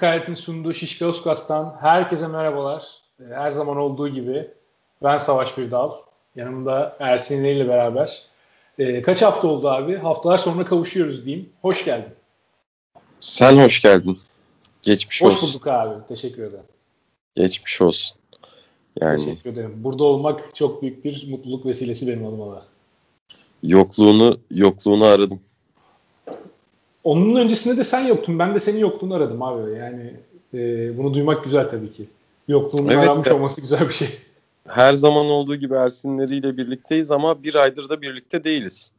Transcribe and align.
Kaynat'ın 0.00 0.34
sunduğu 0.34 0.72
Şişka 0.72 1.06
Oskas'tan 1.06 1.76
herkese 1.80 2.26
merhabalar. 2.26 2.84
Ee, 3.20 3.24
her 3.34 3.52
zaman 3.52 3.76
olduğu 3.76 4.08
gibi 4.08 4.50
ben 5.02 5.18
Savaş 5.18 5.58
Birdal. 5.58 5.92
Yanımda 6.36 6.96
Ersin 7.00 7.44
ile 7.44 7.68
beraber. 7.68 8.22
Ee, 8.78 9.02
kaç 9.02 9.22
hafta 9.22 9.48
oldu 9.48 9.68
abi? 9.68 9.96
Haftalar 9.96 10.38
sonra 10.38 10.64
kavuşuyoruz 10.64 11.24
diyeyim. 11.24 11.48
Hoş 11.62 11.84
geldin. 11.84 12.12
Sen 13.20 13.58
hoş 13.58 13.82
geldin. 13.82 14.18
Geçmiş 14.82 15.22
hoş 15.22 15.26
olsun. 15.26 15.46
Hoş 15.46 15.54
bulduk 15.54 15.66
abi. 15.66 16.06
Teşekkür 16.06 16.42
ederim. 16.42 16.64
Geçmiş 17.36 17.80
olsun. 17.80 18.18
Yani... 19.00 19.24
Teşekkür 19.24 19.50
ederim. 19.50 19.74
Burada 19.76 20.04
olmak 20.04 20.54
çok 20.54 20.82
büyük 20.82 21.04
bir 21.04 21.30
mutluluk 21.30 21.66
vesilesi 21.66 22.08
benim 22.08 22.26
adıma 22.26 22.62
Yokluğunu 23.62 24.40
yokluğunu 24.50 25.04
aradım. 25.04 25.40
Onun 27.08 27.36
öncesinde 27.36 27.76
de 27.76 27.84
sen 27.84 28.06
yoktun. 28.06 28.38
Ben 28.38 28.54
de 28.54 28.60
senin 28.60 28.78
yokluğunu 28.78 29.14
aradım 29.14 29.42
abi. 29.42 29.74
Yani 29.74 30.14
e, 30.54 30.98
bunu 30.98 31.14
duymak 31.14 31.44
güzel 31.44 31.68
tabii 31.68 31.92
ki. 31.92 32.08
Yokluğunun 32.48 32.88
evet, 32.88 33.08
aranmış 33.08 33.28
olması 33.28 33.60
güzel 33.60 33.80
bir 33.80 33.92
şey. 33.92 34.08
Her 34.66 34.94
zaman 34.94 35.26
olduğu 35.26 35.56
gibi 35.56 35.74
Ersinleriyle 35.74 36.56
birlikteyiz 36.56 37.10
ama 37.10 37.42
bir 37.42 37.54
aydır 37.54 37.88
da 37.88 38.02
birlikte 38.02 38.44
değiliz. 38.44 38.90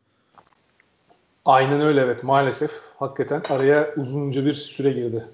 Aynen 1.46 1.82
öyle 1.82 2.02
evet 2.02 2.24
maalesef. 2.24 2.72
Hakikaten 3.00 3.42
araya 3.50 3.94
uzunca 3.98 4.46
bir 4.46 4.54
süre 4.54 4.92
girdi. 4.92 5.26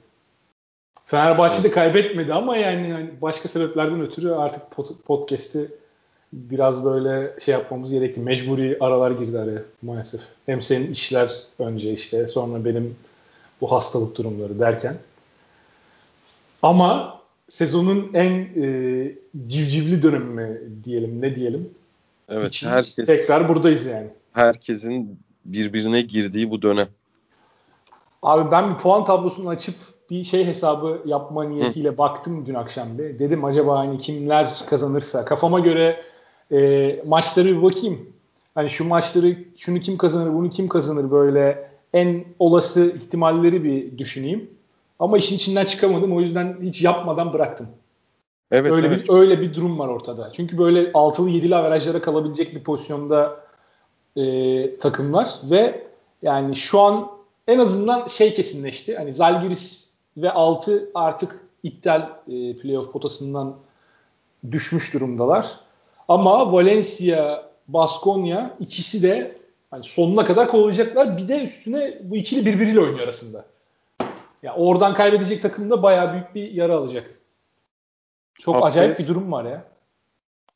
Fenerbahçe 1.06 1.64
de 1.64 1.72
kaybetmedi 1.72 2.34
ama 2.34 2.58
yani, 2.58 2.90
yani 2.90 3.10
başka 3.22 3.50
sebeplerden 3.50 4.02
ötürü 4.02 4.32
artık 4.32 4.62
podcast'i 5.06 5.72
biraz 6.34 6.86
böyle 6.86 7.40
şey 7.40 7.54
yapmamız 7.54 7.92
gerekti. 7.92 8.20
Mecburi 8.20 8.78
aralar 8.80 9.12
girdi 9.12 9.40
araya 9.40 9.62
maalesef. 9.82 10.22
Hem 10.46 10.62
senin 10.62 10.92
işler 10.92 11.32
önce 11.60 11.94
işte 11.94 12.28
sonra 12.28 12.66
benim 12.66 12.96
bu 13.62 13.72
hastalık 13.72 14.18
durumları 14.18 14.60
derken. 14.60 14.98
Ama 16.64 17.22
sezonun 17.48 18.12
en 18.14 18.32
e, 18.32 19.12
civcivli 19.48 20.02
dönemi 20.02 20.34
mi 20.34 20.60
diyelim 20.84 21.22
ne 21.22 21.36
diyelim. 21.36 21.70
Evet 22.30 22.48
İçin, 22.48 22.68
herkes. 22.68 23.06
Tekrar 23.06 23.50
buradayız 23.50 23.86
yani. 23.86 24.08
Herkesin 24.34 25.20
birbirine 25.46 26.02
girdiği 26.02 26.52
bu 26.52 26.62
dönem. 26.62 26.88
Abi 28.22 28.52
ben 28.52 28.74
bir 28.74 28.78
puan 28.78 29.04
tablosunu 29.04 29.50
açıp 29.50 29.76
bir 30.10 30.24
şey 30.24 30.46
hesabı 30.46 31.02
yapma 31.06 31.44
niyetiyle 31.44 31.90
Hı. 31.90 31.98
baktım 31.98 32.46
dün 32.46 32.54
akşam 32.54 32.98
bir. 32.98 33.20
Dedim 33.20 33.46
acaba 33.46 33.80
hani 33.80 33.98
kimler 33.98 34.66
kazanırsa 34.70 35.26
kafama 35.26 35.60
göre 35.60 36.04
e, 36.52 37.04
maçları 37.06 37.48
bir 37.48 37.62
bakayım. 37.62 38.10
Hani 38.56 38.70
şu 38.70 38.88
maçları 38.88 39.38
şunu 39.58 39.80
kim 39.80 39.98
kazanır 39.98 40.34
bunu 40.34 40.50
kim 40.50 40.68
kazanır 40.68 41.12
böyle 41.12 41.70
en 41.94 42.26
olası 42.40 42.96
ihtimalleri 42.96 43.64
bir 43.64 43.98
düşüneyim. 43.98 44.50
Ama 45.00 45.18
işin 45.18 45.36
içinden 45.36 45.66
çıkamadım. 45.66 46.16
O 46.16 46.22
yüzden 46.22 46.58
hiç 46.62 46.82
yapmadan 46.82 47.34
bıraktım. 47.34 47.68
Evet, 48.52 48.72
öyle 48.72 48.88
evet. 48.88 49.04
bir 49.04 49.14
öyle 49.14 49.42
bir 49.42 49.54
durum 49.54 49.80
var 49.80 49.88
ortada. 49.88 50.32
Çünkü 50.32 50.58
böyle 50.58 50.92
altılı 50.94 51.30
yedili 51.30 51.56
averajlara 51.56 52.02
kalabilecek 52.02 52.56
bir 52.56 52.64
pozisyonda 52.64 53.40
e, 54.16 54.78
takımlar 54.78 55.30
ve 55.44 55.88
yani 56.22 56.56
şu 56.56 56.80
an 56.80 57.12
en 57.48 57.60
azından 57.60 58.08
şey 58.08 58.34
kesinleşti. 58.34 58.98
Hani 58.98 59.14
Zalgiris 59.14 59.96
ve 60.18 60.32
6 60.32 60.90
artık 60.94 61.40
iptal 61.64 62.02
e, 62.28 62.56
playoff 62.56 62.92
potasından 62.94 63.56
düşmüş 64.52 64.94
durumdalar. 64.94 65.60
Ama 66.08 66.52
Valencia, 66.52 67.50
Baskonya 67.68 68.58
ikisi 68.60 69.04
de 69.04 69.38
hani 69.72 69.84
sonuna 69.84 70.26
kadar 70.26 70.48
kovalayacaklar. 70.48 71.18
Bir 71.18 71.28
de 71.28 71.44
üstüne 71.44 71.98
bu 72.04 72.16
ikili 72.16 72.46
birbiriyle 72.46 72.80
oynuyor 72.80 73.00
arasında. 73.00 73.46
Ya 74.00 74.08
yani 74.44 74.58
oradan 74.58 74.94
kaybedecek 74.94 75.42
takım 75.42 75.70
da 75.70 75.84
bayağı 75.84 76.14
büyük 76.14 76.36
bir 76.36 76.52
yara 76.52 76.76
alacak. 76.76 77.20
Çok 78.40 78.56
haftaya, 78.56 78.72
acayip 78.72 79.00
bir 79.00 79.08
durum 79.08 79.32
var 79.32 79.46
ya. 79.46 79.64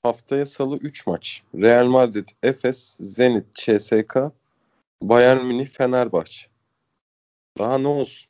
Haftaya 0.04 0.46
salı 0.46 0.78
3 0.78 1.08
maç. 1.08 1.44
Real 1.56 1.86
Madrid, 1.86 2.28
Efes, 2.44 2.98
Zenit, 3.00 3.46
CSK, 3.54 4.18
Bayern 5.02 5.46
Münih, 5.46 5.68
Fenerbahçe. 5.68 6.48
Daha 7.58 7.78
ne 7.78 7.88
olsun? 7.88 8.30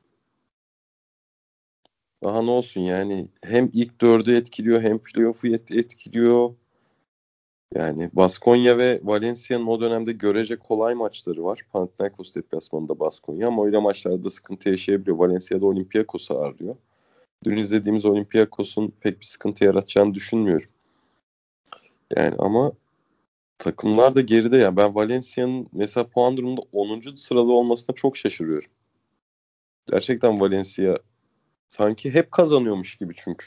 Daha 2.24 2.42
ne 2.42 2.52
olsun 2.52 2.82
yani 2.82 3.28
hem 3.44 3.70
ilk 3.74 4.02
dördü 4.02 4.36
etkiliyor 4.36 4.82
hem 4.82 5.00
playoff'u 5.00 5.48
etkiliyor. 5.48 6.54
Yani 7.76 8.10
Baskonya 8.14 8.78
ve 8.78 9.00
Valencia'nın 9.04 9.68
o 9.68 9.82
dönemde 9.82 10.12
görece 10.12 10.56
kolay 10.56 10.94
maçları 10.94 11.44
var. 11.44 11.66
Panathinaikos 11.74 12.36
deplasmanında 12.36 13.00
Baskonya 13.00 13.48
ama 13.48 13.66
öyle 13.66 13.78
maçlarda 13.78 14.30
sıkıntı 14.30 14.70
yaşayabiliyor. 14.70 15.18
Valencia'da 15.18 15.66
Olympiakos'u 15.66 16.38
ağırlıyor. 16.38 16.76
Dün 17.44 17.58
izlediğimiz 17.58 18.06
Olympiakos'un 18.06 18.94
pek 19.02 19.20
bir 19.20 19.26
sıkıntı 19.26 19.64
yaratacağını 19.64 20.14
düşünmüyorum. 20.14 20.70
Yani 22.16 22.36
ama 22.38 22.72
takımlar 23.58 24.16
da 24.16 24.22
geride 24.22 24.58
ya. 24.58 24.78
Ben 24.78 24.96
Valencia'nın 24.96 25.68
mesela 25.72 26.08
puan 26.08 26.38
durumunda 26.38 26.62
10. 26.72 27.16
sırada 27.16 27.52
olmasına 27.52 27.96
çok 27.96 28.18
şaşırıyorum. 28.18 28.70
Gerçekten 29.92 30.40
Valencia 30.40 30.98
sanki 31.68 32.14
hep 32.14 32.32
kazanıyormuş 32.32 32.96
gibi 32.96 33.14
çünkü. 33.16 33.46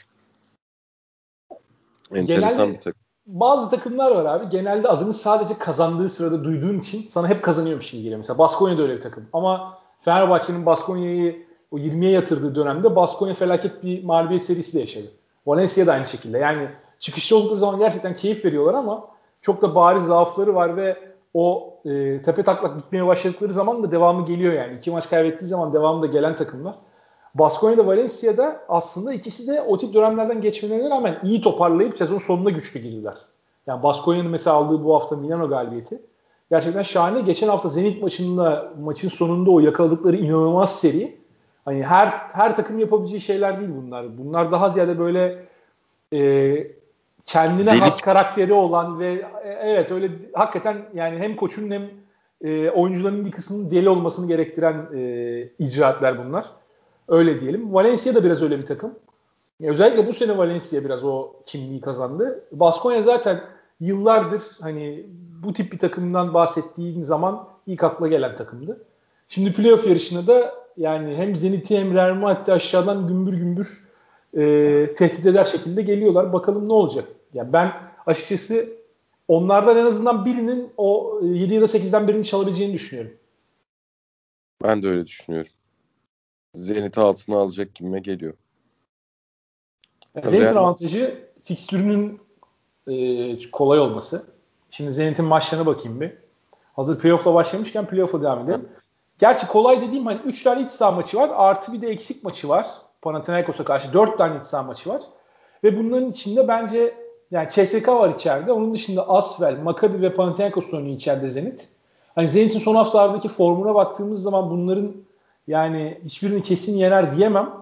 Enteresan 2.11 2.57
Genelde, 2.57 2.73
bir 2.73 2.81
takım 2.81 3.02
bazı 3.25 3.69
takımlar 3.69 4.11
var 4.11 4.25
abi. 4.25 4.49
Genelde 4.49 4.87
adını 4.87 5.13
sadece 5.13 5.57
kazandığı 5.57 6.09
sırada 6.09 6.43
duyduğun 6.43 6.79
için 6.79 7.05
sana 7.09 7.27
hep 7.27 7.43
kazanıyormuş 7.43 7.91
gibi 7.91 8.01
geliyor. 8.01 8.17
Mesela 8.17 8.37
Baskonya 8.37 8.77
da 8.77 8.81
öyle 8.81 8.95
bir 8.95 9.01
takım. 9.01 9.25
Ama 9.33 9.77
Fenerbahçe'nin 9.99 10.65
Baskonya'yı 10.65 11.45
o 11.71 11.77
20'ye 11.77 12.11
yatırdığı 12.11 12.55
dönemde 12.55 12.95
Baskonya 12.95 13.33
felaket 13.33 13.83
bir 13.83 14.03
mağlubiyet 14.03 14.43
serisi 14.43 14.77
de 14.77 14.79
yaşadı. 14.79 15.07
Valencia 15.45 15.87
da 15.87 15.93
aynı 15.93 16.07
şekilde. 16.07 16.37
Yani 16.37 16.67
çıkışta 16.99 17.35
oldukları 17.35 17.59
zaman 17.59 17.79
gerçekten 17.79 18.15
keyif 18.15 18.45
veriyorlar 18.45 18.73
ama 18.73 19.07
çok 19.41 19.61
da 19.61 19.75
bariz 19.75 20.03
zaafları 20.03 20.55
var 20.55 20.77
ve 20.77 20.97
o 21.33 21.73
e, 21.85 22.21
tepe 22.21 22.43
taklak 22.43 22.77
gitmeye 22.77 23.07
başladıkları 23.07 23.53
zaman 23.53 23.83
da 23.83 23.91
devamı 23.91 24.25
geliyor 24.25 24.53
yani. 24.53 24.77
İki 24.77 24.91
maç 24.91 25.09
kaybettiği 25.09 25.49
zaman 25.49 25.73
devamı 25.73 26.01
da 26.01 26.05
gelen 26.05 26.35
takımlar. 26.35 26.75
Baskonya'da 27.35 27.87
Valencia'da 27.87 28.59
aslında 28.69 29.13
ikisi 29.13 29.47
de 29.47 29.61
o 29.61 29.77
tip 29.77 29.93
dönemlerden 29.93 30.41
geçmelerine 30.41 30.89
rağmen 30.89 31.19
iyi 31.23 31.41
toparlayıp 31.41 31.97
sezon 31.97 32.17
sonunda 32.17 32.49
güçlü 32.49 32.79
girdiler. 32.79 33.17
Yani 33.67 33.83
Baskonya'nın 33.83 34.31
mesela 34.31 34.55
aldığı 34.55 34.83
bu 34.83 34.95
hafta 34.95 35.15
Milano 35.15 35.49
galibiyeti 35.49 36.01
gerçekten 36.49 36.83
şahane. 36.83 37.21
Geçen 37.21 37.47
hafta 37.47 37.69
Zenit 37.69 38.01
maçında 38.01 38.73
maçın 38.81 39.09
sonunda 39.09 39.51
o 39.51 39.59
yakaladıkları 39.59 40.15
inanılmaz 40.15 40.79
seri. 40.79 41.17
Hani 41.65 41.83
her 41.83 42.07
her 42.33 42.55
takım 42.55 42.79
yapabileceği 42.79 43.21
şeyler 43.21 43.59
değil 43.59 43.71
bunlar. 43.81 44.17
Bunlar 44.17 44.51
daha 44.51 44.69
ziyade 44.69 44.99
böyle 44.99 45.45
e, 46.13 46.67
kendine 47.25 47.71
Delik. 47.71 47.81
has 47.81 48.01
karakteri 48.01 48.53
olan 48.53 48.99
ve 48.99 49.13
e, 49.43 49.49
evet 49.49 49.91
öyle 49.91 50.09
hakikaten 50.33 50.77
yani 50.93 51.19
hem 51.19 51.35
koçun 51.35 51.71
hem 51.71 51.89
e, 52.41 52.69
oyuncuların 52.69 53.25
bir 53.25 53.31
kısmının 53.31 53.71
deli 53.71 53.89
olmasını 53.89 54.27
gerektiren 54.27 54.87
e, 54.95 55.49
icraatler 55.59 56.25
bunlar. 56.25 56.45
Öyle 57.07 57.39
diyelim. 57.39 57.73
Valencia 57.73 58.15
da 58.15 58.23
biraz 58.23 58.41
öyle 58.41 58.59
bir 58.59 58.65
takım. 58.65 58.95
Özellikle 59.61 60.07
bu 60.07 60.13
sene 60.13 60.37
Valencia 60.37 60.83
biraz 60.83 61.03
o 61.05 61.33
kimliği 61.45 61.81
kazandı. 61.81 62.43
Baskonya 62.51 63.01
zaten 63.01 63.41
yıllardır 63.79 64.43
hani 64.61 65.05
bu 65.43 65.53
tip 65.53 65.71
bir 65.71 65.79
takımdan 65.79 66.33
bahsettiğin 66.33 67.01
zaman 67.01 67.47
ilk 67.67 67.83
akla 67.83 68.07
gelen 68.07 68.35
takımdı. 68.35 68.85
Şimdi 69.27 69.53
playoff 69.53 69.87
yarışına 69.87 70.27
da 70.27 70.53
yani 70.77 71.15
hem 71.15 71.35
Zenit'i 71.35 71.79
hem 71.79 71.93
Real 71.93 72.13
Madrid'i 72.13 72.53
aşağıdan 72.53 73.07
gümbür 73.07 73.33
gümbür 73.33 73.83
e, 74.33 74.93
tehdit 74.93 75.25
eder 75.25 75.45
şekilde 75.45 75.81
geliyorlar. 75.81 76.33
Bakalım 76.33 76.69
ne 76.69 76.73
olacak? 76.73 77.05
Yani 77.33 77.53
ben 77.53 77.71
açıkçası 78.05 78.69
onlardan 79.27 79.77
en 79.77 79.85
azından 79.85 80.25
birinin 80.25 80.69
o 80.77 81.19
7 81.23 81.53
ya 81.53 81.61
da 81.61 81.65
8'den 81.65 82.07
birini 82.07 82.25
çalabileceğini 82.25 82.73
düşünüyorum. 82.73 83.13
Ben 84.63 84.83
de 84.83 84.87
öyle 84.87 85.07
düşünüyorum. 85.07 85.51
Zenit 86.55 86.97
altına 86.97 87.37
alacak 87.37 87.75
gibime 87.75 87.99
geliyor. 87.99 88.33
Yani 90.15 90.29
Zenit'in 90.29 90.55
avantajı 90.55 91.29
fikstürünün 91.43 92.21
e, 92.87 93.51
kolay 93.51 93.79
olması. 93.79 94.25
Şimdi 94.69 94.93
Zenit'in 94.93 95.25
maçlarına 95.25 95.65
bakayım 95.65 96.01
bir. 96.01 96.13
Hazır 96.73 96.99
playoff'la 96.99 97.33
başlamışken 97.33 97.87
playoff'a 97.87 98.21
devam 98.21 98.45
edelim. 98.45 98.69
Gerçi 99.19 99.47
kolay 99.47 99.81
dediğim 99.81 100.05
hani 100.05 100.19
3 100.25 100.43
tane 100.43 100.61
iç 100.65 100.71
saha 100.71 100.91
maçı 100.91 101.17
var. 101.17 101.31
Artı 101.35 101.73
bir 101.73 101.81
de 101.81 101.87
eksik 101.87 102.23
maçı 102.23 102.49
var. 102.49 102.67
Panathinaikos'a 103.01 103.63
karşı 103.63 103.93
4 103.93 104.17
tane 104.17 104.39
iç 104.39 104.45
saha 104.45 104.63
maçı 104.63 104.89
var. 104.89 105.01
Ve 105.63 105.77
bunların 105.77 106.09
içinde 106.09 106.47
bence 106.47 106.93
yani 107.31 107.49
CSK 107.49 107.87
var 107.87 108.15
içeride. 108.15 108.51
Onun 108.51 108.73
dışında 108.73 109.09
Asvel, 109.09 109.59
Maccabi 109.59 110.01
ve 110.01 110.13
Panathinaikos 110.13 110.73
oynuyor 110.73 110.95
içeride 110.95 111.27
Zenit. 111.27 111.69
Hani 112.15 112.27
Zenit'in 112.27 112.59
son 112.59 112.75
haftalardaki 112.75 113.27
formuna 113.27 113.75
baktığımız 113.75 114.21
zaman 114.23 114.49
bunların 114.49 114.93
yani 115.47 115.99
hiçbirini 116.03 116.41
kesin 116.41 116.77
yener 116.77 117.17
diyemem. 117.17 117.53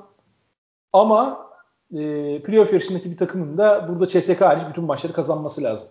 Ama 0.93 1.49
e, 1.93 2.41
playoff 2.41 2.73
yarışındaki 2.73 3.11
bir 3.11 3.17
takımın 3.17 3.57
da 3.57 3.87
burada 3.89 4.07
CSK 4.07 4.41
hariç 4.41 4.63
bütün 4.69 4.83
maçları 4.83 5.13
kazanması 5.13 5.63
lazım. 5.63 5.87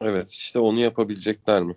Evet 0.00 0.30
işte 0.30 0.58
onu 0.58 0.80
yapabilecekler 0.80 1.62
mi? 1.62 1.74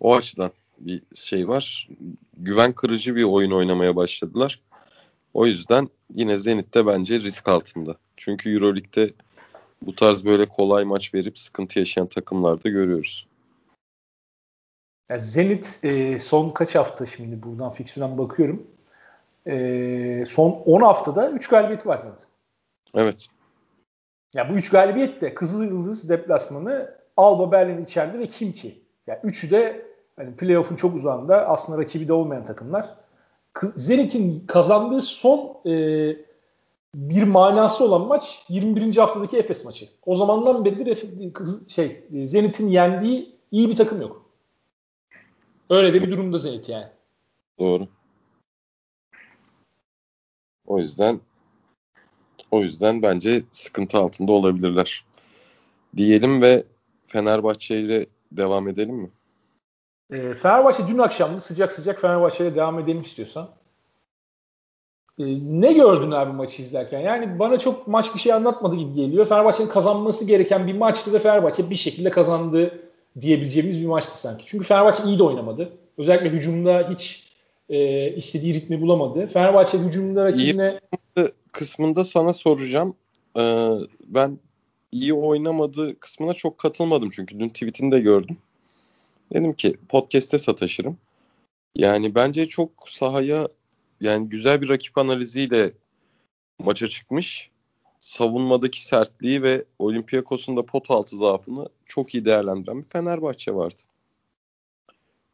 O 0.00 0.14
açıdan 0.14 0.50
bir 0.78 1.02
şey 1.14 1.48
var. 1.48 1.88
Güven 2.36 2.72
kırıcı 2.72 3.16
bir 3.16 3.24
oyun 3.24 3.50
oynamaya 3.50 3.96
başladılar. 3.96 4.60
O 5.34 5.46
yüzden 5.46 5.88
yine 6.14 6.38
Zenit'te 6.38 6.86
bence 6.86 7.20
risk 7.20 7.48
altında. 7.48 7.96
Çünkü 8.16 8.54
Euroleague'de 8.54 9.12
bu 9.82 9.94
tarz 9.94 10.24
böyle 10.24 10.46
kolay 10.46 10.84
maç 10.84 11.14
verip 11.14 11.38
sıkıntı 11.38 11.78
yaşayan 11.78 12.06
takımlarda 12.06 12.68
görüyoruz. 12.68 13.26
Ya 15.10 15.18
Zenit 15.18 15.80
e, 15.82 16.18
son 16.18 16.50
kaç 16.50 16.74
hafta 16.74 17.06
şimdi 17.06 17.42
buradan 17.42 17.70
fiksiyondan 17.70 18.18
bakıyorum. 18.18 18.66
E, 19.46 20.24
son 20.26 20.50
10 20.50 20.80
haftada 20.80 21.30
3 21.30 21.48
galibiyeti 21.48 21.88
var 21.88 21.98
Zenit. 21.98 22.26
Evet. 22.94 23.26
Ya 24.34 24.50
bu 24.50 24.54
3 24.54 24.70
galibiyet 24.70 25.20
de 25.20 25.34
Kızıl 25.34 25.64
Yıldız 25.64 26.08
deplasmanı 26.08 26.94
Alba 27.16 27.52
Berlin 27.52 27.84
içeride 27.84 28.18
ve 28.18 28.26
Kimki. 28.26 28.82
Yani 29.06 29.18
üçü 29.24 29.50
de 29.50 29.86
hani 30.16 30.36
playoff'un 30.36 30.76
çok 30.76 30.94
uzağında 30.94 31.48
aslında 31.48 31.82
rakibi 31.82 32.08
de 32.08 32.12
olmayan 32.12 32.44
takımlar. 32.44 32.86
Zenit'in 33.76 34.46
kazandığı 34.46 35.00
son 35.00 35.56
e, 35.66 35.72
bir 36.94 37.22
manası 37.22 37.84
olan 37.84 38.06
maç 38.06 38.44
21. 38.48 38.96
haftadaki 38.96 39.38
Efes 39.38 39.64
maçı. 39.64 39.88
O 40.06 40.14
zamandan 40.14 40.64
beridir 40.64 41.04
şey 41.68 42.04
Zenit'in 42.24 42.68
yendiği 42.68 43.36
iyi 43.50 43.68
bir 43.68 43.76
takım 43.76 44.00
yok. 44.00 44.19
Öyle 45.70 45.94
de 45.94 46.02
bir 46.02 46.10
durumda 46.10 46.38
Zenit 46.38 46.68
yani. 46.68 46.88
Doğru. 47.58 47.88
O 50.66 50.78
yüzden 50.78 51.20
o 52.50 52.60
yüzden 52.60 53.02
bence 53.02 53.42
sıkıntı 53.50 53.98
altında 53.98 54.32
olabilirler. 54.32 55.04
Diyelim 55.96 56.42
ve 56.42 56.64
Fenerbahçe 57.06 57.80
ile 57.80 58.06
devam 58.32 58.68
edelim 58.68 58.94
mi? 58.94 59.10
E, 60.10 60.34
Fenerbahçe 60.34 60.88
dün 60.88 60.98
akşamdı 60.98 61.40
sıcak 61.40 61.72
sıcak 61.72 62.00
Fenerbahçe 62.00 62.46
ile 62.46 62.54
devam 62.54 62.78
edelim 62.78 63.00
istiyorsan. 63.00 63.50
E, 65.18 65.24
ne 65.42 65.72
gördün 65.72 66.10
abi 66.10 66.32
maçı 66.32 66.62
izlerken? 66.62 67.00
Yani 67.00 67.38
bana 67.38 67.58
çok 67.58 67.88
maç 67.88 68.14
bir 68.14 68.20
şey 68.20 68.32
anlatmadı 68.32 68.76
gibi 68.76 68.92
geliyor. 68.92 69.26
Fenerbahçe'nin 69.26 69.68
kazanması 69.68 70.26
gereken 70.26 70.66
bir 70.66 70.78
maçtı 70.78 71.12
ve 71.12 71.18
Fenerbahçe 71.18 71.70
bir 71.70 71.74
şekilde 71.74 72.10
kazandı 72.10 72.89
diyebileceğimiz 73.20 73.80
bir 73.80 73.86
maçtı 73.86 74.20
sanki. 74.20 74.44
Çünkü 74.46 74.64
Fenerbahçe 74.64 75.02
iyi 75.04 75.18
de 75.18 75.22
oynamadı. 75.22 75.72
Özellikle 75.98 76.30
hücumda 76.30 76.90
hiç 76.90 77.30
e, 77.68 78.10
istediği 78.14 78.54
ritmi 78.54 78.80
bulamadı. 78.80 79.26
Fenerbahçe 79.26 79.78
hücumda 79.78 80.24
rakibine... 80.24 80.80
İyi 81.16 81.28
kısmında 81.52 82.04
sana 82.04 82.32
soracağım. 82.32 82.94
Ee, 83.36 83.74
ben 84.06 84.38
iyi 84.92 85.14
oynamadığı 85.14 86.00
kısmına 86.00 86.34
çok 86.34 86.58
katılmadım 86.58 87.10
çünkü 87.10 87.40
dün 87.40 87.48
tweetini 87.48 87.92
de 87.92 88.00
gördüm. 88.00 88.36
Dedim 89.32 89.52
ki 89.52 89.76
podcast'te 89.88 90.38
sataşırım. 90.38 90.96
Yani 91.76 92.14
bence 92.14 92.46
çok 92.46 92.70
sahaya 92.86 93.48
yani 94.00 94.28
güzel 94.28 94.62
bir 94.62 94.68
rakip 94.68 94.98
analiziyle 94.98 95.72
maça 96.58 96.88
çıkmış. 96.88 97.50
Savunmadaki 98.10 98.82
sertliği 98.82 99.42
ve 99.42 99.64
Olympiakos'un 99.78 100.56
da 100.56 100.66
pot 100.66 100.90
altı 100.90 101.16
zaafını 101.16 101.68
çok 101.86 102.14
iyi 102.14 102.24
değerlendiren 102.24 102.78
bir 102.78 102.88
Fenerbahçe 102.88 103.54
vardı. 103.54 103.82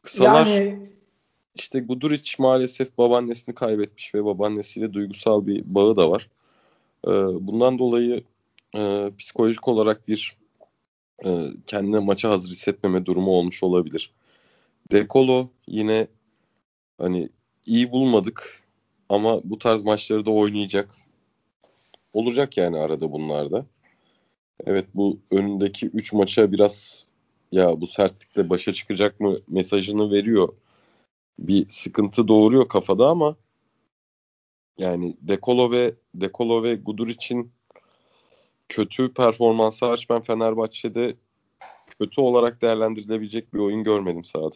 Kısalar 0.01 0.45
yani... 0.45 0.89
işte 1.55 1.79
Guduric 1.79 2.35
maalesef 2.39 2.97
babaannesini 2.97 3.55
kaybetmiş 3.55 4.15
ve 4.15 4.25
babaannesiyle 4.25 4.93
duygusal 4.93 5.47
bir 5.47 5.63
bağı 5.65 5.95
da 5.95 6.11
var. 6.11 6.29
Ee, 7.07 7.09
bundan 7.47 7.79
dolayı 7.79 8.23
e, 8.75 9.11
psikolojik 9.19 9.67
olarak 9.67 10.07
bir 10.07 10.37
e, 11.25 11.47
kendine 11.67 11.99
maça 11.99 12.29
hazır 12.29 12.51
hissetmeme 12.51 13.05
durumu 13.05 13.31
olmuş 13.31 13.63
olabilir. 13.63 14.13
Dekolo 14.91 15.49
yine 15.67 16.07
hani 16.97 17.29
iyi 17.65 17.91
bulmadık 17.91 18.63
ama 19.09 19.41
bu 19.43 19.59
tarz 19.59 19.83
maçları 19.83 20.25
da 20.25 20.31
oynayacak. 20.31 21.06
Olacak 22.17 22.57
yani 22.57 22.77
arada 22.77 23.11
bunlarda. 23.11 23.65
Evet 24.65 24.85
bu 24.93 25.19
önündeki 25.31 25.87
3 25.87 26.13
maça 26.13 26.51
biraz 26.51 27.07
ya 27.51 27.81
bu 27.81 27.87
sertlikle 27.87 28.49
başa 28.49 28.73
çıkacak 28.73 29.19
mı 29.19 29.37
mesajını 29.47 30.11
veriyor. 30.11 30.53
Bir 31.39 31.69
sıkıntı 31.69 32.27
doğuruyor 32.27 32.67
kafada 32.67 33.07
ama 33.07 33.35
yani 34.77 35.17
Dekolo 35.21 35.71
ve 35.71 35.93
Dekolo 36.15 36.63
ve 36.63 36.75
Gudur 36.75 37.07
için 37.07 37.51
kötü 38.69 39.13
performansı 39.13 39.85
hariç 39.85 40.09
ben 40.09 40.21
Fenerbahçe'de 40.21 41.15
kötü 41.99 42.21
olarak 42.21 42.61
değerlendirilebilecek 42.61 43.53
bir 43.53 43.59
oyun 43.59 43.83
görmedim 43.83 44.23
sahada. 44.23 44.55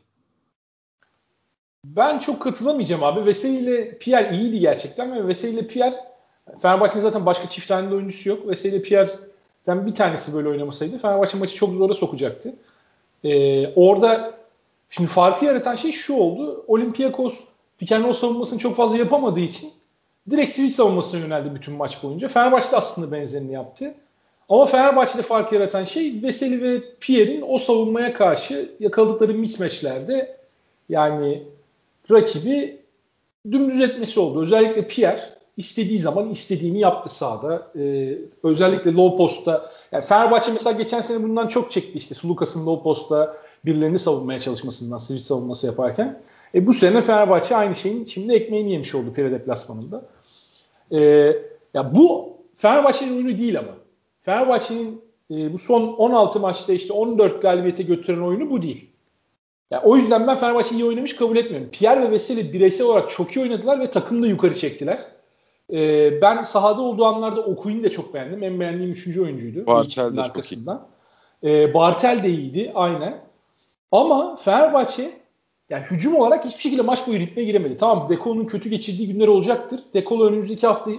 Ben 1.85 2.19
çok 2.19 2.41
katılamayacağım 2.41 3.03
abi. 3.03 3.25
Veseli 3.25 3.57
ile 3.57 3.97
Pierre 3.97 4.37
iyiydi 4.37 4.59
gerçekten 4.59 5.15
ve 5.15 5.27
Veseli 5.27 5.53
ile 5.53 5.67
Pierre 5.67 6.10
Fenerbahçe'nin 6.61 7.01
zaten 7.01 7.25
başka 7.25 7.47
çift 7.47 7.67
tane 7.67 7.95
oyuncusu 7.95 8.29
yok. 8.29 8.47
Veseli 8.47 8.81
Pierre'den 8.81 9.85
bir 9.85 9.95
tanesi 9.95 10.33
böyle 10.33 10.49
oynamasaydı 10.49 10.97
Fenerbahçe 10.97 11.38
maçı 11.38 11.55
çok 11.55 11.73
zora 11.73 11.93
sokacaktı. 11.93 12.53
Ee, 13.23 13.73
orada 13.75 14.33
şimdi 14.89 15.09
farkı 15.09 15.45
yaratan 15.45 15.75
şey 15.75 15.91
şu 15.91 16.13
oldu. 16.13 16.65
Olympiakos 16.67 17.39
and 17.91 18.13
savunmasını 18.13 18.59
çok 18.59 18.75
fazla 18.75 18.97
yapamadığı 18.97 19.39
için 19.39 19.71
direkt 20.29 20.51
switch 20.51 20.73
savunmasına 20.73 21.19
yöneldi 21.19 21.55
bütün 21.55 21.73
maç 21.73 22.03
boyunca. 22.03 22.27
Fenerbahçe 22.27 22.71
de 22.71 22.75
aslında 22.75 23.11
benzerini 23.11 23.53
yaptı. 23.53 23.94
Ama 24.49 24.65
Fenerbahçe'de 24.65 25.21
fark 25.21 25.51
yaratan 25.51 25.83
şey 25.83 26.21
Veseli 26.23 26.63
ve 26.63 26.83
Pierre'in 26.99 27.44
o 27.47 27.57
savunmaya 27.57 28.13
karşı 28.13 28.71
yakaladıkları 28.79 29.33
mismatchlerde 29.33 30.37
yani 30.89 31.44
rakibi 32.11 32.81
dümdüz 33.51 33.81
etmesi 33.81 34.19
oldu. 34.19 34.41
Özellikle 34.41 34.87
Pierre 34.87 35.40
istediği 35.57 36.00
zaman 36.00 36.30
istediğini 36.30 36.80
yaptı 36.80 37.15
sahada. 37.15 37.71
Ee, 37.80 38.18
özellikle 38.44 38.94
low 38.94 39.18
post'ta 39.18 39.71
yani 39.92 40.03
Fenerbahçe 40.03 40.51
mesela 40.51 40.77
geçen 40.77 41.01
sene 41.01 41.24
bundan 41.24 41.48
çok 41.48 41.71
çekti 41.71 41.98
işte 41.98 42.15
Sulukas'ın 42.15 42.65
low 42.65 42.83
post'ta 42.83 43.38
birilerini 43.65 44.00
savunmaya 44.00 44.39
çalışmasından 44.39 44.98
switch 44.98 45.24
savunması 45.24 45.68
yaparken. 45.68 46.21
E, 46.56 46.68
bu 46.68 46.74
sene 46.74 47.01
Fenerbahçe 47.01 47.56
aynı 47.56 47.75
şeyin 47.75 48.06
şimdi 48.06 48.33
ekmeğini 48.33 48.71
yemiş 48.71 48.95
oldu 48.95 49.13
Pire 49.13 49.31
deplasmanında. 49.31 50.06
E, 50.92 50.99
ya 51.73 51.95
bu 51.95 52.33
Fenerbahçe'nin 52.54 53.16
oyunu 53.16 53.37
değil 53.37 53.59
ama. 53.59 53.71
Fenerbahçe'nin 54.21 55.02
e, 55.31 55.54
bu 55.54 55.57
son 55.57 55.87
16 55.87 56.40
maçta 56.40 56.73
işte 56.73 56.94
14 56.94 57.42
galibiyete 57.42 57.83
götüren 57.83 58.21
oyunu 58.21 58.49
bu 58.49 58.61
değil. 58.61 58.90
Yani 59.71 59.83
o 59.85 59.97
yüzden 59.97 60.28
ben 60.28 60.35
Fenerbahçe 60.35 60.75
iyi 60.75 60.85
oynamış 60.85 61.16
kabul 61.16 61.37
etmiyorum. 61.37 61.69
Pierre 61.71 62.02
ve 62.02 62.11
Veseli 62.11 62.54
bireysel 62.54 62.87
olarak 62.87 63.09
çok 63.09 63.31
iyi 63.31 63.42
oynadılar 63.42 63.80
ve 63.80 63.90
takımı 63.90 64.23
da 64.23 64.28
yukarı 64.28 64.56
çektiler. 64.56 64.99
Ee, 65.71 66.21
ben 66.21 66.44
sahada 66.44 66.81
olduğu 66.81 67.06
anlarda 67.06 67.42
Okuyun'u 67.42 67.83
da 67.83 67.90
çok 67.90 68.13
beğendim. 68.13 68.44
En 68.44 68.59
beğendiğim 68.59 68.92
üçüncü 68.92 69.21
oyuncuydu. 69.21 69.66
Bartel 69.66 70.16
de 70.16 70.21
arkasından. 70.21 70.87
Ee, 71.44 71.73
Bartel 71.73 72.23
de 72.23 72.30
iyiydi 72.30 72.71
aynen. 72.75 73.21
Ama 73.92 74.35
Fenerbahçe 74.35 75.11
yani 75.69 75.83
hücum 75.83 76.16
olarak 76.16 76.45
hiçbir 76.45 76.61
şekilde 76.61 76.81
maç 76.81 77.07
boyu 77.07 77.19
ritme 77.19 77.44
giremedi. 77.44 77.78
Tamam 77.78 78.09
Deko'nun 78.09 78.45
kötü 78.45 78.69
geçirdiği 78.69 79.07
günler 79.07 79.28
olacaktır. 79.28 79.80
Dekolo 79.94 80.25
önümüzdeki 80.25 80.68
hafta 80.68 80.92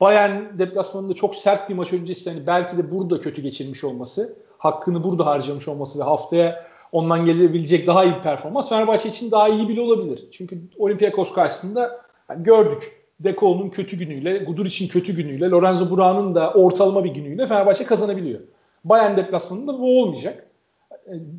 Bayern 0.00 0.58
deplasmanında 0.58 1.14
çok 1.14 1.34
sert 1.34 1.68
bir 1.70 1.74
maç 1.74 1.92
öncesi 1.92 2.30
hani 2.30 2.46
belki 2.46 2.78
de 2.78 2.90
burada 2.90 3.20
kötü 3.20 3.42
geçirmiş 3.42 3.84
olması, 3.84 4.36
hakkını 4.58 5.04
burada 5.04 5.26
harcamış 5.26 5.68
olması 5.68 5.98
ve 5.98 6.02
haftaya 6.02 6.66
ondan 6.92 7.24
gelebilecek 7.24 7.86
daha 7.86 8.04
iyi 8.04 8.14
bir 8.14 8.22
performans 8.22 8.68
Fenerbahçe 8.68 9.08
için 9.08 9.30
daha 9.30 9.48
iyi 9.48 9.68
bile 9.68 9.80
olabilir. 9.80 10.24
Çünkü 10.32 10.60
Olympiakos 10.78 11.32
karşısında 11.32 12.00
yani 12.30 12.42
gördük 12.42 12.95
Deko'nun 13.20 13.70
kötü 13.70 13.98
günüyle, 13.98 14.38
Gudur 14.38 14.66
için 14.66 14.88
kötü 14.88 15.16
günüyle, 15.16 15.48
Lorenzo 15.50 15.90
Burak'ın 15.90 16.34
da 16.34 16.52
ortalama 16.52 17.04
bir 17.04 17.10
günüyle 17.10 17.46
Fenerbahçe 17.46 17.84
kazanabiliyor. 17.84 18.40
Bayern 18.84 19.16
deplasmanında 19.16 19.78
bu 19.78 20.02
olmayacak. 20.02 20.46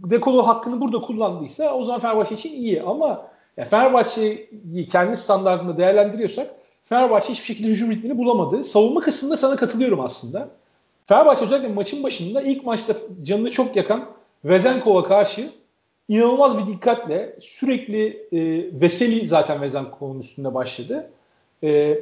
Dekolo 0.10 0.48
hakkını 0.48 0.82
burada 0.82 1.02
kullandıysa 1.02 1.74
o 1.74 1.84
zaman 1.84 2.00
Fenerbahçe 2.00 2.36
için 2.36 2.54
iyi 2.54 2.82
ama 2.84 3.28
ya 3.58 3.66
Fenerbahçe'yi 3.66 4.88
kendi 4.92 5.18
standartında 5.18 5.78
değerlendiriyorsak 5.78 6.56
Fenerbahçe 6.84 7.30
hiçbir 7.30 7.46
şekilde 7.46 7.68
hücum 7.68 7.92
ritmini 7.92 8.18
bulamadı. 8.18 8.64
Savunma 8.64 9.02
kısmında 9.02 9.38
sana 9.38 9.56
katılıyorum 9.56 10.00
aslında. 10.00 10.50
Fenerbahçe 11.06 11.46
özellikle 11.46 11.74
maçın 11.74 12.04
başında 12.04 12.42
ilk 12.42 12.66
maçta 12.66 12.94
canını 13.24 13.52
çok 13.52 13.76
yakan 13.76 14.10
Vezenkov'a 14.46 15.04
karşı 15.04 15.50
inanılmaz 16.08 16.58
bir 16.58 16.68
dikkatle 16.74 17.36
sürekli 17.40 18.08
e, 18.32 18.40
Veseli 18.82 19.28
zaten 19.28 19.62
Vezenkov'un 19.62 20.20
üstünde 20.20 20.54
başladı. 20.54 21.12
E, 21.64 22.00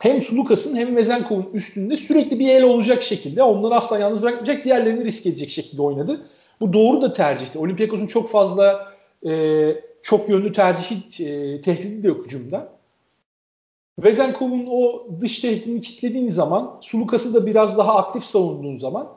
hem 0.00 0.22
Sulukas'ın 0.22 0.76
hem 0.76 0.96
Vezenkov'un 0.96 1.50
üstünde 1.54 1.96
sürekli 1.96 2.38
bir 2.38 2.48
el 2.48 2.62
olacak 2.62 3.02
şekilde 3.02 3.42
onları 3.42 3.74
asla 3.74 3.98
yalnız 3.98 4.22
bırakmayacak 4.22 4.64
diğerlerini 4.64 5.04
risk 5.04 5.26
edecek 5.26 5.50
şekilde 5.50 5.82
oynadı. 5.82 6.26
Bu 6.60 6.72
doğru 6.72 7.02
da 7.02 7.12
tercihti. 7.12 7.58
Olympiakos'un 7.58 8.06
çok 8.06 8.30
fazla 8.30 8.92
e, 9.26 9.32
çok 10.02 10.28
yönlü 10.28 10.52
tercihi 10.52 11.24
e, 11.24 11.60
tehdidi 11.60 12.02
de 12.02 12.08
yok 12.08 12.24
hücumda. 12.24 12.76
Vezenkov'un 13.98 14.66
o 14.70 15.06
dış 15.20 15.40
tehdidini 15.40 15.80
kitlediğin 15.80 16.28
zaman 16.28 16.78
Sulukas'ı 16.80 17.34
da 17.34 17.46
biraz 17.46 17.78
daha 17.78 17.96
aktif 17.96 18.24
savunduğun 18.24 18.78
zaman 18.78 19.08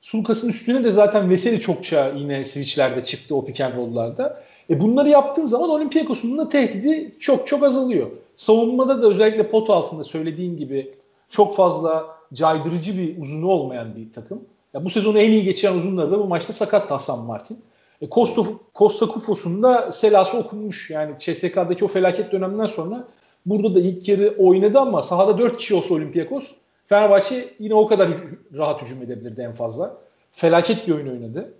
Sulukas'ın 0.00 0.48
üstüne 0.48 0.84
de 0.84 0.92
zaten 0.92 1.30
Veseli 1.30 1.60
çokça 1.60 2.12
yine 2.16 2.44
switchlerde 2.44 3.04
çıktı 3.04 3.36
o 3.36 3.44
pick 3.44 3.60
and 3.60 3.76
roll'larda. 3.76 4.44
E 4.70 4.80
bunları 4.80 5.08
yaptığın 5.08 5.44
zaman 5.44 5.70
Olympiakos'un 5.70 6.38
da 6.38 6.48
tehdidi 6.48 7.14
çok 7.18 7.46
çok 7.46 7.62
azalıyor. 7.62 8.10
Savunmada 8.36 9.02
da 9.02 9.06
özellikle 9.06 9.50
pot 9.50 9.70
altında 9.70 10.04
söylediğin 10.04 10.56
gibi 10.56 10.92
çok 11.28 11.56
fazla 11.56 12.06
caydırıcı 12.32 12.98
bir 12.98 13.22
uzunu 13.22 13.48
olmayan 13.48 13.96
bir 13.96 14.12
takım. 14.12 14.44
Ya 14.74 14.84
bu 14.84 14.90
sezonu 14.90 15.18
en 15.18 15.30
iyi 15.30 15.44
geçiren 15.44 15.76
uzunları 15.76 16.10
da 16.10 16.18
bu 16.18 16.24
maçta 16.24 16.52
sakat 16.52 16.90
Hasan 16.90 17.18
Martin. 17.18 17.58
E, 18.00 18.08
Costa, 18.08 18.42
Costa 18.74 19.06
Kufos'un 19.06 19.62
da 19.62 19.92
selası 19.92 20.38
okunmuş. 20.38 20.90
Yani 20.90 21.14
CSK'daki 21.18 21.84
o 21.84 21.88
felaket 21.88 22.32
döneminden 22.32 22.66
sonra 22.66 23.08
burada 23.46 23.74
da 23.74 23.80
ilk 23.80 24.08
yarı 24.08 24.34
oynadı 24.38 24.78
ama 24.78 25.02
sahada 25.02 25.38
4 25.38 25.56
kişi 25.56 25.74
olsa 25.74 25.94
Olympiakos 25.94 26.50
Fenerbahçe 26.90 27.54
yine 27.58 27.74
o 27.74 27.86
kadar 27.86 28.08
rahat 28.54 28.82
hücum 28.82 29.02
edebilirdi 29.02 29.40
en 29.40 29.52
fazla. 29.52 29.96
Felaket 30.32 30.88
bir 30.88 30.92
oyun 30.92 31.08
oynadı. 31.08 31.54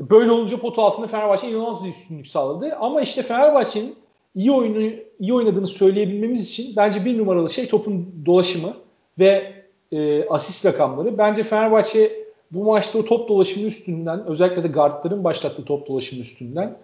Böyle 0.00 0.30
olunca 0.30 0.60
potu 0.60 0.82
altında 0.82 1.06
Fenerbahçe 1.06 1.50
inanılmaz 1.50 1.84
bir 1.84 1.88
üstünlük 1.88 2.26
sağladı. 2.26 2.76
Ama 2.80 3.00
işte 3.00 3.22
Fenerbahçe'nin 3.22 3.94
iyi 4.34 4.52
oyunu 4.52 4.92
iyi 5.20 5.34
oynadığını 5.34 5.66
söyleyebilmemiz 5.66 6.48
için 6.48 6.76
bence 6.76 7.04
bir 7.04 7.18
numaralı 7.18 7.50
şey 7.50 7.68
topun 7.68 8.14
dolaşımı 8.26 8.74
ve 9.18 9.52
e, 9.92 10.28
asist 10.28 10.66
rakamları. 10.66 11.18
Bence 11.18 11.42
Fenerbahçe 11.42 12.26
bu 12.50 12.64
maçta 12.64 12.98
o 12.98 13.04
top 13.04 13.28
dolaşımı 13.28 13.66
üstünden 13.66 14.26
özellikle 14.26 14.64
de 14.64 14.68
guardların 14.68 15.24
başlattığı 15.24 15.64
top 15.64 15.88
dolaşımı 15.88 16.22
üstünden 16.22 16.78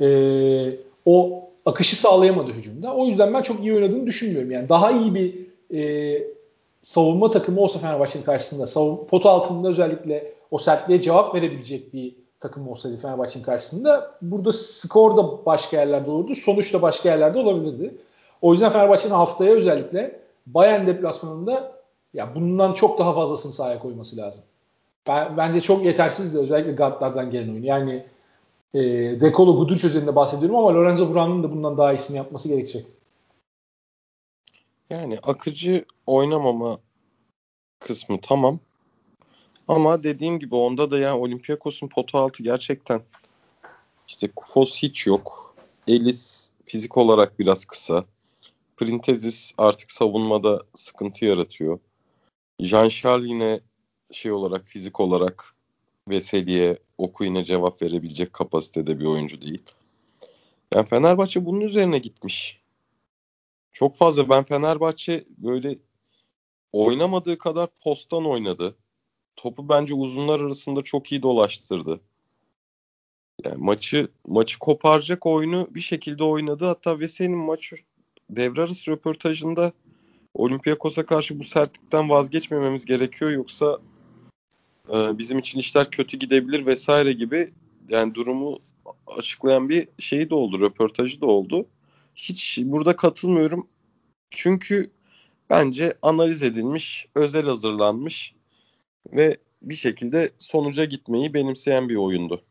e, 0.00 0.08
o 1.06 1.44
akışı 1.66 2.00
sağlayamadı 2.00 2.52
hücumda. 2.52 2.94
O 2.94 3.06
yüzden 3.06 3.34
ben 3.34 3.42
çok 3.42 3.60
iyi 3.60 3.74
oynadığını 3.74 4.06
düşünmüyorum. 4.06 4.50
Yani 4.50 4.68
daha 4.68 4.90
iyi 4.90 5.14
bir 5.14 5.34
e, 5.78 6.22
savunma 6.82 7.30
takımı 7.30 7.60
olsa 7.60 7.78
Fenerbahçe'nin 7.78 8.24
karşısında 8.24 8.66
savun, 8.66 9.06
pot 9.06 9.26
altında 9.26 9.68
özellikle 9.68 10.32
o 10.50 10.58
sertliğe 10.58 11.00
cevap 11.00 11.34
verebilecek 11.34 11.92
bir 11.94 12.21
takım 12.42 12.68
olsaydı 12.68 12.96
Fenerbahçe'nin 12.96 13.44
karşısında 13.44 14.18
burada 14.22 14.52
skor 14.52 15.16
da 15.16 15.46
başka 15.46 15.76
yerlerde 15.76 16.10
olurdu. 16.10 16.34
Sonuç 16.34 16.74
da 16.74 16.82
başka 16.82 17.08
yerlerde 17.08 17.38
olabilirdi. 17.38 17.94
O 18.42 18.52
yüzden 18.52 18.72
Fenerbahçe'nin 18.72 19.14
haftaya 19.14 19.52
özellikle 19.52 20.20
Bayern 20.46 20.86
deplasmanında 20.86 21.82
ya 22.14 22.34
bundan 22.36 22.72
çok 22.72 22.98
daha 22.98 23.12
fazlasını 23.12 23.52
sahaya 23.52 23.78
koyması 23.78 24.16
lazım. 24.16 24.44
Ben, 25.08 25.36
bence 25.36 25.60
çok 25.60 25.84
yetersizdi 25.84 26.38
özellikle 26.38 26.72
guardlardan 26.72 27.30
gelen 27.30 27.52
oyun. 27.52 27.62
Yani 27.62 28.06
e, 28.74 28.80
Dekolo 29.20 29.56
Guduric 29.56 29.86
üzerinde 29.86 30.16
bahsediyorum 30.16 30.56
ama 30.56 30.74
Lorenzo 30.74 31.14
Brown'un 31.14 31.42
da 31.42 31.52
bundan 31.52 31.78
daha 31.78 31.92
iyisini 31.92 32.16
yapması 32.16 32.48
gerekecek. 32.48 32.86
Yani 34.90 35.18
akıcı 35.22 35.84
oynamama 36.06 36.78
kısmı 37.80 38.20
tamam. 38.20 38.60
Ama 39.68 40.02
dediğim 40.02 40.38
gibi 40.38 40.54
onda 40.54 40.90
da 40.90 40.98
yani 40.98 41.18
Olympiakos'un 41.18 41.88
potu 41.88 42.18
altı 42.18 42.42
gerçekten 42.42 43.02
işte 44.08 44.28
Kufos 44.36 44.82
hiç 44.82 45.06
yok. 45.06 45.56
Elis 45.86 46.52
fizik 46.64 46.96
olarak 46.96 47.38
biraz 47.38 47.64
kısa. 47.64 48.04
Printezis 48.76 49.52
artık 49.58 49.90
savunmada 49.90 50.62
sıkıntı 50.74 51.24
yaratıyor. 51.24 51.78
Jean 52.60 52.88
Charles 52.88 53.30
yine 53.30 53.60
şey 54.10 54.32
olarak 54.32 54.66
fizik 54.66 55.00
olarak 55.00 55.54
Veseli'ye 56.08 56.78
Okuyun'a 56.98 57.44
cevap 57.44 57.82
verebilecek 57.82 58.32
kapasitede 58.32 59.00
bir 59.00 59.04
oyuncu 59.04 59.40
değil. 59.40 59.62
Yani 60.74 60.86
Fenerbahçe 60.86 61.44
bunun 61.44 61.60
üzerine 61.60 61.98
gitmiş. 61.98 62.62
Çok 63.72 63.96
fazla 63.96 64.28
ben 64.28 64.44
Fenerbahçe 64.44 65.24
böyle 65.38 65.78
oynamadığı 66.72 67.38
kadar 67.38 67.68
postan 67.80 68.26
oynadı. 68.26 68.76
Topu 69.36 69.68
bence 69.68 69.94
uzunlar 69.94 70.40
arasında 70.40 70.82
çok 70.82 71.12
iyi 71.12 71.22
dolaştırdı. 71.22 72.00
Yani 73.44 73.56
maçı 73.58 74.08
maçı 74.26 74.58
koparacak 74.58 75.26
oyunu 75.26 75.68
bir 75.70 75.80
şekilde 75.80 76.24
oynadı. 76.24 76.66
Hatta 76.66 76.98
Veseli'nin 76.98 77.38
maç 77.38 77.72
devre 78.30 78.62
arası 78.62 78.90
röportajında 78.90 79.72
Olympiakos'a 80.34 81.06
karşı 81.06 81.38
bu 81.38 81.44
sertlikten 81.44 82.10
vazgeçmememiz 82.10 82.84
gerekiyor 82.84 83.30
yoksa 83.30 83.78
e, 84.88 85.18
bizim 85.18 85.38
için 85.38 85.58
işler 85.58 85.90
kötü 85.90 86.18
gidebilir 86.18 86.66
vesaire 86.66 87.12
gibi 87.12 87.52
yani 87.88 88.14
durumu 88.14 88.58
açıklayan 89.06 89.68
bir 89.68 89.88
şey 89.98 90.30
de 90.30 90.34
oldu, 90.34 90.60
röportajı 90.60 91.20
da 91.20 91.26
oldu. 91.26 91.66
Hiç 92.14 92.58
burada 92.62 92.96
katılmıyorum. 92.96 93.68
Çünkü 94.30 94.90
bence 95.50 95.98
analiz 96.02 96.42
edilmiş, 96.42 97.06
özel 97.14 97.44
hazırlanmış 97.44 98.34
ve 99.12 99.36
bir 99.62 99.74
şekilde 99.74 100.30
sonuca 100.38 100.84
gitmeyi 100.84 101.34
benimseyen 101.34 101.88
bir 101.88 101.96
oyundu. 101.96 102.42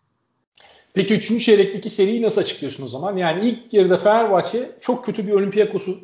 Peki 0.94 1.14
3. 1.14 1.46
çeyrekteki 1.46 1.90
seriyi 1.90 2.22
nasıl 2.22 2.42
açıklıyorsun 2.42 2.86
o 2.86 2.88
zaman? 2.88 3.18
Yani 3.18 3.50
ilk 3.50 3.74
yarıda 3.74 3.98
Fenerbahçe 3.98 4.72
çok 4.80 5.06
kötü 5.06 5.28
bir 5.28 5.32
Olympiakos'u 5.32 6.00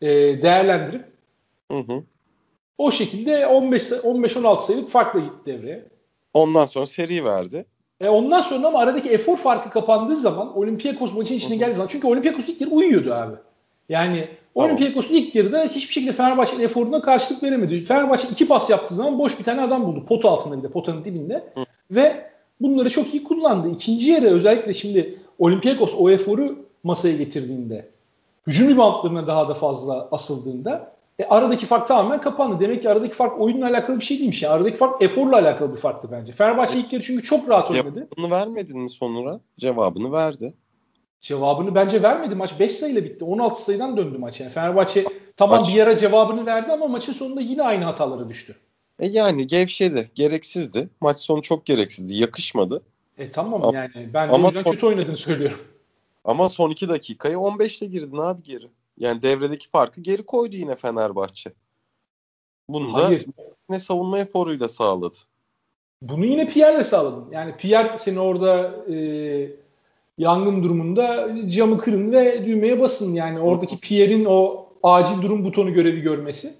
e, 0.00 0.08
değerlendirip 0.42 1.04
hı 1.70 1.78
hı. 1.78 2.02
o 2.78 2.90
şekilde 2.90 3.42
15-16 3.42 4.60
sayılık 4.60 4.90
farkla 4.90 5.20
gitti 5.20 5.46
devreye. 5.46 5.88
Ondan 6.34 6.66
sonra 6.66 6.86
seri 6.86 7.24
verdi. 7.24 7.66
E 8.00 8.08
ondan 8.08 8.40
sonra 8.40 8.66
ama 8.66 8.78
aradaki 8.78 9.08
efor 9.08 9.36
farkı 9.36 9.70
kapandığı 9.70 10.16
zaman 10.16 10.58
Olympiakos 10.58 11.14
maçın 11.14 11.34
içine 11.34 11.56
geldiği 11.56 11.74
zaman 11.74 11.88
çünkü 11.88 12.06
Olympiakos 12.06 12.48
ilk 12.48 12.60
yarı 12.60 12.70
uyuyordu 12.70 13.14
abi. 13.14 13.36
Yani 13.90 14.28
tamam. 14.54 14.70
Olympiakos 14.70 15.10
ilk 15.10 15.34
yarıda 15.34 15.64
hiçbir 15.64 15.92
şekilde 15.92 16.12
Fenerbahçe'nin 16.12 16.62
eforuna 16.62 17.02
karşılık 17.02 17.42
veremedi. 17.42 17.84
Fenerbahçe 17.84 18.28
iki 18.32 18.48
pas 18.48 18.70
yaptığı 18.70 18.94
zaman 18.94 19.18
boş 19.18 19.38
bir 19.38 19.44
tane 19.44 19.60
adam 19.60 19.86
buldu. 19.86 20.04
Pot 20.08 20.24
altında 20.24 20.58
bir 20.58 20.62
de 20.62 20.68
potanın 20.68 21.04
dibinde. 21.04 21.44
Hı. 21.54 21.64
Ve 21.90 22.30
bunları 22.60 22.90
çok 22.90 23.14
iyi 23.14 23.24
kullandı. 23.24 23.70
İkinci 23.70 24.10
yarı 24.10 24.26
özellikle 24.26 24.74
şimdi 24.74 25.18
Olympiakos 25.38 25.94
o 25.98 26.10
eforu 26.10 26.56
masaya 26.82 27.16
getirdiğinde 27.16 27.90
hücum 28.46 28.70
reboundlarına 28.70 29.26
daha 29.26 29.48
da 29.48 29.54
fazla 29.54 30.08
asıldığında 30.12 30.92
e, 31.18 31.24
aradaki 31.24 31.66
fark 31.66 31.88
tamamen 31.88 32.20
kapandı. 32.20 32.60
Demek 32.60 32.82
ki 32.82 32.90
aradaki 32.90 33.14
fark 33.14 33.40
oyunla 33.40 33.66
alakalı 33.66 34.00
bir 34.00 34.04
şey 34.04 34.18
değilmiş. 34.18 34.42
Yani 34.42 34.52
aradaki 34.52 34.76
fark 34.76 35.02
eforla 35.02 35.36
alakalı 35.36 35.72
bir 35.72 35.80
farktı 35.80 36.08
bence. 36.12 36.32
Fenerbahçe 36.32 36.78
ilk 36.78 36.92
yarı 36.92 37.02
çünkü 37.02 37.22
çok 37.22 37.48
rahat 37.48 37.70
oynadı. 37.70 38.08
Cevabını 38.14 38.30
vermedin 38.30 38.78
mi 38.78 38.90
sonra? 38.90 39.40
Cevabını 39.58 40.12
verdi. 40.12 40.54
Cevabını 41.20 41.74
bence 41.74 42.02
vermedi. 42.02 42.34
Maç 42.34 42.60
5 42.60 42.72
sayıyla 42.72 43.04
bitti. 43.04 43.24
16 43.24 43.62
sayıdan 43.62 43.96
döndü 43.96 44.18
maç. 44.18 44.40
Yani 44.40 44.50
Fenerbahçe 44.50 45.04
tamam 45.36 45.60
maç. 45.60 45.74
bir 45.74 45.80
ara 45.80 45.96
cevabını 45.96 46.46
verdi 46.46 46.72
ama 46.72 46.86
maçın 46.86 47.12
sonunda 47.12 47.40
yine 47.40 47.62
aynı 47.62 47.84
hatalara 47.84 48.28
düştü. 48.28 48.56
E 48.98 49.06
yani 49.06 49.46
gevşedi. 49.46 50.10
Gereksizdi. 50.14 50.88
Maç 51.00 51.18
sonu 51.18 51.42
çok 51.42 51.66
gereksizdi. 51.66 52.14
Yakışmadı. 52.14 52.82
E 53.18 53.30
tamam 53.30 53.64
ama, 53.64 53.78
yani. 53.78 54.10
Ben 54.14 54.28
de 54.28 54.34
ama 54.34 54.44
o 54.44 54.48
yüzden 54.48 54.64
kötü 54.64 54.86
oynadığını 54.86 55.16
söylüyorum. 55.16 55.58
Ama 56.24 56.48
son 56.48 56.70
2 56.70 56.88
dakikayı 56.88 57.36
15'te 57.36 57.86
girdin 57.86 58.16
abi 58.16 58.42
geri. 58.42 58.68
Yani 58.98 59.22
devredeki 59.22 59.68
farkı 59.68 60.00
geri 60.00 60.22
koydu 60.22 60.56
yine 60.56 60.76
Fenerbahçe. 60.76 61.52
Bunu 62.68 62.94
Hayır. 62.94 63.26
da 63.26 63.32
ne 63.68 63.78
savunma 63.78 64.18
eforuyla 64.18 64.68
sağladı. 64.68 65.16
Bunu 66.02 66.24
yine 66.24 66.46
Pierre'le 66.46 66.84
sağladın. 66.84 67.26
Yani 67.32 67.56
Pierre 67.56 67.98
seni 67.98 68.20
orada 68.20 68.76
e, 68.92 68.96
yangın 70.20 70.62
durumunda 70.62 71.28
camı 71.48 71.78
kırın 71.78 72.12
ve 72.12 72.44
düğmeye 72.44 72.80
basın. 72.80 73.14
Yani 73.14 73.40
oradaki 73.40 73.78
Pierre'in 73.78 74.24
o 74.24 74.66
acil 74.82 75.22
durum 75.22 75.44
butonu 75.44 75.72
görevi 75.72 76.00
görmesi. 76.00 76.54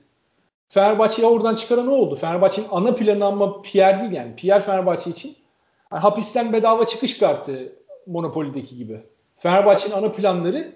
Fenerbahçe'yi 0.68 1.28
oradan 1.28 1.54
çıkaran 1.54 1.86
ne 1.86 1.90
oldu? 1.90 2.14
Fenerbahçe'nin 2.14 2.66
ana 2.70 2.94
planı 2.94 3.24
ama 3.24 3.62
Pierre 3.62 4.00
değil 4.00 4.12
yani. 4.12 4.36
Pierre 4.36 4.60
Fenerbahçe 4.60 5.10
için 5.10 5.36
yani 5.92 6.00
hapisten 6.00 6.52
bedava 6.52 6.84
çıkış 6.84 7.18
kartı 7.18 7.72
Monopoly'deki 8.06 8.76
gibi. 8.76 9.00
Fenerbahçe'nin 9.36 9.94
ana 9.94 10.12
planları 10.12 10.72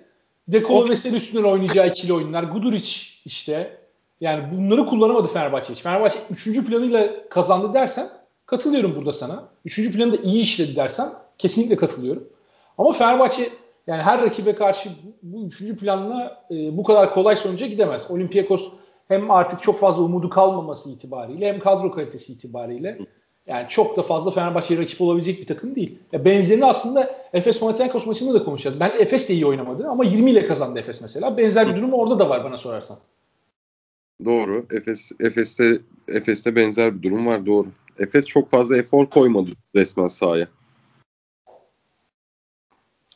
Dekolo 0.48 0.88
Veseli 0.88 1.16
üstünden 1.16 1.44
oynayacağı 1.44 1.88
ikili 1.88 2.12
oyunlar. 2.12 2.42
Guduric 2.42 2.90
işte. 3.24 3.78
Yani 4.20 4.56
bunları 4.56 4.86
kullanamadı 4.86 5.28
Fenerbahçe 5.28 5.72
hiç. 5.72 5.82
Fenerbahçe 5.82 6.18
3. 6.30 6.66
planıyla 6.66 7.28
kazandı 7.28 7.74
dersen 7.74 8.08
katılıyorum 8.46 8.96
burada 8.96 9.12
sana. 9.12 9.48
3. 9.64 9.92
planı 9.92 10.12
da 10.12 10.16
iyi 10.16 10.42
işledi 10.42 10.76
dersen 10.76 11.08
kesinlikle 11.38 11.76
katılıyorum. 11.76 12.33
Ama 12.78 12.92
Fenerbahçe 12.92 13.48
yani 13.86 14.02
her 14.02 14.22
rakibe 14.22 14.54
karşı 14.54 14.90
bu 15.22 15.46
üçüncü 15.46 15.76
planla 15.76 16.44
e, 16.50 16.76
bu 16.76 16.82
kadar 16.82 17.14
kolay 17.14 17.36
sonuca 17.36 17.66
gidemez. 17.66 18.10
Olympiakos 18.10 18.72
hem 19.08 19.30
artık 19.30 19.62
çok 19.62 19.80
fazla 19.80 20.02
umudu 20.02 20.30
kalmaması 20.30 20.90
itibariyle 20.90 21.48
hem 21.48 21.60
kadro 21.60 21.90
kalitesi 21.90 22.32
itibariyle 22.32 22.98
yani 23.46 23.68
çok 23.68 23.96
da 23.96 24.02
fazla 24.02 24.30
Fenerbahçe'ye 24.30 24.80
rakip 24.80 25.00
olabilecek 25.00 25.40
bir 25.40 25.46
takım 25.46 25.74
değil. 25.74 25.98
Ya 26.12 26.24
benzerini 26.24 26.64
aslında 26.64 27.10
Efes 27.32 27.60
Panathinaikos 27.60 28.06
maçında 28.06 28.34
da 28.34 28.44
konuşacağız. 28.44 28.80
Bence 28.80 28.98
Efes 28.98 29.28
de 29.28 29.34
iyi 29.34 29.46
oynamadı 29.46 29.88
ama 29.88 30.04
20 30.04 30.30
ile 30.30 30.46
kazandı 30.46 30.78
Efes 30.78 31.02
mesela. 31.02 31.36
Benzer 31.38 31.70
bir 31.70 31.76
durum 31.76 31.92
orada 31.92 32.18
da 32.18 32.28
var 32.28 32.44
bana 32.44 32.56
sorarsan. 32.56 32.98
Doğru. 34.24 34.66
Efes 34.70 35.12
Efes'te 35.20 35.78
Efes'te 36.08 36.56
benzer 36.56 36.98
bir 36.98 37.02
durum 37.02 37.26
var 37.26 37.46
doğru. 37.46 37.66
Efes 37.98 38.26
çok 38.26 38.50
fazla 38.50 38.76
efor 38.76 39.06
koymadı 39.06 39.50
resmen 39.74 40.08
sahaya. 40.08 40.48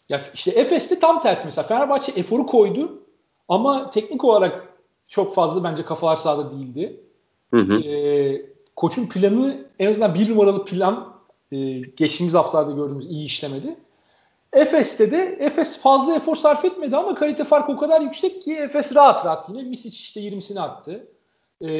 Ya 0.09 0.21
işte 0.35 0.51
Efes'te 0.51 0.99
tam 0.99 1.21
tersi 1.21 1.47
mesela 1.47 1.67
Fenerbahçe 1.67 2.13
eforu 2.13 2.47
koydu 2.47 3.03
ama 3.49 3.91
teknik 3.91 4.25
olarak 4.25 4.69
çok 5.09 5.35
fazla 5.35 5.65
bence 5.65 5.83
kafalar 5.83 6.17
sahada 6.17 6.53
değildi. 6.53 7.01
Hı 7.51 7.61
hı. 7.61 7.81
Ee, 7.81 8.43
koçun 8.77 9.07
planı 9.07 9.67
en 9.79 9.91
azından 9.91 10.15
bir 10.15 10.31
numaralı 10.31 10.65
plan 10.65 11.15
e, 11.53 11.79
geçtiğimiz 11.79 12.35
haftalarda 12.35 12.73
gördüğümüz 12.73 13.07
iyi 13.07 13.27
işlemedi. 13.27 13.77
Efes'te 14.53 15.11
de 15.11 15.37
Efes 15.41 15.79
fazla 15.79 16.17
efor 16.17 16.37
sarf 16.37 16.65
etmedi 16.65 16.97
ama 16.97 17.15
kalite 17.15 17.45
farkı 17.45 17.73
o 17.73 17.77
kadar 17.77 18.01
yüksek 18.01 18.43
ki 18.43 18.57
Efes 18.57 18.95
rahat 18.95 19.25
rahat 19.25 19.49
yine 19.49 19.63
Misic 19.63 19.97
işte 19.97 20.21
20'sini 20.21 20.61
attı. 20.61 21.07
E, 21.61 21.71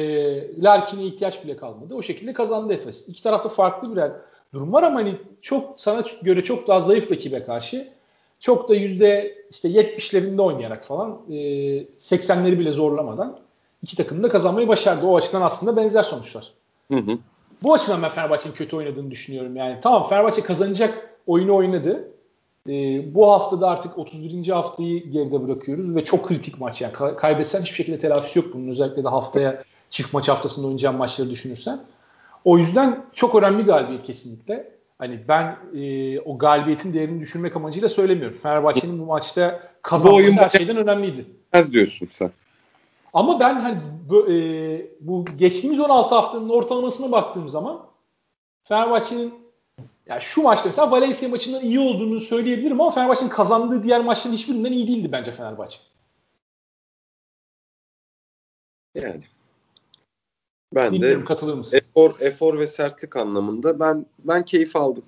Larkin'e 0.63 1.03
ihtiyaç 1.03 1.43
bile 1.43 1.57
kalmadı. 1.57 1.95
O 1.95 2.01
şekilde 2.01 2.33
kazandı 2.33 2.73
Efes. 2.73 3.09
İki 3.09 3.23
tarafta 3.23 3.49
farklı 3.49 3.91
birer 3.91 4.11
durum 4.53 4.73
var 4.73 4.83
ama 4.83 4.99
hani 4.99 5.15
çok 5.41 5.81
sana 5.81 6.03
göre 6.21 6.43
çok 6.43 6.67
daha 6.67 6.81
zayıf 6.81 7.11
rakibe 7.11 7.43
karşı 7.43 7.98
çok 8.39 8.69
da 8.69 8.75
yüzde 8.75 9.37
işte 9.51 9.69
70'lerinde 9.69 10.41
oynayarak 10.41 10.85
falan 10.85 11.21
e, 11.29 11.35
80'leri 11.99 12.59
bile 12.59 12.71
zorlamadan 12.71 13.39
iki 13.81 13.97
takım 13.97 14.23
da 14.23 14.29
kazanmayı 14.29 14.67
başardı. 14.67 15.05
O 15.05 15.17
açıdan 15.17 15.41
aslında 15.41 15.77
benzer 15.77 16.03
sonuçlar. 16.03 16.51
Hı 16.91 16.97
hı. 16.97 17.17
Bu 17.63 17.73
açıdan 17.73 18.03
ben 18.03 18.09
Fenerbahçe'nin 18.09 18.53
kötü 18.53 18.75
oynadığını 18.75 19.11
düşünüyorum. 19.11 19.55
Yani 19.55 19.79
tamam 19.81 20.07
Fenerbahçe 20.09 20.41
kazanacak 20.41 21.15
oyunu 21.27 21.55
oynadı. 21.55 22.11
E, 22.69 22.73
bu 23.15 23.31
haftada 23.31 23.69
artık 23.69 23.97
31. 23.97 24.47
haftayı 24.47 25.11
geride 25.11 25.45
bırakıyoruz 25.45 25.95
ve 25.95 26.03
çok 26.03 26.27
kritik 26.27 26.59
maç 26.59 26.81
yani. 26.81 26.93
kaybetsen 27.17 27.61
hiçbir 27.61 27.75
şekilde 27.75 27.99
telafisi 27.99 28.39
yok 28.39 28.47
bunun. 28.53 28.67
Özellikle 28.67 29.03
de 29.03 29.07
haftaya 29.07 29.63
çift 29.89 30.13
maç 30.13 30.29
haftasında 30.29 30.67
oynayacağın 30.67 30.95
maçları 30.95 31.29
düşünürsen. 31.29 31.79
O 32.45 32.57
yüzden 32.57 33.05
çok 33.13 33.35
önemli 33.35 33.63
galibiyet 33.63 34.03
kesinlikle. 34.03 34.78
Hani 34.99 35.19
ben 35.27 35.57
e, 35.75 36.19
o 36.19 36.37
galibiyetin 36.37 36.93
değerini 36.93 37.19
düşürmek 37.19 37.55
amacıyla 37.55 37.89
söylemiyorum. 37.89 38.37
Fenerbahçe'nin 38.37 38.99
bu 38.99 39.05
maçta 39.05 39.59
kazanması 39.81 40.31
her 40.31 40.49
şeyden 40.49 40.77
önemliydi. 40.77 41.25
Az 41.53 41.73
diyorsun 41.73 42.07
sen. 42.11 42.31
Ama 43.13 43.39
ben 43.39 43.59
hani 43.59 43.77
bu, 44.09 44.31
e, 44.31 44.35
bu 44.99 45.25
geçtiğimiz 45.37 45.79
16 45.79 46.15
haftanın 46.15 46.49
ortalamasına 46.49 47.11
baktığım 47.11 47.49
zaman 47.49 47.85
Fenerbahçe'nin 48.63 49.33
yani 50.05 50.21
şu 50.21 50.41
maçta 50.41 50.69
mesela 50.69 50.91
Valencia 50.91 51.29
maçından 51.29 51.61
iyi 51.61 51.79
olduğunu 51.79 52.19
söyleyebilirim 52.19 52.81
ama 52.81 52.91
Fenerbahçe'nin 52.91 53.29
kazandığı 53.29 53.83
diğer 53.83 54.01
maçların 54.01 54.35
hiçbirinden 54.35 54.71
iyi 54.71 54.87
değildi 54.87 55.11
bence 55.11 55.31
Fenerbahçe. 55.31 55.77
Yani 58.95 59.23
ben 60.75 60.93
Bilmiyorum, 60.93 61.21
de 61.21 61.25
katılır 61.25 61.53
mısın? 61.53 61.77
Efor, 61.77 62.19
efor 62.19 62.59
ve 62.59 62.67
sertlik 62.67 63.15
anlamında 63.15 63.79
ben 63.79 64.05
ben 64.19 64.45
keyif 64.45 64.75
aldım. 64.75 65.03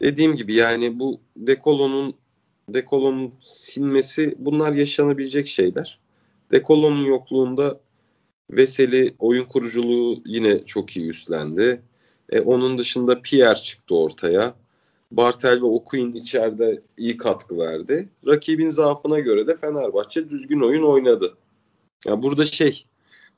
Dediğim 0.00 0.34
gibi 0.34 0.54
yani 0.54 0.98
bu 0.98 1.20
dekolonun 1.36 2.14
dekolonun 2.68 3.34
silmesi 3.40 4.34
bunlar 4.38 4.72
yaşanabilecek 4.72 5.48
şeyler. 5.48 6.00
Dekolonun 6.50 7.04
yokluğunda 7.04 7.80
Veseli 8.50 9.14
oyun 9.18 9.44
kuruculuğu 9.44 10.22
yine 10.24 10.64
çok 10.64 10.96
iyi 10.96 11.08
üstlendi. 11.08 11.82
E, 12.30 12.40
onun 12.40 12.78
dışında 12.78 13.22
Pierre 13.22 13.56
çıktı 13.56 13.96
ortaya. 13.96 14.54
Bartel 15.10 15.56
ve 15.56 15.64
Okuyun 15.64 16.12
içeride 16.12 16.82
iyi 16.96 17.16
katkı 17.16 17.58
verdi. 17.58 18.08
Rakibin 18.26 18.70
zaafına 18.70 19.18
göre 19.18 19.46
de 19.46 19.56
Fenerbahçe 19.56 20.30
düzgün 20.30 20.60
oyun 20.60 20.82
oynadı. 20.82 21.36
Ya 22.06 22.22
burada 22.22 22.44
şey 22.44 22.84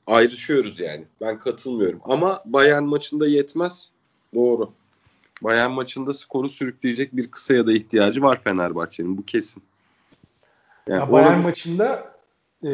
ayrışıyoruz 0.07 0.79
yani. 0.79 1.05
Ben 1.21 1.39
katılmıyorum. 1.39 1.99
Ama 2.03 2.41
Bayern 2.45 2.83
maçında 2.83 3.27
yetmez. 3.27 3.91
Doğru. 4.35 4.69
Bayern 5.41 5.71
maçında 5.71 6.13
skoru 6.13 6.49
sürükleyecek 6.49 7.15
bir 7.15 7.31
kısaya 7.31 7.67
da 7.67 7.73
ihtiyacı 7.73 8.21
var 8.21 8.41
Fenerbahçe'nin. 8.43 9.17
Bu 9.17 9.25
kesin. 9.25 9.63
Yani 10.87 10.99
ya 10.99 11.11
Bayern 11.11 11.43
maçında 11.43 12.13
e, 12.63 12.71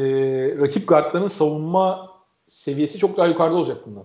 rakip 0.61 0.87
guardların 0.87 1.27
savunma 1.27 2.11
seviyesi 2.47 2.97
çok 2.97 3.17
daha 3.17 3.27
yukarıda 3.27 3.55
olacak 3.55 3.77
bundan. 3.85 4.03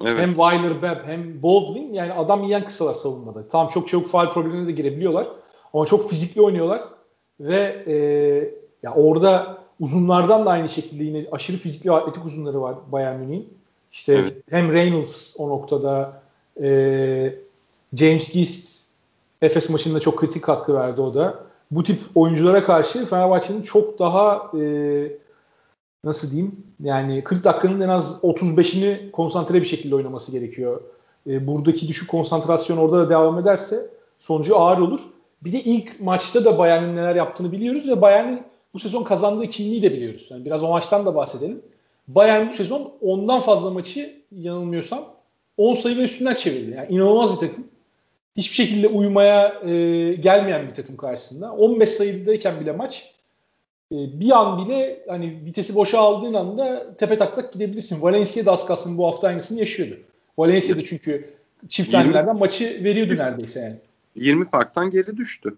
Evet. 0.00 0.20
Hem 0.20 0.28
Weiler, 0.28 0.82
Bebb 0.82 1.04
hem 1.06 1.42
Baldwin 1.42 1.94
yani 1.94 2.12
adam 2.12 2.44
yiyen 2.44 2.64
kısalar 2.64 2.94
savunmada. 2.94 3.48
Tamam 3.48 3.68
çok 3.68 3.88
çabuk 3.88 4.06
faal 4.06 4.30
problemine 4.30 4.66
de 4.66 4.72
girebiliyorlar. 4.72 5.26
Ama 5.74 5.86
çok 5.86 6.10
fizikli 6.10 6.42
oynuyorlar. 6.42 6.82
Ve 7.40 7.84
e, 7.86 7.94
ya 8.82 8.94
orada 8.94 9.61
uzunlardan 9.82 10.46
da 10.46 10.50
aynı 10.50 10.68
şekilde 10.68 11.04
yine 11.04 11.26
aşırı 11.32 11.56
fizikli 11.56 11.92
atletik 11.92 12.24
uzunları 12.24 12.62
var 12.62 12.74
Bayern 12.92 13.20
Münih'in. 13.20 13.48
İşte 13.92 14.14
evet. 14.14 14.36
hem 14.50 14.72
Reynolds 14.72 15.34
o 15.38 15.48
noktada 15.48 16.22
e, 16.62 16.68
James 17.94 18.32
Gist 18.32 18.88
Efes 19.42 19.70
maçında 19.70 20.00
çok 20.00 20.18
kritik 20.18 20.42
katkı 20.42 20.74
verdi 20.74 21.00
o 21.00 21.14
da. 21.14 21.44
Bu 21.70 21.84
tip 21.84 22.00
oyunculara 22.14 22.64
karşı 22.64 23.06
Fenerbahçe'nin 23.06 23.62
çok 23.62 23.98
daha 23.98 24.50
e, 24.60 24.62
nasıl 26.04 26.30
diyeyim 26.30 26.56
yani 26.80 27.24
40 27.24 27.44
dakikanın 27.44 27.80
en 27.80 27.88
az 27.88 28.20
35'ini 28.22 29.10
konsantre 29.10 29.60
bir 29.60 29.66
şekilde 29.66 29.94
oynaması 29.94 30.32
gerekiyor. 30.32 30.80
E, 31.26 31.46
buradaki 31.46 31.88
düşük 31.88 32.10
konsantrasyon 32.10 32.76
orada 32.76 32.98
da 32.98 33.10
devam 33.10 33.38
ederse 33.38 33.90
sonucu 34.18 34.58
ağır 34.58 34.78
olur. 34.78 35.00
Bir 35.44 35.52
de 35.52 35.60
ilk 35.60 36.00
maçta 36.00 36.44
da 36.44 36.58
Bayern'in 36.58 36.96
neler 36.96 37.14
yaptığını 37.14 37.52
biliyoruz 37.52 37.88
ve 37.88 38.00
Bayern'in 38.00 38.52
bu 38.74 38.78
sezon 38.78 39.04
kazandığı 39.04 39.46
kimliği 39.46 39.82
de 39.82 39.92
biliyoruz. 39.92 40.26
Yani 40.30 40.44
biraz 40.44 40.62
o 40.62 40.68
maçtan 40.68 41.06
da 41.06 41.14
bahsedelim. 41.14 41.62
Bayern 42.08 42.48
bu 42.48 42.52
sezon 42.52 42.92
ondan 43.00 43.40
fazla 43.40 43.70
maçı 43.70 44.16
yanılmıyorsam 44.32 45.04
10 45.56 45.74
sayı 45.74 45.96
ve 45.96 46.02
üstünden 46.02 46.34
çevirdi. 46.34 46.74
Yani 46.76 46.88
inanılmaz 46.90 47.32
bir 47.32 47.48
takım. 47.48 47.66
Hiçbir 48.36 48.54
şekilde 48.54 48.88
uyumaya 48.88 49.60
e, 49.64 49.68
gelmeyen 50.14 50.68
bir 50.68 50.74
takım 50.74 50.96
karşısında. 50.96 51.52
15 51.52 51.90
sayıdayken 51.90 52.60
bile 52.60 52.72
maç 52.72 53.12
e, 53.92 53.96
bir 54.20 54.30
an 54.30 54.64
bile 54.64 55.04
hani 55.08 55.40
vitesi 55.44 55.74
boşa 55.74 55.98
aldığın 55.98 56.34
anda 56.34 56.96
tepe 56.96 57.16
taklak 57.16 57.52
gidebilirsin. 57.52 58.02
Valencia 58.02 58.46
da 58.46 58.52
az 58.52 58.66
kalsın 58.66 58.98
bu 58.98 59.06
hafta 59.06 59.28
aynısını 59.28 59.58
yaşıyordu. 59.58 59.94
Valencia'da 60.38 60.84
çünkü 60.84 61.30
çift 61.68 61.92
tanelerden 61.92 62.36
maçı 62.36 62.84
veriyordu 62.84 63.14
neredeyse 63.18 63.60
yani. 63.60 63.76
20 64.14 64.44
farktan 64.44 64.90
geri 64.90 65.16
düştü. 65.16 65.56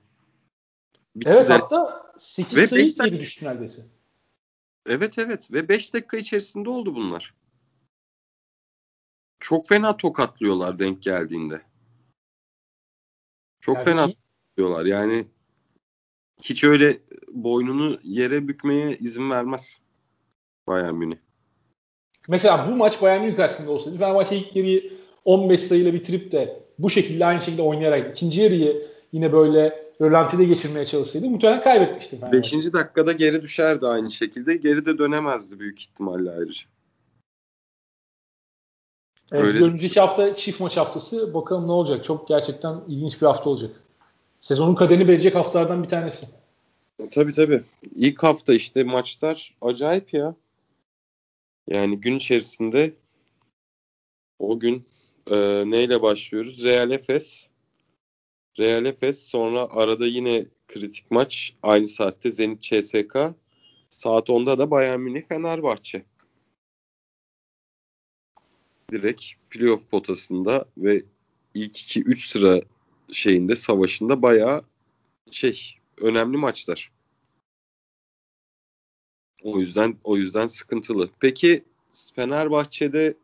Bitti 1.16 1.30
evet 1.30 1.48
de. 1.48 1.52
hatta 1.52 2.12
8 2.18 2.58
Ve 2.58 2.66
sayı 2.66 2.94
geri 2.94 3.20
düştü 3.20 3.46
neredeyse. 3.46 3.82
Evet 4.86 5.18
evet 5.18 5.52
ve 5.52 5.68
5 5.68 5.94
dakika 5.94 6.16
içerisinde 6.16 6.70
oldu 6.70 6.94
bunlar. 6.94 7.34
Çok 9.40 9.68
fena 9.68 9.96
tokatlıyorlar 9.96 10.78
denk 10.78 11.02
geldiğinde. 11.02 11.62
Çok 13.60 13.76
yani 13.76 13.84
fena 13.84 14.06
tokatlıyorlar. 14.06 14.84
Yani 14.84 15.26
hiç 16.42 16.64
öyle 16.64 16.98
boynunu 17.32 18.00
yere 18.02 18.48
bükmeye 18.48 18.96
izin 18.96 19.30
vermez 19.30 19.80
Bayern 20.66 20.94
Münih. 20.94 21.16
Mesela 22.28 22.70
bu 22.70 22.76
maç 22.76 23.02
Bayern 23.02 23.22
Münih 23.22 23.36
karşısında 23.36 23.70
olsaydı 23.70 23.98
Fenerbahçe 23.98 24.36
ilk 24.36 24.56
yarıyı 24.56 24.92
15 25.24 25.60
sayıyla 25.60 25.94
bitirip 25.94 26.32
de 26.32 26.64
bu 26.78 26.90
şekilde 26.90 27.26
aynı 27.26 27.40
şekilde 27.40 27.62
oynayarak 27.62 28.10
ikinci 28.10 28.40
yarıyı 28.40 28.90
yine 29.12 29.32
böyle 29.32 29.83
rölantide 30.00 30.44
geçirmeye 30.44 30.86
çalışsaydı 30.86 31.30
muhtemelen 31.30 31.62
kaybetmişti. 31.62 32.20
Fenerbahçe. 32.20 32.56
5. 32.56 32.72
dakikada 32.72 33.12
geri 33.12 33.42
düşerdi 33.42 33.86
aynı 33.86 34.10
şekilde. 34.10 34.56
Geri 34.56 34.86
de 34.86 34.98
dönemezdi 34.98 35.60
büyük 35.60 35.80
ihtimalle 35.80 36.30
ayrıca. 36.30 36.62
Evet, 39.32 39.44
Öyle. 39.44 39.64
önümüzdeki 39.64 40.00
hafta 40.00 40.34
çift 40.34 40.60
maç 40.60 40.76
haftası. 40.76 41.34
Bakalım 41.34 41.66
ne 41.66 41.72
olacak. 41.72 42.04
Çok 42.04 42.28
gerçekten 42.28 42.80
ilginç 42.88 43.22
bir 43.22 43.26
hafta 43.26 43.50
olacak. 43.50 43.70
Sezonun 44.40 44.74
kaderini 44.74 45.08
verecek 45.08 45.34
haftalardan 45.34 45.82
bir 45.82 45.88
tanesi. 45.88 46.26
Tabii 47.10 47.32
tabii. 47.32 47.62
İlk 47.94 48.22
hafta 48.22 48.54
işte 48.54 48.84
maçlar 48.84 49.54
acayip 49.60 50.14
ya. 50.14 50.34
Yani 51.68 52.00
gün 52.00 52.16
içerisinde 52.16 52.94
o 54.38 54.60
gün 54.60 54.86
e, 55.30 55.36
neyle 55.66 56.02
başlıyoruz? 56.02 56.64
Real 56.64 56.90
Efes. 56.90 57.48
Real 58.58 58.84
Efes 58.84 59.28
sonra 59.28 59.60
arada 59.70 60.06
yine 60.06 60.46
kritik 60.68 61.10
maç. 61.10 61.54
Aynı 61.62 61.88
saatte 61.88 62.30
Zenit 62.30 62.62
CSK. 62.62 63.16
Saat 63.90 64.28
10'da 64.28 64.58
da 64.58 64.70
Bayern 64.70 65.00
Münih 65.00 65.22
Fenerbahçe. 65.22 66.04
Direkt 68.90 69.22
playoff 69.50 69.90
potasında 69.90 70.64
ve 70.76 71.02
ilk 71.54 71.76
2-3 71.76 72.28
sıra 72.28 72.60
şeyinde 73.12 73.56
savaşında 73.56 74.22
bayağı 74.22 74.64
şey 75.30 75.78
önemli 75.98 76.36
maçlar. 76.36 76.92
O 79.42 79.60
yüzden 79.60 79.96
o 80.04 80.16
yüzden 80.16 80.46
sıkıntılı. 80.46 81.10
Peki 81.20 81.64
Fenerbahçe'de 82.14 83.14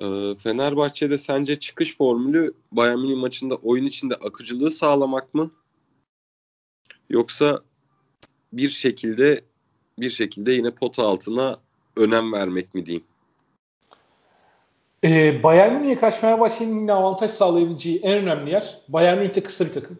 e, 0.00 0.34
Fenerbahçe'de 0.42 1.18
sence 1.18 1.58
çıkış 1.58 1.96
formülü 1.96 2.54
Bayern 2.72 2.98
Münih 2.98 3.16
maçında 3.16 3.54
oyun 3.54 3.84
içinde 3.84 4.14
akıcılığı 4.14 4.70
sağlamak 4.70 5.34
mı? 5.34 5.50
Yoksa 7.10 7.62
bir 8.52 8.68
şekilde 8.68 9.40
bir 9.98 10.10
şekilde 10.10 10.52
yine 10.52 10.70
pota 10.70 11.06
altına 11.06 11.60
önem 11.96 12.32
vermek 12.32 12.74
mi 12.74 12.86
diyeyim? 12.86 13.04
E, 15.04 15.42
Bayern 15.42 15.74
Münih'e 15.74 15.98
karşı 15.98 16.20
Fenerbahçe'nin 16.20 16.80
yine 16.80 16.92
avantaj 16.92 17.30
sağlayabileceği 17.30 17.98
en 17.98 18.22
önemli 18.22 18.50
yer 18.50 18.80
Bayern 18.88 19.18
Münih'te 19.18 19.42
kısa 19.42 19.64
bir 19.64 19.72
takım. 19.72 19.98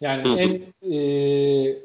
Yani 0.00 0.28
Hı-hı. 0.28 0.38
en 0.38 0.92
e, 0.92 1.78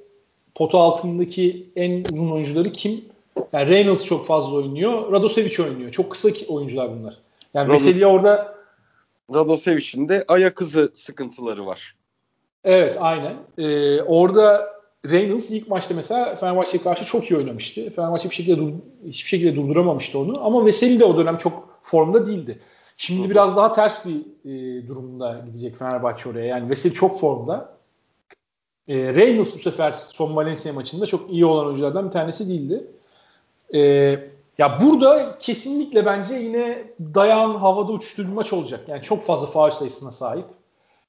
pota 0.56 0.78
altındaki 0.78 1.72
en 1.76 2.04
uzun 2.14 2.32
oyuncuları 2.32 2.72
kim? 2.72 3.06
Yani 3.54 3.70
Reynolds 3.70 4.06
çok 4.06 4.26
fazla 4.26 4.56
oynuyor. 4.56 5.12
Radosevic 5.12 5.64
oynuyor. 5.64 5.92
Çok 5.92 6.12
kısa 6.12 6.30
oyuncular 6.48 7.00
bunlar. 7.00 7.18
Yani 7.54 7.70
Rad- 7.70 7.74
Veseli 7.74 8.08
orada 8.08 8.56
Radosevic'in 9.34 10.10
de 10.10 10.26
ayak 10.28 10.62
hızı 10.62 10.92
sıkıntıları 10.94 11.66
var. 11.66 11.96
Evet 12.64 12.98
aynen. 13.00 13.36
Ee, 13.58 14.02
orada 14.02 14.74
Reynolds 15.10 15.52
ilk 15.52 15.68
maçta 15.68 15.96
mesela 15.96 16.36
Fenerbahçe'ye 16.36 16.84
karşı 16.84 17.06
çok 17.06 17.32
iyi 17.32 17.38
oynamıştı. 17.38 17.90
Fenerbahçe 17.90 18.30
bir 18.30 18.36
şekilde 18.36 18.58
dur, 18.58 18.74
hiçbir 19.06 19.30
şekilde 19.30 19.56
durduramamıştı 19.56 20.20
onu. 20.20 20.46
Ama 20.46 20.66
Veseli 20.66 21.00
de 21.00 21.06
o 21.06 21.18
dönem 21.18 21.38
çok 21.38 21.80
formda 21.82 22.26
değildi. 22.26 22.60
Şimdi 22.98 23.30
biraz 23.30 23.58
daha 23.58 23.74
ters 23.74 24.06
bir 24.06 24.22
e, 24.46 24.88
durumda 24.88 25.42
gidecek 25.46 25.78
Fenerbahçe 25.78 26.30
oraya. 26.30 26.46
Yani 26.46 26.70
Veseli 26.70 26.94
çok 26.94 27.20
formda. 27.20 27.78
E, 28.88 29.14
Reynolds 29.14 29.56
bu 29.56 29.60
sefer 29.60 29.92
son 29.92 30.36
Valencia 30.36 30.74
maçında 30.74 31.06
çok 31.06 31.32
iyi 31.32 31.46
olan 31.46 31.66
oyunculardan 31.66 32.06
bir 32.06 32.12
tanesi 32.12 32.50
değildi. 32.50 32.88
E, 33.74 34.20
ya 34.58 34.80
burada 34.82 35.38
kesinlikle 35.40 36.06
bence 36.06 36.36
yine 36.36 36.84
dayan 37.00 37.56
havada 37.56 37.92
uçuştuğu 37.92 38.24
bir 38.24 38.34
maç 38.34 38.54
olacak. 38.54 38.80
Yani 38.88 39.02
çok 39.02 39.24
fazla 39.24 39.48
faul 39.48 39.72
sayısına 39.72 40.12
sahip. 40.12 40.46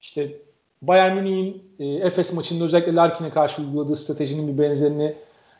İşte 0.00 0.38
Bayern 0.82 1.16
Münih'in 1.16 1.62
e, 1.78 1.86
Efes 1.86 2.32
maçında 2.32 2.64
özellikle 2.64 2.94
Larkin'e 2.94 3.30
karşı 3.30 3.62
uyguladığı 3.62 3.96
stratejinin 3.96 4.48
bir 4.48 4.62
benzerini 4.62 5.14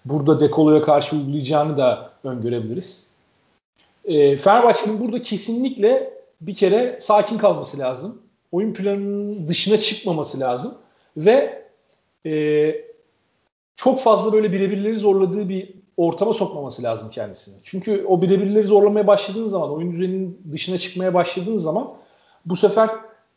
burada 0.05 0.41
Dekolo'ya 0.41 0.83
karşı 0.83 1.17
uygulayacağını 1.17 1.77
da 1.77 2.13
öngörebiliriz. 2.25 3.07
E, 4.05 4.37
Fenerbahçe'nin 4.37 5.01
burada 5.01 5.23
kesinlikle 5.23 6.15
bir 6.41 6.55
kere 6.55 6.99
sakin 7.01 7.39
kalması 7.39 7.79
lazım. 7.79 8.23
Oyun 8.53 8.75
planının 8.75 9.49
dışına 9.49 9.79
çıkmaması 9.79 10.41
lazım. 10.41 10.75
Ve 11.17 11.65
e, 12.27 12.75
çok 13.77 14.01
fazla 14.01 14.33
böyle 14.33 14.53
birebirleri 14.53 14.97
zorladığı 14.97 15.49
bir 15.49 15.82
ortama 15.97 16.33
sokmaması 16.33 16.83
lazım 16.83 17.11
kendisini. 17.11 17.55
Çünkü 17.63 18.05
o 18.09 18.23
birebirleri 18.23 18.67
zorlamaya 18.67 19.07
başladığınız 19.07 19.51
zaman, 19.51 19.73
oyun 19.73 19.93
düzeninin 19.93 20.41
dışına 20.53 20.79
çıkmaya 20.79 21.15
başladığınız 21.15 21.63
zaman 21.63 21.95
bu 22.47 22.57
sefer 22.57 22.91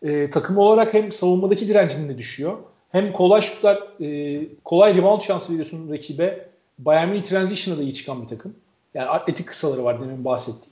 e, 0.04 0.30
takım 0.30 0.58
olarak 0.58 0.94
hem 0.94 1.12
savunmadaki 1.12 1.68
direncin 1.68 2.10
de 2.10 2.18
düşüyor. 2.18 2.58
Hem 2.92 3.14
kolay 3.14 3.42
şutlar, 3.42 3.80
e, 4.02 4.42
kolay 4.64 4.98
rebound 4.98 5.22
şansı 5.22 5.52
veriyorsun 5.52 5.92
rakibe. 5.92 6.50
Bayern 6.80 7.10
Münih 7.10 7.24
transition'da 7.24 7.80
da 7.80 7.84
iyi 7.84 7.94
çıkan 7.94 8.24
bir 8.24 8.28
takım. 8.28 8.56
Yani 8.94 9.10
atletik 9.10 9.48
kısaları 9.48 9.84
var 9.84 10.02
demin 10.02 10.26
bahsettik. 10.26 10.70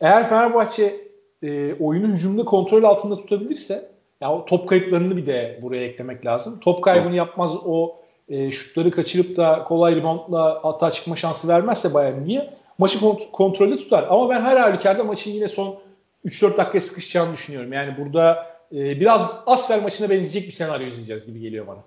Eğer 0.00 0.28
Fenerbahçe 0.28 1.00
e, 1.42 1.74
oyunu 1.80 2.06
hücumda 2.06 2.44
kontrol 2.44 2.82
altında 2.82 3.16
tutabilirse 3.16 3.90
yani 4.20 4.42
top 4.46 4.68
kayıplarını 4.68 5.16
bir 5.16 5.26
de 5.26 5.58
buraya 5.62 5.84
eklemek 5.84 6.26
lazım. 6.26 6.60
Top 6.60 6.84
kaybını 6.84 7.16
yapmaz 7.16 7.52
o 7.64 7.96
e, 8.28 8.52
şutları 8.52 8.90
kaçırıp 8.90 9.36
da 9.36 9.64
kolay 9.64 9.96
reboundla 9.96 10.60
hata 10.62 10.90
çıkma 10.90 11.16
şansı 11.16 11.48
vermezse 11.48 11.94
Bayern 11.94 12.14
Münih'e 12.14 12.54
maçı 12.78 12.98
kont- 12.98 13.30
kontrolde 13.30 13.76
tutar. 13.76 14.06
Ama 14.10 14.28
ben 14.28 14.40
her 14.40 14.56
halükarda 14.56 15.04
maçın 15.04 15.30
yine 15.30 15.48
son 15.48 15.78
3-4 16.24 16.56
dakika 16.56 16.80
sıkışacağını 16.80 17.32
düşünüyorum. 17.32 17.72
Yani 17.72 17.96
burada 17.98 18.46
e, 18.72 19.00
biraz 19.00 19.42
Asfer 19.46 19.82
maçına 19.82 20.10
benzeyecek 20.10 20.46
bir 20.46 20.52
senaryo 20.52 20.86
izleyeceğiz 20.86 21.26
gibi 21.26 21.40
geliyor 21.40 21.66
bana. 21.66 21.80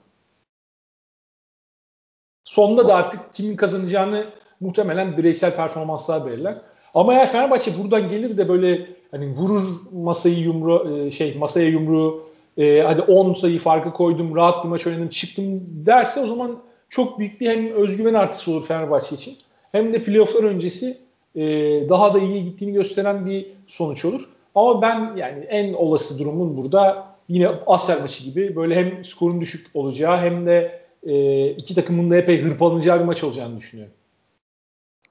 Sonunda 2.43 2.87
da 2.87 2.95
artık 2.95 3.33
kimin 3.33 3.55
kazanacağını 3.55 4.25
muhtemelen 4.59 5.17
bireysel 5.17 5.55
performanslar 5.55 6.25
belirler. 6.25 6.61
Ama 6.93 7.13
eğer 7.13 7.31
Fenerbahçe 7.31 7.71
buradan 7.83 8.09
gelir 8.09 8.37
de 8.37 8.49
böyle 8.49 8.87
hani 9.11 9.31
vurur 9.31 9.63
masayı 9.91 10.39
yumru 10.39 10.97
e, 10.97 11.11
şey 11.11 11.35
masaya 11.35 11.69
yumruğu 11.69 12.26
e, 12.57 12.81
hadi 12.81 13.01
10 13.01 13.33
sayı 13.33 13.59
farkı 13.59 13.93
koydum 13.93 14.35
rahat 14.35 14.63
bir 14.63 14.69
maç 14.69 14.87
oynadım 14.87 15.09
çıktım 15.09 15.63
derse 15.85 16.19
o 16.19 16.27
zaman 16.27 16.59
çok 16.89 17.19
büyük 17.19 17.41
bir 17.41 17.49
hem 17.49 17.71
özgüven 17.71 18.13
artısı 18.13 18.51
olur 18.51 18.65
Fenerbahçe 18.65 19.15
için 19.15 19.37
hem 19.71 19.93
de 19.93 20.03
playofflar 20.03 20.43
öncesi 20.43 20.97
e, 21.35 21.43
daha 21.89 22.13
da 22.13 22.19
iyi 22.19 22.43
gittiğini 22.43 22.73
gösteren 22.73 23.25
bir 23.25 23.47
sonuç 23.67 24.05
olur. 24.05 24.29
Ama 24.55 24.81
ben 24.81 25.15
yani 25.15 25.43
en 25.43 25.73
olası 25.73 26.19
durumun 26.19 26.57
burada 26.57 27.07
yine 27.27 27.47
Asfer 27.47 28.01
maçı 28.01 28.23
gibi 28.23 28.55
böyle 28.55 28.75
hem 28.75 29.03
skorun 29.03 29.41
düşük 29.41 29.67
olacağı 29.73 30.17
hem 30.17 30.45
de 30.45 30.81
e, 31.03 31.47
iki 31.49 31.75
takımın 31.75 32.11
da 32.11 32.17
epey 32.17 32.41
hırpalanacağı 32.41 32.99
bir 32.99 33.05
maç 33.05 33.23
olacağını 33.23 33.57
düşünüyorum. 33.57 33.93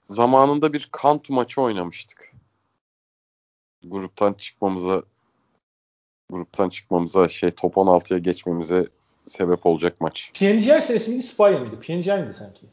Zamanında 0.05 0.73
bir 0.73 0.89
Kantu 0.93 1.33
maçı 1.33 1.63
oynamıştık. 1.63 2.33
Gruptan 3.85 4.33
çıkmamıza 4.33 5.03
gruptan 6.31 6.69
çıkmamıza 6.69 7.29
şey 7.29 7.51
top 7.51 7.75
16'ya 7.75 8.19
geçmemize 8.19 8.87
sebep 9.25 9.67
olacak 9.67 10.01
maç. 10.01 10.31
PNGL 10.35 10.81
senesi 10.81 11.11
miydi 11.11 11.23
Spalya 11.23 11.59
mıydı? 11.59 11.81
PNGL'di 11.81 12.35
sanki. 12.35 12.67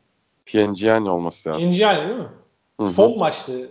PNGL 0.45 1.05
olması 1.05 1.49
lazım. 1.49 1.69
PNGL 1.69 2.07
değil 2.07 2.19
mi? 2.19 2.27
Hı-hı. 2.79 2.89
Son 2.89 3.17
maçtı 3.17 3.69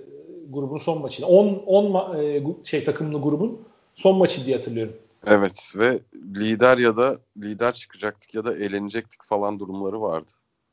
grubun 0.51 0.79
son 0.79 1.03
maçı. 1.03 1.27
10 1.27 1.63
10 1.67 2.17
e, 2.23 2.43
şey 2.65 2.85
takımlı 2.85 3.21
grubun 3.21 3.61
son 3.95 4.19
maçı 4.19 4.47
diye 4.47 4.57
hatırlıyorum. 4.57 4.95
Evet 5.27 5.73
ve 5.77 6.01
lider 6.37 6.79
ya 6.79 6.97
da 6.97 7.19
lider 7.37 7.73
çıkacaktık 7.73 8.35
ya 8.35 8.45
da 8.45 8.55
eğlenecektik 8.55 9.25
falan 9.25 9.59
durumları 9.59 10.01
vardı. 10.01 10.33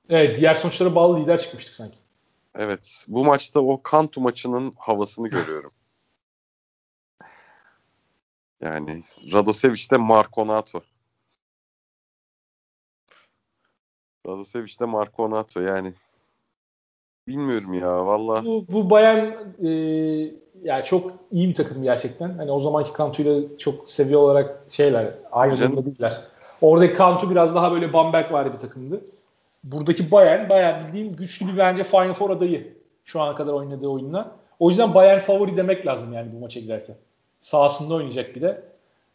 Evet 0.09 0.37
diğer 0.37 0.55
sonuçlara 0.55 0.95
bağlı 0.95 1.21
lider 1.21 1.37
çıkmıştık 1.37 1.75
sanki. 1.75 1.97
Evet 2.55 3.05
bu 3.07 3.25
maçta 3.25 3.59
o 3.59 3.83
Kantu 3.83 4.21
maçının 4.21 4.73
havasını 4.77 5.27
görüyorum. 5.27 5.71
Yani 8.61 9.03
Radosevic'de 9.33 9.97
Marconato. 9.97 10.81
Radosevic'de 14.27 14.85
Marconato 14.85 15.59
yani 15.59 15.93
bilmiyorum 17.27 17.73
ya 17.73 18.05
valla. 18.05 18.45
Bu, 18.45 18.65
bu 18.69 18.89
Bayern 18.89 19.31
e, 19.65 19.69
yani 20.63 20.83
çok 20.85 21.11
iyi 21.31 21.49
bir 21.49 21.53
takım 21.53 21.83
gerçekten. 21.83 22.37
Hani 22.37 22.51
o 22.51 22.59
zamanki 22.59 22.93
Kantu'yla 22.93 23.57
çok 23.57 23.89
seviye 23.89 24.17
olarak 24.17 24.65
şeyler 24.69 25.13
aynı 25.31 25.57
durumda 25.57 25.85
değiller. 25.85 26.23
Oradaki 26.61 26.93
Kantu 26.93 27.29
biraz 27.29 27.55
daha 27.55 27.71
böyle 27.71 27.93
Bamberg 27.93 28.31
var 28.31 28.53
bir 28.53 28.59
takımdı. 28.59 29.01
Buradaki 29.63 30.11
Bayern 30.11 30.49
bayağı 30.49 30.83
bildiğim 30.83 31.15
güçlü 31.15 31.47
bir 31.47 31.57
bence 31.57 31.83
Final 31.83 32.13
Four 32.13 32.29
adayı 32.29 32.73
şu 33.03 33.21
ana 33.21 33.35
kadar 33.35 33.53
oynadığı 33.53 33.87
oyunla. 33.87 34.35
O 34.59 34.69
yüzden 34.69 34.93
Bayern 34.93 35.19
favori 35.19 35.57
demek 35.57 35.85
lazım 35.85 36.13
yani 36.13 36.33
bu 36.33 36.39
maça 36.39 36.59
giderken. 36.59 36.95
Sahasında 37.49 37.93
oynayacak 37.93 38.35
bir 38.35 38.41
de. 38.41 38.63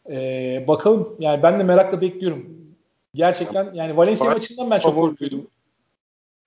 Ee, 0.09 0.65
bakalım 0.67 1.15
yani 1.19 1.43
ben 1.43 1.59
de 1.59 1.63
merakla 1.63 2.01
bekliyorum. 2.01 2.57
Gerçekten 3.13 3.73
yani 3.73 3.97
Valencia 3.97 4.25
Bayern 4.25 4.37
maçından 4.37 4.71
ben 4.71 4.79
çok 4.79 4.95
korkuyordum. 4.95 5.47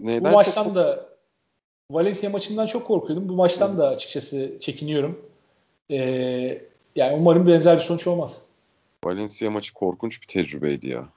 Neyden 0.01 0.31
bu 0.31 0.35
maçtan 0.35 0.65
çok... 0.65 0.75
da 0.75 1.09
Valencia 1.91 2.31
maçından 2.31 2.67
çok 2.67 2.87
korkuyordum. 2.87 3.29
Bu 3.29 3.33
maçtan 3.33 3.79
da 3.79 3.89
açıkçası 3.89 4.53
çekiniyorum. 4.61 5.21
Ee, 5.91 6.63
yani 6.97 7.17
umarım 7.17 7.47
benzer 7.47 7.77
bir 7.77 7.83
sonuç 7.83 8.07
olmaz. 8.07 8.43
Valencia 9.05 9.51
maçı 9.51 9.75
korkunç 9.75 10.23
bir 10.23 10.27
tecrübeydi 10.27 10.89
ya. 10.89 11.09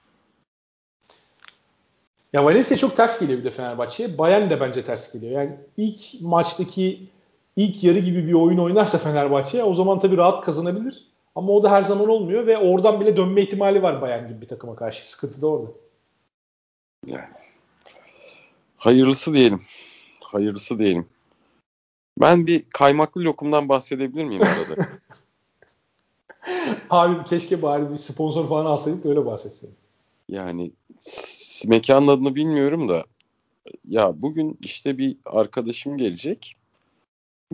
Ya 2.32 2.44
Valencia 2.44 2.76
çok 2.76 2.96
ters 2.96 3.20
geliyor 3.20 3.38
bir 3.38 3.44
de 3.44 3.50
Fenerbahçe'ye. 3.50 4.18
Bayern 4.18 4.50
de 4.50 4.60
bence 4.60 4.84
ters 4.84 5.12
geliyor. 5.12 5.32
Yani 5.42 5.56
ilk 5.76 6.20
maçtaki 6.20 7.00
ilk 7.56 7.84
yarı 7.84 7.98
gibi 7.98 8.26
bir 8.26 8.32
oyun 8.32 8.58
oynarsa 8.58 8.98
Fenerbahçe 8.98 9.64
o 9.64 9.74
zaman 9.74 9.98
tabii 9.98 10.16
rahat 10.16 10.44
kazanabilir. 10.44 11.06
Ama 11.34 11.52
o 11.52 11.62
da 11.62 11.70
her 11.70 11.82
zaman 11.82 12.08
olmuyor 12.08 12.46
ve 12.46 12.58
oradan 12.58 13.00
bile 13.00 13.16
dönme 13.16 13.42
ihtimali 13.42 13.82
var 13.82 14.02
Bayern 14.02 14.28
gibi 14.28 14.40
bir 14.40 14.48
takıma 14.48 14.76
karşı. 14.76 15.10
Sıkıntı 15.10 15.42
da 15.42 15.46
orada. 15.46 15.70
Yani 17.06 17.28
hayırlısı 18.76 19.34
diyelim. 19.34 19.60
Hayırlısı 20.24 20.78
diyelim. 20.78 21.06
Ben 22.20 22.46
bir 22.46 22.64
kaymaklı 22.70 23.24
lokumdan 23.24 23.68
bahsedebilir 23.68 24.24
miyim 24.24 24.42
burada? 24.42 24.88
Abi 26.90 27.24
keşke 27.24 27.62
bari 27.62 27.92
bir 27.92 27.96
sponsor 27.96 28.48
falan 28.48 28.66
alsaydık 28.66 29.04
da 29.04 29.08
öyle 29.08 29.26
bahsetseydik. 29.26 29.76
Yani 30.28 30.72
mekanın 31.66 32.08
adını 32.08 32.34
bilmiyorum 32.34 32.88
da 32.88 33.04
ya 33.88 34.22
bugün 34.22 34.58
işte 34.62 34.98
bir 34.98 35.16
arkadaşım 35.24 35.98
gelecek 35.98 36.56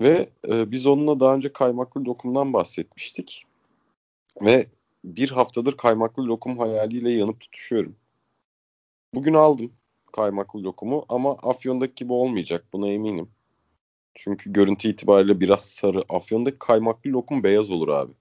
ve 0.00 0.28
e, 0.48 0.70
biz 0.70 0.86
onunla 0.86 1.20
daha 1.20 1.34
önce 1.34 1.52
kaymaklı 1.52 2.04
lokumdan 2.04 2.52
bahsetmiştik. 2.52 3.44
Ve 4.42 4.66
bir 5.04 5.30
haftadır 5.30 5.76
kaymaklı 5.76 6.26
lokum 6.26 6.58
hayaliyle 6.58 7.10
yanıp 7.10 7.40
tutuşuyorum. 7.40 7.96
Bugün 9.14 9.34
aldım 9.34 9.72
kaymaklı 10.12 10.62
lokumu 10.62 11.04
ama 11.08 11.36
Afyon'daki 11.42 11.94
gibi 11.94 12.12
olmayacak 12.12 12.64
buna 12.72 12.88
eminim. 12.88 13.28
Çünkü 14.14 14.52
görüntü 14.52 14.88
itibariyle 14.88 15.40
biraz 15.40 15.64
sarı. 15.64 16.04
Afyon'daki 16.08 16.58
kaymaklı 16.58 17.10
lokum 17.10 17.42
beyaz 17.42 17.70
olur 17.70 17.88
abi. 17.88 18.12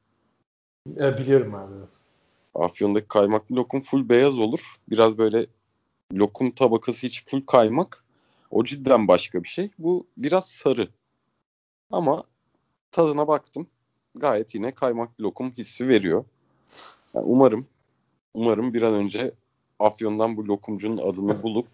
E, 0.98 1.18
biliyorum 1.18 1.56
abi 1.56 1.74
evet. 1.78 1.98
Afyon'daki 2.56 3.08
kaymaklı 3.08 3.56
lokum 3.56 3.82
full 3.82 4.10
beyaz 4.10 4.40
olur. 4.40 4.76
Biraz 4.90 5.18
böyle 5.18 5.46
lokum 6.14 6.52
tabakası 6.52 7.08
hiç 7.08 7.26
full 7.26 7.46
kaymak. 7.46 8.04
O 8.52 8.64
cidden 8.64 9.08
başka 9.08 9.44
bir 9.44 9.48
şey. 9.48 9.72
Bu 9.80 10.08
biraz 10.18 10.50
sarı. 10.50 10.88
Ama 11.92 12.24
tadına 12.92 13.28
baktım. 13.28 13.68
Gayet 14.16 14.56
yine 14.56 14.72
kaymaklı 14.72 15.24
lokum 15.24 15.52
hissi 15.52 15.88
veriyor. 15.88 16.26
Yani 17.14 17.26
umarım 17.26 17.68
umarım 18.34 18.74
bir 18.74 18.82
an 18.82 18.94
önce 18.94 19.32
Afyon'dan 19.80 20.38
bu 20.38 20.48
lokumcunun 20.48 20.98
adını 20.98 21.44
bulup 21.44 21.68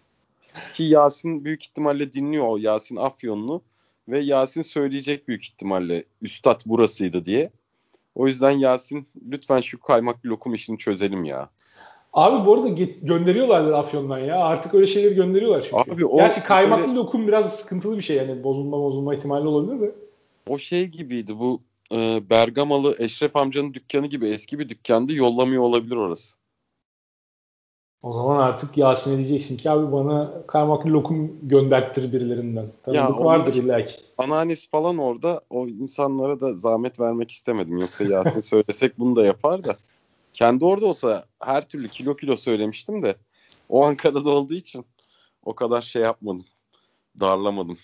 ki 0.74 0.82
Yasin 0.82 1.44
büyük 1.44 1.62
ihtimalle 1.62 2.12
dinliyor 2.12 2.48
o 2.48 2.56
Yasin 2.56 2.96
Afyonlu 2.96 3.62
ve 4.08 4.20
Yasin 4.20 4.62
söyleyecek 4.62 5.28
büyük 5.28 5.44
ihtimalle 5.44 6.04
üstad 6.22 6.60
burasıydı 6.66 7.24
diye. 7.24 7.50
O 8.14 8.26
yüzden 8.26 8.50
Yasin 8.50 9.06
lütfen 9.30 9.60
şu 9.60 9.80
kaymaklı 9.80 10.30
lokum 10.30 10.54
işini 10.54 10.78
çözelim 10.78 11.24
ya. 11.24 11.48
Abi 12.12 12.46
bu 12.46 12.54
arada 12.54 12.68
get- 12.68 13.06
gönderiyorlardır 13.06 13.72
Afyon'dan 13.72 14.18
ya. 14.18 14.38
Artık 14.38 14.74
öyle 14.74 14.86
şeyleri 14.86 15.14
gönderiyorlar 15.14 15.60
çünkü. 15.70 15.92
Abi 15.92 16.06
o 16.06 16.16
Gerçi 16.16 16.42
kaymaklı 16.42 16.86
böyle... 16.86 16.94
lokum 16.94 17.28
biraz 17.28 17.56
sıkıntılı 17.56 17.96
bir 17.96 18.02
şey 18.02 18.16
yani. 18.16 18.44
Bozulma 18.44 18.78
bozulma 18.78 19.14
ihtimali 19.14 19.48
olabilir 19.48 19.80
de. 19.80 19.94
O 20.46 20.58
şey 20.58 20.86
gibiydi 20.86 21.38
bu 21.38 21.62
e, 21.92 22.30
Bergamalı 22.30 22.96
Eşref 22.98 23.36
amcanın 23.36 23.74
dükkanı 23.74 24.06
gibi 24.06 24.28
eski 24.28 24.58
bir 24.58 24.68
dükkandı. 24.68 25.14
Yollamıyor 25.14 25.62
olabilir 25.62 25.96
orası. 25.96 26.36
O 28.02 28.12
zaman 28.12 28.36
artık 28.36 28.76
Yasin'e 28.76 29.16
diyeceksin 29.16 29.56
ki 29.56 29.70
abi 29.70 29.92
bana 29.92 30.46
kaymaklı 30.46 30.92
lokum 30.92 31.38
gönderttir 31.42 32.12
birilerinden. 32.12 32.66
Tanıdık 32.82 33.18
ya, 33.18 33.24
vardır 33.24 33.54
illa 33.54 33.84
ki. 33.84 33.96
Anneannesi 34.18 34.70
falan 34.70 34.98
orada 34.98 35.40
o 35.50 35.68
insanlara 35.68 36.40
da 36.40 36.54
zahmet 36.54 37.00
vermek 37.00 37.30
istemedim. 37.30 37.78
Yoksa 37.78 38.04
Yasin 38.04 38.40
söylesek 38.50 38.98
bunu 38.98 39.16
da 39.16 39.24
yapar 39.24 39.64
da. 39.64 39.76
Kendi 40.32 40.64
orada 40.64 40.86
olsa 40.86 41.24
her 41.40 41.68
türlü 41.68 41.88
kilo 41.88 42.16
kilo 42.16 42.36
söylemiştim 42.36 43.02
de 43.02 43.16
o 43.68 43.84
Ankara'da 43.84 44.30
olduğu 44.30 44.54
için 44.54 44.84
o 45.44 45.54
kadar 45.54 45.82
şey 45.82 46.02
yapmadım. 46.02 46.46
Darlamadım. 47.20 47.78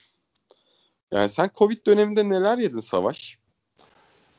Yani 1.13 1.29
sen 1.29 1.51
Covid 1.59 1.87
döneminde 1.87 2.29
neler 2.29 2.59
yedin 2.59 2.81
Savaş? 2.81 3.39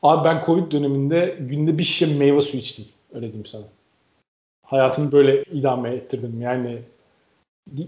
Abi 0.02 0.24
ben 0.24 0.42
Covid 0.46 0.72
döneminde 0.72 1.38
günde 1.40 1.78
bir 1.78 1.84
şişe 1.84 2.18
meyve 2.18 2.42
suyu 2.42 2.60
içtim. 2.60 2.84
Öyle 3.14 3.26
diyeyim 3.26 3.46
sana. 3.46 3.64
Hayatımı 4.62 5.12
böyle 5.12 5.42
idame 5.42 5.90
ettirdim. 5.90 6.40
Yani 6.40 6.82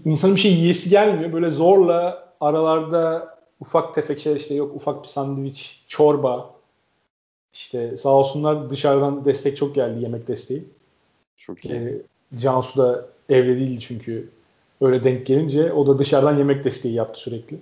insanın 0.05 0.35
bir 0.35 0.41
şey 0.41 0.53
yiyesi 0.53 0.89
gelmiyor. 0.89 1.33
Böyle 1.33 1.49
zorla 1.49 2.33
aralarda 2.41 3.35
ufak 3.59 3.93
tefek 3.93 4.19
şeyler 4.19 4.39
işte 4.39 4.53
yok 4.55 4.75
ufak 4.75 5.03
bir 5.03 5.07
sandviç, 5.07 5.83
çorba, 5.87 6.55
işte 7.53 7.97
sağ 7.97 8.09
olsunlar 8.09 8.69
dışarıdan 8.69 9.25
destek 9.25 9.57
çok 9.57 9.75
geldi 9.75 10.03
yemek 10.03 10.27
desteği. 10.27 10.63
Çok 11.37 11.65
iyi. 11.65 11.73
Ee, 11.73 12.01
Cansu 12.37 12.77
da 12.77 13.05
evde 13.29 13.55
değildi 13.55 13.79
çünkü 13.79 14.29
öyle 14.81 15.03
denk 15.03 15.25
gelince 15.25 15.73
o 15.73 15.87
da 15.87 15.99
dışarıdan 15.99 16.37
yemek 16.37 16.63
desteği 16.63 16.93
yaptı 16.93 17.19
sürekli. 17.19 17.57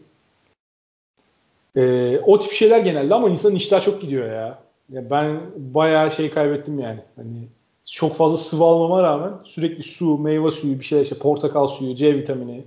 Ee, 1.78 2.20
o 2.26 2.40
tip 2.40 2.52
şeyler 2.52 2.80
genelde 2.80 3.14
ama 3.14 3.30
insanın 3.30 3.56
iştahı 3.56 3.82
çok 3.82 4.02
gidiyor 4.02 4.28
ya. 4.32 4.60
ya. 4.90 5.10
Ben 5.10 5.42
bayağı 5.58 6.12
şey 6.12 6.30
kaybettim 6.30 6.80
yani. 6.80 7.00
Hani 7.16 7.48
çok 7.92 8.16
fazla 8.16 8.38
sıvı 8.38 8.64
almama 8.64 9.04
rağmen 9.04 9.34
sürekli 9.44 9.84
su, 9.84 10.18
meyve 10.18 10.52
suyu, 10.52 10.80
bir 10.80 10.86
şeyler 10.86 11.04
işte 11.04 11.18
portakal 11.18 11.68
suyu, 11.68 11.96
C 11.96 12.18
vitamini. 12.18 12.64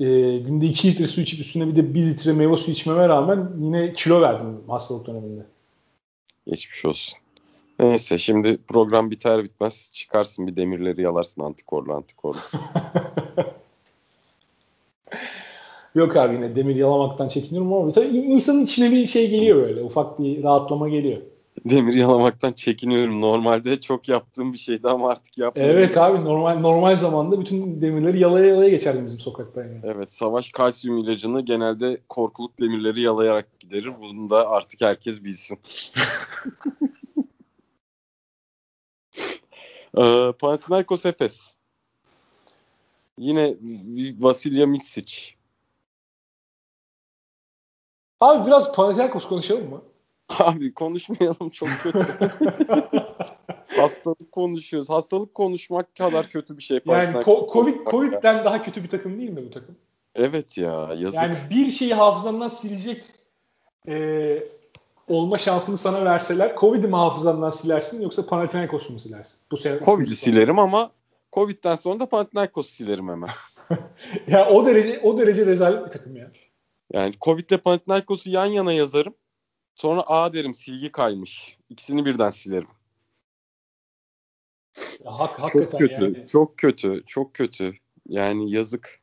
Ee, 0.00 0.38
günde 0.38 0.66
2 0.66 0.88
litre 0.88 1.06
su 1.06 1.20
içip 1.20 1.40
üstüne 1.40 1.66
bir 1.68 1.76
de 1.76 1.94
1 1.94 2.06
litre 2.06 2.32
meyve 2.32 2.56
suyu 2.56 2.72
içmeme 2.72 3.08
rağmen 3.08 3.50
yine 3.60 3.92
kilo 3.92 4.20
verdim 4.20 4.60
hastalık 4.68 5.06
döneminde. 5.06 5.42
Geçmiş 6.46 6.84
olsun. 6.84 7.18
Neyse 7.78 8.18
şimdi 8.18 8.58
program 8.68 9.10
biter 9.10 9.44
bitmez 9.44 9.90
çıkarsın 9.92 10.46
bir 10.46 10.56
demirleri 10.56 11.02
yalarsın 11.02 11.42
antikorlu 11.42 11.92
antikorlu. 11.92 12.38
Yok 15.96 16.16
abi 16.16 16.34
yine 16.34 16.56
demir 16.56 16.74
yalamaktan 16.76 17.28
çekiniyorum 17.28 17.72
ama 17.72 17.90
tabii 17.90 18.06
insanın 18.06 18.64
içine 18.64 18.90
bir 18.90 19.06
şey 19.06 19.30
geliyor 19.30 19.56
böyle 19.56 19.82
ufak 19.82 20.18
bir 20.18 20.42
rahatlama 20.42 20.88
geliyor. 20.88 21.18
Demir 21.64 21.94
yalamaktan 21.94 22.52
çekiniyorum. 22.52 23.20
Normalde 23.20 23.80
çok 23.80 24.08
yaptığım 24.08 24.52
bir 24.52 24.58
şeydi 24.58 24.88
ama 24.88 25.10
artık 25.10 25.38
yapmıyorum. 25.38 25.76
Evet 25.76 25.98
abi 25.98 26.24
normal 26.24 26.58
normal 26.58 26.96
zamanda 26.96 27.40
bütün 27.40 27.80
demirleri 27.80 28.18
yalaya 28.18 28.46
yalaya 28.46 28.70
geçerdim 28.70 29.06
bizim 29.06 29.20
sokakta 29.20 29.60
yani. 29.60 29.80
Evet 29.84 30.12
savaş 30.12 30.48
kalsiyum 30.48 30.98
ilacını 30.98 31.40
genelde 31.40 32.00
korkuluk 32.08 32.60
demirleri 32.60 33.00
yalayarak 33.00 33.60
giderir. 33.60 33.92
Bunu 34.00 34.30
da 34.30 34.50
artık 34.50 34.80
herkes 34.80 35.24
bilsin. 35.24 35.58
ee, 39.98 40.32
Panathinaikos 40.38 41.06
Efes. 41.06 41.54
Yine 43.18 43.54
Vasilya 44.18 44.66
Misic. 44.66 45.35
Abi 48.20 48.46
biraz 48.46 48.74
Panathinaikos 48.74 49.28
konuşalım 49.28 49.70
mı? 49.70 49.82
Abi 50.38 50.74
konuşmayalım 50.74 51.50
çok 51.50 51.68
kötü. 51.82 51.98
Hastalık 53.76 54.32
konuşuyoruz. 54.32 54.90
Hastalık 54.90 55.34
konuşmak 55.34 55.96
kadar 55.96 56.26
kötü 56.26 56.58
bir 56.58 56.62
şey. 56.62 56.80
Yani 56.86 57.12
ko- 57.12 57.52
Covid, 57.52 57.86
Covid'den 57.86 58.44
daha 58.44 58.62
kötü 58.62 58.82
bir 58.84 58.88
takım 58.88 59.18
değil 59.18 59.30
mi 59.30 59.46
bu 59.46 59.50
takım? 59.50 59.76
Evet 60.14 60.58
ya 60.58 60.90
yazık. 60.96 61.14
Yani 61.14 61.36
bir 61.50 61.70
şeyi 61.70 61.94
hafızandan 61.94 62.48
silecek 62.48 63.02
e, 63.88 64.38
olma 65.08 65.38
şansını 65.38 65.78
sana 65.78 66.04
verseler 66.04 66.56
Covid'i 66.56 66.88
mi 66.88 66.96
hafızandan 66.96 67.50
silersin 67.50 68.02
yoksa 68.02 68.26
Panathinaikos'u 68.26 68.92
mu 68.92 69.00
silersin? 69.00 69.40
Bu 69.50 69.56
sene 69.56 69.80
Covid'i 69.84 70.16
silerim 70.16 70.58
ama 70.58 70.90
Covid'den 71.32 71.74
sonra 71.74 72.00
da 72.00 72.06
Panathinaikos'u 72.08 72.70
silerim 72.70 73.08
hemen. 73.08 73.30
ya 74.26 74.48
o 74.48 74.66
derece 74.66 75.00
o 75.02 75.18
derece 75.18 75.46
rezalet 75.46 75.86
bir 75.86 75.90
takım 75.90 76.16
ya. 76.16 76.30
Yani 76.92 77.12
Covid'le 77.20 77.58
Panathinaikos'u 77.64 78.30
yan 78.30 78.46
yana 78.46 78.72
yazarım. 78.72 79.14
Sonra 79.74 80.02
A 80.06 80.32
derim 80.32 80.54
silgi 80.54 80.92
kaymış. 80.92 81.58
İkisini 81.70 82.04
birden 82.04 82.30
silerim. 82.30 82.68
Ya, 85.04 85.18
hak, 85.18 85.52
çok 85.52 85.78
kötü, 85.78 86.02
yani. 86.02 86.26
çok 86.26 86.58
kötü, 86.58 87.02
çok 87.06 87.34
kötü. 87.34 87.74
Yani 88.08 88.50
yazık. 88.52 89.00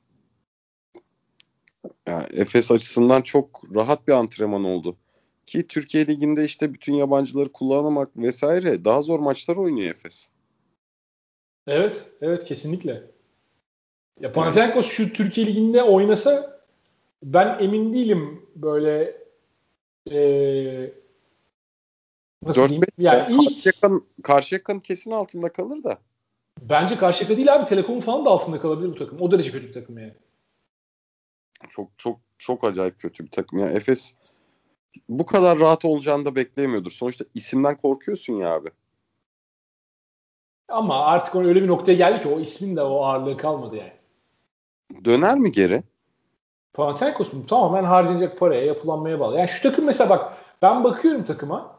Yani 2.07 2.25
Efes 2.31 2.71
açısından 2.71 3.21
çok 3.21 3.61
rahat 3.75 4.07
bir 4.07 4.13
antrenman 4.13 4.63
oldu. 4.63 4.97
Ki 5.45 5.67
Türkiye 5.67 6.07
Ligi'nde 6.07 6.43
işte 6.43 6.73
bütün 6.73 6.93
yabancıları 6.93 7.51
kullanmak 7.51 8.17
vesaire 8.17 8.85
daha 8.85 9.01
zor 9.01 9.19
maçlar 9.19 9.55
oynuyor 9.55 9.91
Efes. 9.91 10.29
Evet, 11.67 12.11
evet 12.21 12.45
kesinlikle. 12.45 13.03
Ya 14.19 14.31
Panathinaikos 14.31 14.91
şu 14.91 15.13
Türkiye 15.13 15.47
Ligi'nde 15.47 15.83
oynasa 15.83 16.52
ben 17.23 17.57
emin 17.59 17.93
değilim 17.93 18.45
böyle 18.55 19.23
ee, 20.11 20.93
nasıl 22.43 22.61
4 22.61 22.69
diyeyim? 22.69 22.85
Yani 22.97 23.33
ilk... 23.33 23.45
Karşıyaka'nın 23.45 24.05
Karşıyaka 24.23 24.79
kesin 24.79 25.11
altında 25.11 25.53
kalır 25.53 25.83
da. 25.83 25.97
Bence 26.61 26.95
Karşıyaka 26.95 27.37
değil 27.37 27.53
abi. 27.53 27.65
Telekom 27.65 27.99
falan 27.99 28.25
da 28.25 28.29
altında 28.29 28.59
kalabilir 28.59 28.91
bu 28.91 28.95
takım. 28.95 29.21
O 29.21 29.31
derece 29.31 29.51
kötü 29.51 29.67
bir 29.67 29.73
takım 29.73 29.97
yani. 29.97 30.13
Çok 31.69 31.89
çok 31.97 32.19
çok 32.39 32.63
acayip 32.63 32.99
kötü 32.99 33.23
bir 33.23 33.31
takım. 33.31 33.59
Ya 33.59 33.69
Efes 33.69 34.13
bu 35.09 35.25
kadar 35.25 35.59
rahat 35.59 35.85
olacağını 35.85 36.25
da 36.25 36.35
bekleyemiyordur. 36.35 36.91
Sonuçta 36.91 37.25
isimden 37.33 37.77
korkuyorsun 37.77 38.33
ya 38.33 38.53
abi. 38.53 38.69
Ama 40.67 41.05
artık 41.05 41.35
öyle 41.35 41.63
bir 41.63 41.67
noktaya 41.67 41.93
geldi 41.93 42.23
ki 42.23 42.29
o 42.29 42.39
ismin 42.39 42.75
de 42.75 42.81
o 42.81 43.03
ağırlığı 43.03 43.37
kalmadı 43.37 43.75
yani. 43.75 43.93
Döner 45.05 45.37
mi 45.37 45.51
geri? 45.51 45.83
Panathinaikos 46.73 47.33
mu? 47.33 47.45
Tamamen 47.45 47.83
harcanacak 47.83 48.39
paraya, 48.39 48.65
yapılanmaya 48.65 49.19
bağlı. 49.19 49.37
Yani 49.37 49.47
şu 49.47 49.63
takım 49.63 49.85
mesela 49.85 50.09
bak 50.09 50.33
ben 50.61 50.83
bakıyorum 50.83 51.23
takıma. 51.23 51.75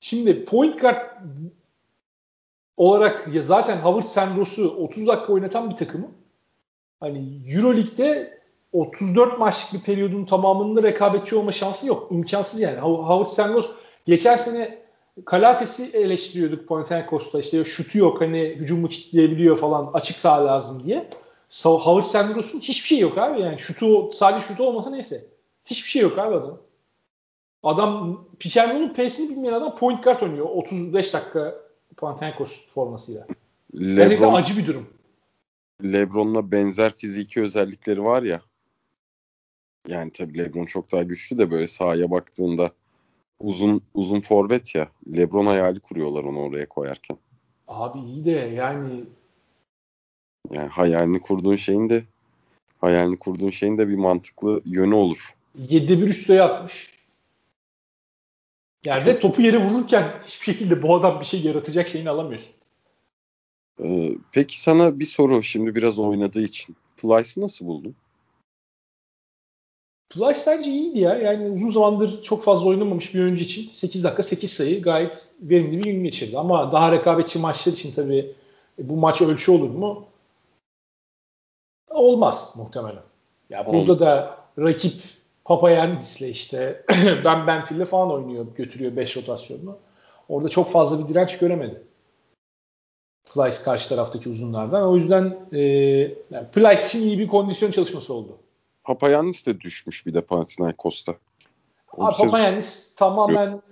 Şimdi 0.00 0.44
point 0.44 0.80
guard 0.80 1.00
olarak 2.76 3.28
ya 3.34 3.42
zaten 3.42 3.76
Howard 3.76 4.04
Sandros'u 4.04 4.68
30 4.68 5.06
dakika 5.06 5.32
oynatan 5.32 5.70
bir 5.70 5.76
takımı 5.76 6.06
hani 7.00 7.42
Euroleague'de 7.54 8.38
34 8.72 9.38
maçlık 9.38 9.80
bir 9.80 9.86
periyodun 9.86 10.24
tamamında 10.24 10.82
rekabetçi 10.82 11.36
olma 11.36 11.52
şansı 11.52 11.86
yok. 11.86 12.08
İmkansız 12.10 12.60
yani. 12.60 12.78
Howard 12.78 13.26
Sandros 13.26 13.70
geçen 14.06 14.36
sene 14.36 14.78
Kalates'i 15.24 15.96
eleştiriyorduk 15.96 16.68
Panathinaikos'ta. 16.68 17.40
İşte 17.40 17.64
şutu 17.64 17.98
yok 17.98 18.20
hani 18.20 18.40
hücumu 18.40 18.88
kitleyebiliyor 18.88 19.58
falan 19.58 19.90
açık 19.94 20.16
saha 20.16 20.46
lazım 20.46 20.82
diye. 20.84 21.10
Howard 21.62 22.04
Sandros'un 22.04 22.60
hiçbir 22.60 22.86
şey 22.86 22.98
yok 22.98 23.18
abi 23.18 23.40
yani. 23.40 23.58
Şutu 23.58 24.12
sadece 24.12 24.46
şutu 24.46 24.64
olmasa 24.64 24.90
neyse. 24.90 25.26
Hiçbir 25.64 25.88
şey 25.88 26.02
yok 26.02 26.18
abi 26.18 26.34
adam. 26.34 26.60
Adam 27.62 28.24
pick 28.38 28.56
and 28.56 28.94
P'sini 28.94 29.30
bilmeyen 29.30 29.54
adam 29.54 29.74
point 29.74 30.04
guard 30.04 30.20
oynuyor 30.20 30.46
35 30.46 31.14
dakika 31.14 31.54
Panathinaikos 31.96 32.66
formasıyla. 32.68 33.26
Lebron, 33.74 33.96
Gerçekten 33.96 34.32
acı 34.32 34.56
bir 34.56 34.66
durum. 34.66 34.86
Lebron'la 35.82 36.50
benzer 36.50 36.94
fiziki 36.94 37.42
özellikleri 37.42 38.04
var 38.04 38.22
ya. 38.22 38.40
Yani 39.88 40.10
tabii 40.10 40.38
Lebron 40.38 40.64
çok 40.64 40.92
daha 40.92 41.02
güçlü 41.02 41.38
de 41.38 41.50
böyle 41.50 41.66
sahaya 41.66 42.10
baktığında 42.10 42.70
uzun 43.40 43.82
uzun 43.94 44.20
forvet 44.20 44.74
ya. 44.74 44.88
Lebron 45.16 45.46
hayali 45.46 45.80
kuruyorlar 45.80 46.24
onu 46.24 46.42
oraya 46.42 46.68
koyarken. 46.68 47.18
Abi 47.68 47.98
iyi 47.98 48.24
de 48.24 48.30
yani 48.30 49.04
yani 50.50 50.68
hayalini 50.68 51.20
kurduğun 51.20 51.56
şeyin 51.56 51.90
de 51.90 52.04
hayalini 52.80 53.16
kurduğun 53.16 53.50
şeyin 53.50 53.78
de 53.78 53.88
bir 53.88 53.96
mantıklı 53.96 54.62
yönü 54.64 54.94
olur. 54.94 55.34
7'de 55.58 56.00
bir 56.00 56.08
üst 56.08 56.26
sayı 56.26 56.44
atmış. 56.44 56.94
Yani 58.84 59.04
Çok... 59.04 59.08
ve 59.08 59.18
topu 59.18 59.42
yere 59.42 59.56
vururken 59.56 60.20
hiçbir 60.26 60.44
şekilde 60.44 60.82
bu 60.82 60.94
adam 60.94 61.20
bir 61.20 61.24
şey 61.24 61.40
yaratacak 61.40 61.88
şeyini 61.88 62.10
alamıyorsun. 62.10 62.54
Ee, 63.82 64.10
peki 64.32 64.60
sana 64.60 64.98
bir 65.00 65.04
soru 65.04 65.42
şimdi 65.42 65.74
biraz 65.74 65.98
oynadığı 65.98 66.42
için. 66.42 66.76
Plyce'ı 66.96 67.44
nasıl 67.44 67.66
buldun? 67.66 67.94
Plyce 70.10 70.40
bence 70.46 70.70
iyiydi 70.70 70.98
ya. 70.98 71.16
Yani 71.16 71.50
uzun 71.50 71.70
zamandır 71.70 72.22
çok 72.22 72.44
fazla 72.44 72.66
oynamamış 72.66 73.14
bir 73.14 73.20
oyuncu 73.20 73.44
için 73.44 73.70
8 73.70 74.04
dakika 74.04 74.22
8 74.22 74.52
sayı 74.52 74.82
gayet 74.82 75.28
verimli 75.40 75.78
bir 75.78 75.84
gün 75.84 76.04
geçirdi. 76.04 76.38
Ama 76.38 76.72
daha 76.72 76.92
rekabetçi 76.92 77.38
maçlar 77.38 77.72
için 77.72 77.92
tabii 77.92 78.34
bu 78.78 78.96
maç 78.96 79.22
ölçü 79.22 79.52
olur 79.52 79.70
mu? 79.70 80.06
Olmaz 81.94 82.54
muhtemelen. 82.58 83.02
Ya 83.50 83.66
burada 83.66 84.00
da 84.00 84.38
rakip 84.58 85.02
Papayendis'le 85.44 86.22
işte 86.22 86.84
Ben 87.24 87.46
Bentil'le 87.46 87.84
falan 87.84 88.12
oynuyor, 88.12 88.46
götürüyor 88.56 88.96
5 88.96 89.16
rotasyonunu. 89.16 89.78
Orada 90.28 90.48
çok 90.48 90.70
fazla 90.70 91.04
bir 91.04 91.14
direnç 91.14 91.38
göremedi. 91.38 91.82
Plyce 93.34 93.56
karşı 93.64 93.88
taraftaki 93.88 94.28
uzunlardan. 94.28 94.82
O 94.82 94.94
yüzden 94.94 95.38
e, 95.52 95.60
yani 96.30 96.46
Plyce 96.52 96.86
için 96.86 97.02
iyi 97.02 97.18
bir 97.18 97.28
kondisyon 97.28 97.70
çalışması 97.70 98.14
oldu. 98.14 98.38
Papayannis 98.84 99.46
de 99.46 99.60
düşmüş 99.60 100.06
bir 100.06 100.14
de 100.14 100.20
Panathinaikos'ta. 100.20 101.14
Papayannis 101.96 102.94
tamamen 102.94 103.62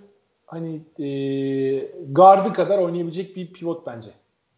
hani 0.45 0.81
e, 0.99 1.07
gardı 2.07 2.53
kadar 2.53 2.77
oynayabilecek 2.77 3.35
bir 3.35 3.53
pivot 3.53 3.87
bence. 3.87 4.09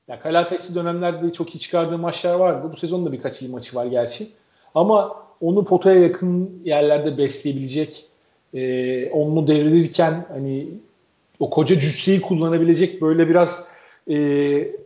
Ya 0.07 0.19
Kalates'i 0.19 0.75
dönemlerde 0.75 1.31
çok 1.33 1.55
iyi 1.55 1.59
çıkardığı 1.59 1.97
maçlar 1.97 2.35
vardı. 2.35 2.67
Bu 2.71 2.75
sezon 2.75 3.05
da 3.05 3.11
birkaç 3.11 3.41
iyi 3.41 3.51
maçı 3.51 3.75
var 3.75 3.85
gerçi. 3.85 4.27
Ama 4.75 5.25
onu 5.41 5.65
potaya 5.65 6.01
yakın 6.01 6.61
yerlerde 6.65 7.17
besleyebilecek, 7.17 8.05
e, 8.53 9.09
onu 9.09 9.47
devrilirken 9.47 10.25
hani 10.29 10.67
o 11.39 11.49
koca 11.49 11.79
cüsseyi 11.79 12.21
kullanabilecek 12.21 13.01
böyle 13.01 13.29
biraz 13.29 13.67
e, 14.09 14.15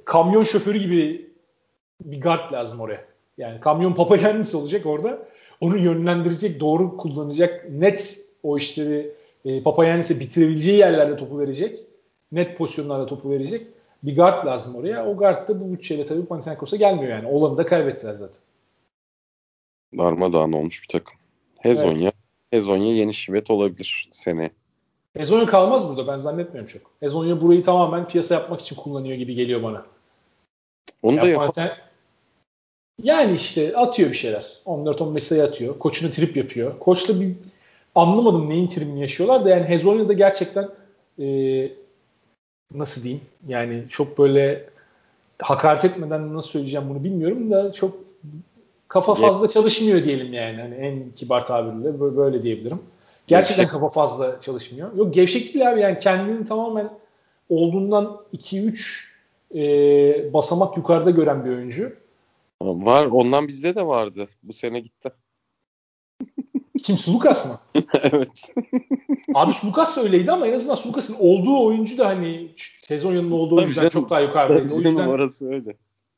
kamyon 0.06 0.44
şoförü 0.44 0.78
gibi 0.78 1.30
bir 2.06 2.22
guard 2.22 2.52
lazım 2.52 2.80
oraya. 2.80 3.06
Yani 3.38 3.60
kamyon 3.60 3.94
papa 3.94 4.18
kendisi 4.20 4.58
olacak 4.58 4.86
orada. 4.86 5.20
Onu 5.62 5.78
yönlendirecek, 5.78 6.60
doğru 6.60 6.98
kullanacak, 6.98 7.70
net 7.70 8.20
o 8.44 8.58
işleri 8.58 9.12
e, 9.46 9.64
Papayannis'e 9.64 10.20
bitirebileceği 10.20 10.78
yerlerde 10.78 11.16
topu 11.16 11.40
verecek. 11.40 11.80
Net 12.32 12.58
pozisyonlarda 12.58 13.06
topu 13.06 13.30
verecek. 13.30 13.68
Bir 14.04 14.16
guard 14.16 14.46
lazım 14.46 14.76
oraya. 14.76 15.06
O 15.06 15.18
guard 15.18 15.50
da 15.50 15.62
bu 15.62 15.74
bütçeyle 15.74 16.06
tabii 16.06 16.26
Panathinaikos'a 16.26 16.76
gelmiyor 16.76 17.12
yani. 17.12 17.28
Olanı 17.28 17.58
da 17.58 17.66
kaybettiler 17.66 18.14
zaten. 18.14 18.42
Darmadağın 19.98 20.54
olmuş 20.54 20.84
bir 20.84 20.88
takım. 20.88 21.18
Hezonya. 21.60 22.04
Evet. 22.04 22.14
Hezonya 22.52 22.96
yeni 22.96 23.14
şivet 23.14 23.52
olabilir 23.52 24.10
sene. 24.12 24.52
Hezonya 25.18 25.46
kalmaz 25.46 25.90
burada 25.90 26.08
ben 26.08 26.18
zannetmiyorum 26.18 26.68
çok. 26.68 26.82
Hezonya 27.00 27.42
burayı 27.42 27.64
tamamen 27.64 28.08
piyasa 28.08 28.34
yapmak 28.34 28.62
için 28.62 28.76
kullanıyor 28.76 29.18
gibi 29.18 29.36
geliyor 29.36 29.64
bana. 29.64 29.86
Onu 31.04 31.16
ya 31.16 31.22
da 31.22 31.28
yapar. 31.28 31.78
Yani 33.04 33.36
işte 33.36 33.78
atıyor 33.78 34.10
bir 34.10 34.16
şeyler. 34.16 34.58
14-15 34.66 35.20
sayı 35.20 35.44
atıyor. 35.44 35.80
Koçuna 35.80 36.12
trip 36.12 36.38
yapıyor. 36.38 36.80
Koçla 36.80 37.22
bir 37.22 37.36
anlamadım 37.96 38.50
neyin 38.50 38.68
tribini 38.68 39.02
yaşıyorlar 39.02 39.46
da 39.46 39.50
yani 39.50 39.66
Hezonya'da 39.66 40.14
gerçekten 40.14 40.70
e, 41.20 41.26
nasıl 42.74 43.04
diyeyim 43.04 43.24
yani 43.48 43.84
çok 43.90 44.18
böyle 44.18 44.70
hakaret 45.40 45.86
etmeden 45.86 46.34
nasıl 46.34 46.50
söyleyeceğim 46.50 46.90
bunu 46.90 47.04
bilmiyorum 47.04 47.52
da 47.52 47.72
çok 47.72 47.96
kafa 48.88 49.16
fazla 49.16 49.48
çalışmıyor 49.48 50.04
diyelim 50.04 50.34
yani 50.34 50.62
hani 50.62 50.76
en 50.76 51.12
kibar 51.12 51.48
tabirle 51.48 52.00
böyle 52.18 52.44
diyebilirim. 52.44 52.80
Gerçekten 53.28 53.64
Gevşek. 53.64 53.72
kafa 53.74 53.90
fazla 53.90 54.42
çalışmıyor. 54.42 54.96
Yok 54.96 55.14
gevşek 55.14 55.54
değil 55.54 55.72
abi 55.72 55.82
yani 55.82 56.00
kendini 56.00 56.46
tamamen 56.46 56.90
olduğundan 57.50 58.22
2-3 58.34 59.10
e, 59.56 60.34
basamak 60.34 60.78
yukarıda 60.78 61.10
gören 61.10 61.46
bir 61.46 61.50
oyuncu. 61.50 61.94
Var 62.62 63.06
ondan 63.06 63.48
bizde 63.48 63.76
de 63.76 63.86
vardı. 63.86 64.28
Bu 64.44 64.54
sene 64.54 64.80
gitti. 64.80 65.12
Kim 66.90 66.98
Sulukas 66.98 67.46
mı? 67.46 67.82
evet. 68.04 68.30
Abi 69.34 69.54
Sulukas 69.54 69.98
da 69.98 70.02
öyleydi 70.02 70.32
ama 70.32 70.48
en 70.48 70.54
azından 70.54 70.76
Sulukas'ın 70.76 71.16
olduğu 71.20 71.66
oyuncu 71.66 71.98
da 71.98 72.08
hani 72.08 72.52
sezon 72.88 73.14
yanında 73.14 73.36
olduğu 73.36 73.56
oyuncudan 73.56 73.90
çok 73.90 74.10
daha 74.10 74.20
yukarıdaydı. 74.20 74.74
O 74.74 74.78
yüzden 74.78 75.08
orası 75.08 75.50
öyle. 75.50 75.78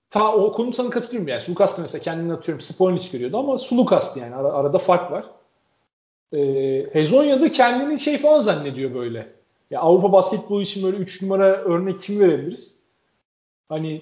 Ta 0.10 0.36
o 0.36 0.52
konu 0.52 0.74
sana 0.74 0.90
katılıyorum 0.90 1.28
yani. 1.28 1.42
Sulukas 1.42 1.78
da 1.78 1.82
mesela 1.82 2.04
kendini 2.04 2.34
atıyorum 2.34 2.62
Spoilnic 2.62 3.12
görüyordu 3.12 3.38
ama 3.38 3.58
Sulukas'tı 3.58 4.20
yani. 4.20 4.36
Ar- 4.36 4.60
arada 4.60 4.78
fark 4.78 5.12
var. 5.12 5.26
Ee, 6.34 6.86
Hezonya'da 6.94 7.52
kendini 7.52 8.00
şey 8.00 8.18
falan 8.18 8.40
zannediyor 8.40 8.94
böyle. 8.94 9.28
Ya 9.72 9.82
Avrupa 9.82 10.12
basketbolu 10.12 10.62
için 10.62 10.84
böyle 10.84 10.98
3 10.98 11.22
numara 11.22 11.46
örnek 11.46 12.02
kim 12.02 12.20
verebiliriz? 12.20 12.76
Hani 13.70 14.02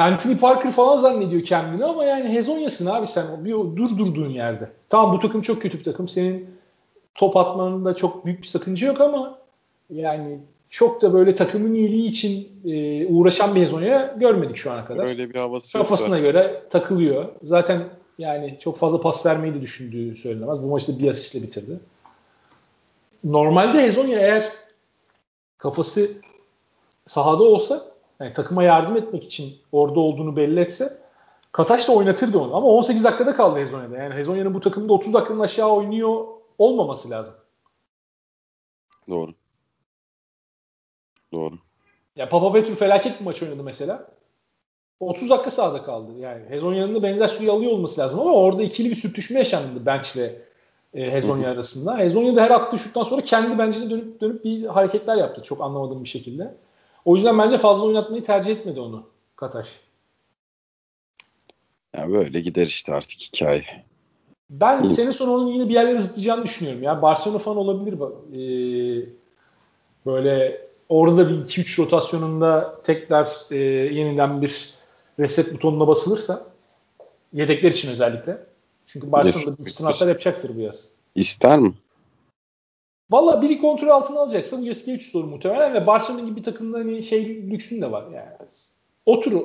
Anthony 0.00 0.38
Parker 0.38 0.72
falan 0.72 0.96
zannediyor 0.96 1.42
kendini 1.42 1.84
ama 1.84 2.04
yani 2.04 2.28
Hezonya'sın 2.28 2.86
abi 2.86 3.06
sen 3.06 3.44
bir 3.44 3.52
dur 3.52 3.98
durduğun 3.98 4.30
yerde. 4.30 4.70
Tamam 4.88 5.16
bu 5.16 5.18
takım 5.18 5.42
çok 5.42 5.62
kötü 5.62 5.78
bir 5.78 5.84
takım. 5.84 6.08
Senin 6.08 6.50
top 7.14 7.36
atmanında 7.36 7.96
çok 7.96 8.26
büyük 8.26 8.42
bir 8.42 8.46
sakınca 8.46 8.86
yok 8.86 9.00
ama 9.00 9.38
yani 9.90 10.40
çok 10.68 11.02
da 11.02 11.12
böyle 11.12 11.34
takımın 11.34 11.74
iyiliği 11.74 12.08
için 12.08 12.48
e, 12.64 13.06
uğraşan 13.06 13.54
bir 13.54 13.60
Hezonya 13.60 14.14
görmedik 14.16 14.56
şu 14.56 14.72
ana 14.72 14.84
kadar. 14.84 15.04
Öyle 15.04 15.30
bir 15.30 15.38
havası 15.38 15.72
Kafasına 15.72 16.16
yok 16.16 16.26
göre 16.26 16.62
takılıyor. 16.70 17.28
Zaten 17.44 17.88
yani 18.18 18.58
çok 18.60 18.76
fazla 18.76 19.00
pas 19.00 19.26
vermeyi 19.26 19.54
de 19.54 19.62
düşündüğü 19.62 20.16
söylenemez. 20.16 20.62
Bu 20.62 20.66
maçta 20.66 20.98
bir 20.98 21.10
asistle 21.10 21.42
bitirdi. 21.42 21.80
Normalde 23.24 23.82
Hezonya 23.82 24.20
eğer 24.20 24.52
kafası 25.58 26.10
sahada 27.06 27.42
olsa 27.42 27.89
yani 28.20 28.32
takıma 28.32 28.62
yardım 28.62 28.96
etmek 28.96 29.24
için 29.24 29.58
orada 29.72 30.00
olduğunu 30.00 30.36
belli 30.36 30.60
etse 30.60 31.00
Kataş 31.52 31.88
da 31.88 31.92
oynatırdı 31.92 32.38
onu. 32.38 32.56
Ama 32.56 32.66
18 32.66 33.04
dakikada 33.04 33.36
kaldı 33.36 33.60
Hezonya'da. 33.60 33.96
Yani 33.96 34.14
Hezonya'nın 34.14 34.54
bu 34.54 34.60
takımda 34.60 34.92
30 34.92 35.14
dakikanın 35.14 35.40
aşağı 35.40 35.68
oynuyor 35.68 36.26
olmaması 36.58 37.10
lazım. 37.10 37.34
Doğru. 39.08 39.34
Doğru. 41.32 41.54
Ya 42.16 42.28
Papa 42.28 42.52
Petru 42.52 42.74
felaket 42.74 43.20
bir 43.20 43.24
maç 43.24 43.42
oynadı 43.42 43.62
mesela. 43.62 44.06
30 45.00 45.30
dakika 45.30 45.50
sahada 45.50 45.82
kaldı. 45.82 46.12
Yani 46.18 46.48
Hezonya'nın 46.48 46.94
da 46.94 47.02
benzer 47.02 47.28
suyu 47.28 47.52
alıyor 47.52 47.72
olması 47.72 48.00
lazım 48.00 48.20
ama 48.20 48.32
orada 48.32 48.62
ikili 48.62 48.90
bir 48.90 48.94
sürtüşme 48.94 49.38
yaşandı 49.38 49.86
bench 49.86 50.16
ve 50.16 50.42
e, 50.94 51.12
Hezonya 51.12 51.50
arasında. 51.50 51.98
Hezonya 51.98 52.36
da 52.36 52.42
her 52.42 52.50
attığı 52.50 52.78
şuttan 52.78 53.02
sonra 53.02 53.22
kendi 53.22 53.58
bencine 53.58 53.90
dönüp 53.90 54.20
dönüp 54.20 54.44
bir 54.44 54.64
hareketler 54.64 55.16
yaptı. 55.16 55.42
Çok 55.42 55.60
anlamadığım 55.60 56.04
bir 56.04 56.08
şekilde. 56.08 56.54
O 57.04 57.16
yüzden 57.16 57.38
bence 57.38 57.58
fazla 57.58 57.84
oynatmayı 57.84 58.22
tercih 58.22 58.52
etmedi 58.52 58.80
onu 58.80 59.06
Kataş. 59.36 59.80
Ya 61.96 62.10
böyle 62.10 62.40
gider 62.40 62.66
işte 62.66 62.94
artık 62.94 63.20
hikaye. 63.20 63.64
Ben 64.50 64.82
İyi. 64.82 64.88
sene 64.88 65.12
sonu 65.12 65.34
onun 65.34 65.52
yine 65.52 65.68
bir 65.68 65.74
yerlere 65.74 66.00
zıplayacağını 66.00 66.44
düşünüyorum. 66.44 66.82
Ya 66.82 67.02
Barcelona 67.02 67.38
falan 67.38 67.56
olabilir. 67.56 67.94
Ee, 67.94 69.08
böyle 70.06 70.66
orada 70.88 71.28
bir 71.28 71.34
2-3 71.34 71.82
rotasyonunda 71.82 72.80
tekrar 72.84 73.28
e, 73.50 73.56
yeniden 73.94 74.42
bir 74.42 74.74
reset 75.18 75.54
butonuna 75.54 75.86
basılırsa 75.86 76.46
yedekler 77.32 77.70
için 77.70 77.90
özellikle. 77.90 78.46
Çünkü 78.86 79.12
Barcelona'da 79.12 79.58
büyük 79.58 79.76
transfer 79.76 80.08
yapacaktır 80.08 80.56
bu 80.56 80.60
yaz. 80.60 80.92
İster 81.14 81.58
mi? 81.58 81.74
Valla 83.10 83.42
biri 83.42 83.60
kontrol 83.60 83.88
altına 83.88 84.20
alacaksa 84.20 84.58
bu 84.58 84.64
Yaski 84.64 84.92
3 84.92 85.14
olur 85.14 85.24
muhtemelen 85.24 85.74
ve 85.74 85.86
Barcelona 85.86 86.20
gibi 86.20 86.42
takımda 86.42 86.78
hani 86.78 87.02
şey 87.02 87.50
lüksün 87.50 87.80
de 87.80 87.92
var 87.92 88.04
yani. 88.14 88.50
Otur 89.06 89.42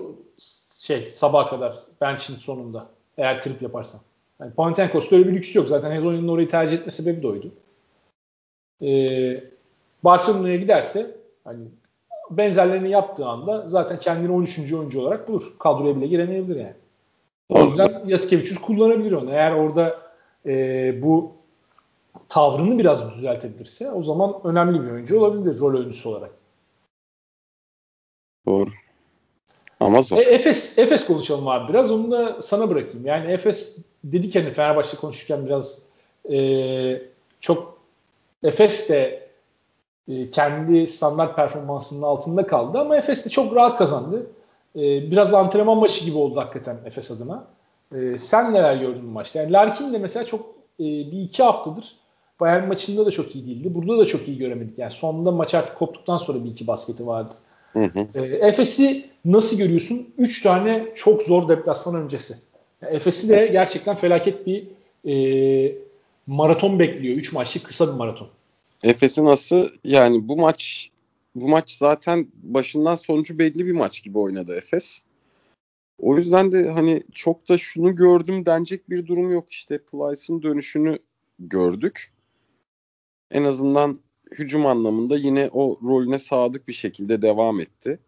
şey 0.73 1.01
sabaha 1.01 1.49
kadar 1.49 1.75
bench'in 2.01 2.33
sonunda 2.33 2.89
eğer 3.17 3.41
trip 3.41 3.61
yaparsan. 3.61 4.01
Yani 4.39 4.53
Panathinaikos'ta 4.53 5.15
öyle 5.15 5.27
bir 5.27 5.33
lüks 5.33 5.55
yok. 5.55 5.67
Zaten 5.67 5.91
Hezonya'nın 5.91 6.27
orayı 6.27 6.47
tercih 6.47 6.77
etme 6.77 6.91
sebebi 6.91 7.23
de 7.23 7.27
oydu. 7.27 7.51
Ee, 8.81 9.43
Barcelona'ya 10.03 10.55
giderse 10.55 11.07
hani 11.43 11.65
benzerlerini 12.31 12.89
yaptığı 12.89 13.25
anda 13.25 13.67
zaten 13.67 13.99
kendini 13.99 14.31
13. 14.31 14.73
oyuncu 14.73 15.01
olarak 15.01 15.27
bulur. 15.27 15.53
Kadroya 15.59 15.95
bile 15.95 16.07
giremeyebilir 16.07 16.55
yani. 16.55 16.75
O 17.49 17.63
yüzden 17.63 18.03
Yaskevicius 18.05 18.61
kullanabilir 18.61 19.11
onu. 19.11 19.31
Eğer 19.31 19.51
orada 19.51 19.99
e, 20.45 21.01
bu 21.01 21.34
tavrını 22.29 22.79
biraz 22.79 23.15
düzeltebilirse 23.15 23.91
o 23.91 24.03
zaman 24.03 24.41
önemli 24.43 24.83
bir 24.83 24.91
oyuncu 24.91 25.19
olabilir 25.19 25.59
rol 25.59 25.73
oyuncusu 25.73 26.09
olarak. 26.09 26.31
Doğru. 28.47 28.69
Ama 29.79 30.01
zor. 30.01 30.17
E, 30.17 30.21
Efes, 30.21 30.79
Efes 30.79 31.05
konuşalım 31.05 31.47
abi 31.47 31.73
biraz. 31.73 31.91
Onu 31.91 32.11
da 32.11 32.41
sana 32.41 32.69
bırakayım. 32.69 33.05
Yani 33.05 33.31
Efes 33.31 33.85
dedik 34.03 34.35
hani 34.35 34.51
Fenerbahçe 34.51 34.97
konuşurken 34.97 35.45
biraz 35.45 35.81
e, 36.31 37.01
çok 37.39 37.77
Efes 38.43 38.89
de 38.89 39.29
e, 40.07 40.31
kendi 40.31 40.87
standart 40.87 41.35
performansının 41.35 42.01
altında 42.01 42.47
kaldı 42.47 42.79
ama 42.79 42.97
Efes 42.97 43.25
de 43.25 43.29
çok 43.29 43.55
rahat 43.55 43.77
kazandı. 43.77 44.27
E, 44.75 45.11
biraz 45.11 45.33
antrenman 45.33 45.77
maçı 45.77 46.05
gibi 46.05 46.17
oldu 46.17 46.39
hakikaten 46.39 46.77
Efes 46.85 47.11
adına. 47.11 47.47
E, 47.95 48.17
sen 48.17 48.53
neler 48.53 48.75
gördün 48.75 49.07
bu 49.07 49.11
maçta? 49.11 49.39
Yani 49.39 49.53
Larkin 49.53 49.93
de 49.93 49.97
mesela 49.97 50.25
çok 50.25 50.45
e, 50.79 50.83
bir 50.83 51.21
iki 51.21 51.43
haftadır 51.43 51.95
Bayern 52.39 52.67
maçında 52.67 53.05
da 53.05 53.11
çok 53.11 53.35
iyi 53.35 53.45
değildi. 53.45 53.75
Burada 53.75 53.97
da 53.97 54.05
çok 54.05 54.27
iyi 54.27 54.37
göremedik. 54.37 54.77
Yani 54.77 54.91
sonunda 54.91 55.31
maç 55.31 55.55
artık 55.55 55.77
koptuktan 55.77 56.17
sonra 56.17 56.43
bir 56.43 56.49
iki 56.49 56.67
basketi 56.67 57.07
vardı. 57.07 57.33
Hı 57.73 57.83
hı. 57.83 58.07
E, 58.15 58.21
Efes'i 58.21 59.05
nasıl 59.25 59.57
görüyorsun? 59.57 60.07
Üç 60.17 60.41
tane 60.41 60.87
çok 60.95 61.21
zor 61.21 61.49
deplasman 61.49 62.03
öncesi. 62.03 62.35
Yani 62.81 62.95
Efes'i 62.95 63.29
de 63.29 63.47
gerçekten 63.47 63.95
felaket 63.95 64.47
bir 64.47 64.67
e, 65.05 65.75
maraton 66.27 66.79
bekliyor. 66.79 67.17
Üç 67.17 67.33
maçlık 67.33 67.63
kısa 67.63 67.93
bir 67.93 67.97
maraton. 67.97 68.27
Efes'i 68.83 69.25
nasıl 69.25 69.69
yani 69.83 70.27
bu 70.27 70.37
maç 70.37 70.89
bu 71.35 71.47
maç 71.47 71.71
zaten 71.71 72.27
başından 72.43 72.95
sonucu 72.95 73.39
belli 73.39 73.65
bir 73.65 73.71
maç 73.71 74.03
gibi 74.03 74.17
oynadı 74.17 74.55
Efes. 74.55 75.03
O 75.99 76.17
yüzden 76.17 76.51
de 76.51 76.69
hani 76.69 77.03
çok 77.13 77.49
da 77.49 77.57
şunu 77.57 77.95
gördüm 77.95 78.45
denecek 78.45 78.89
bir 78.89 79.07
durum 79.07 79.31
yok. 79.31 79.51
İşte 79.51 79.77
Plyce'ın 79.77 80.41
dönüşünü 80.41 80.99
gördük. 81.39 82.11
En 83.31 83.43
azından 83.43 83.99
hücum 84.31 84.65
anlamında 84.65 85.17
yine 85.17 85.49
o 85.53 85.79
rolüne 85.83 86.17
sadık 86.17 86.67
bir 86.67 86.73
şekilde 86.73 87.21
devam 87.21 87.59
etti. 87.59 87.99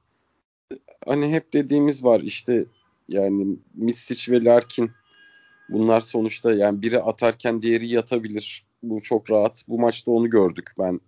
Hani 1.06 1.32
hep 1.32 1.54
dediğimiz 1.54 2.04
var 2.04 2.20
işte 2.20 2.66
yani 3.10 3.58
Misic 3.74 4.32
ve 4.32 4.44
Larkin 4.44 4.92
bunlar 5.70 6.02
sonuçta 6.02 6.54
yani 6.54 6.82
biri 6.82 7.00
atarken 7.00 7.62
diğeri 7.62 7.88
yatabilir. 7.88 8.66
Bu 8.84 9.02
çok 9.02 9.32
rahat. 9.32 9.64
Bu 9.68 9.80
maçta 9.80 10.12
onu 10.12 10.30
gördük. 10.30 10.70
Ben 10.80 11.00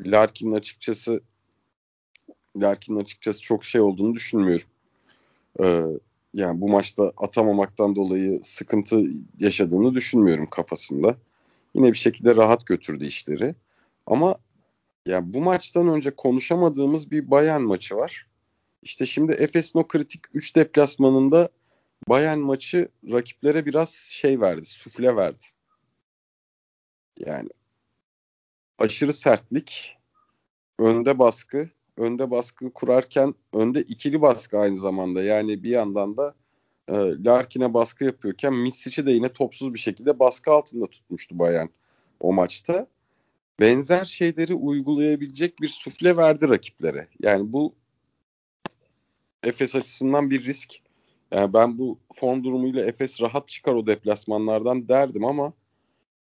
Larkin'in 0.00 0.52
açıkçası 0.52 1.20
Larkin'in 2.56 3.00
açıkçası 3.00 3.42
çok 3.42 3.64
şey 3.64 3.80
olduğunu 3.80 4.14
düşünmüyorum. 4.14 4.66
Ee, 5.60 5.84
yani 6.34 6.60
bu 6.60 6.68
maçta 6.68 7.12
atamamaktan 7.16 7.96
dolayı 7.96 8.40
sıkıntı 8.44 9.04
yaşadığını 9.38 9.94
düşünmüyorum 9.94 10.46
kafasında. 10.46 11.16
Yine 11.74 11.92
bir 11.92 11.98
şekilde 11.98 12.36
rahat 12.36 12.66
götürdü 12.66 13.06
işleri. 13.06 13.54
Ama 14.06 14.38
yani 15.06 15.34
bu 15.34 15.40
maçtan 15.40 15.88
önce 15.88 16.10
konuşamadığımız 16.10 17.10
bir 17.10 17.30
Bayern 17.30 17.60
maçı 17.60 17.96
var. 17.96 18.26
İşte 18.82 19.06
şimdi 19.06 19.32
Efes'in 19.32 19.78
o 19.78 19.88
kritik 19.88 20.20
3 20.34 20.56
deplasmanında 20.56 21.48
Bayern 22.08 22.38
maçı 22.38 22.88
rakiplere 23.12 23.66
biraz 23.66 23.90
şey 23.94 24.40
verdi, 24.40 24.64
sufle 24.64 25.16
verdi. 25.16 25.44
Yani 27.18 27.48
aşırı 28.78 29.12
sertlik, 29.12 29.96
önde 30.78 31.18
baskı, 31.18 31.68
önde 31.96 32.30
baskı 32.30 32.72
kurarken 32.72 33.34
önde 33.52 33.82
ikili 33.82 34.22
baskı 34.22 34.58
aynı 34.58 34.76
zamanda. 34.76 35.22
Yani 35.22 35.62
bir 35.62 35.70
yandan 35.70 36.16
da 36.16 36.34
e, 36.88 36.94
Larkin'e 37.24 37.74
baskı 37.74 38.04
yapıyorken 38.04 38.54
Misic'i 38.54 39.06
de 39.06 39.12
yine 39.12 39.32
topsuz 39.32 39.74
bir 39.74 39.78
şekilde 39.78 40.18
baskı 40.18 40.50
altında 40.50 40.86
tutmuştu 40.86 41.38
Bayern 41.38 41.68
o 42.20 42.32
maçta. 42.32 42.86
Benzer 43.60 44.04
şeyleri 44.04 44.54
uygulayabilecek 44.54 45.60
bir 45.60 45.68
sufle 45.68 46.16
verdi 46.16 46.48
rakiplere. 46.48 47.08
Yani 47.20 47.52
bu 47.52 47.74
Efes 49.42 49.76
açısından 49.76 50.30
bir 50.30 50.44
risk. 50.44 50.74
Yani 51.32 51.52
ben 51.52 51.78
bu 51.78 51.98
form 52.14 52.44
durumuyla 52.44 52.84
Efes 52.84 53.20
rahat 53.20 53.48
çıkar 53.48 53.74
o 53.74 53.86
deplasmanlardan 53.86 54.88
derdim 54.88 55.24
ama 55.24 55.52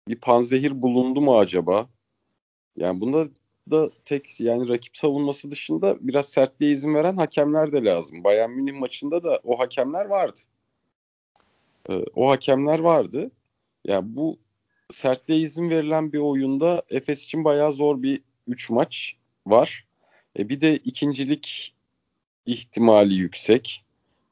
bir 0.09 0.17
panzehir 0.17 0.83
bulundu 0.83 1.21
mu 1.21 1.39
acaba? 1.39 1.89
Yani 2.77 3.01
bunda 3.01 3.29
da 3.71 3.91
tek 4.05 4.41
yani 4.41 4.69
rakip 4.69 4.97
savunması 4.97 5.51
dışında 5.51 5.97
biraz 6.01 6.29
sertliğe 6.29 6.73
izin 6.73 6.95
veren 6.95 7.17
hakemler 7.17 7.73
de 7.73 7.85
lazım. 7.85 8.25
Bayern 8.25 8.51
Münih 8.51 8.79
maçında 8.79 9.25
da 9.25 9.41
o 9.45 9.59
hakemler 9.59 10.07
vardı. 10.07 10.41
Ee, 11.91 12.05
o 12.15 12.31
hakemler 12.31 12.79
vardı. 12.79 13.31
Yani 13.85 14.17
bu 14.17 14.39
sertliğe 14.91 15.41
izin 15.41 15.71
verilen 15.71 16.13
bir 16.13 16.19
oyunda 16.19 16.83
Efes 16.89 17.25
için 17.25 17.45
bayağı 17.45 17.73
zor 17.73 18.03
bir 18.03 18.23
3 18.47 18.71
maç 18.71 19.17
var. 19.47 19.87
E 20.39 20.49
bir 20.49 20.61
de 20.61 20.77
ikincilik 20.77 21.75
ihtimali 22.47 23.15
yüksek. 23.15 23.85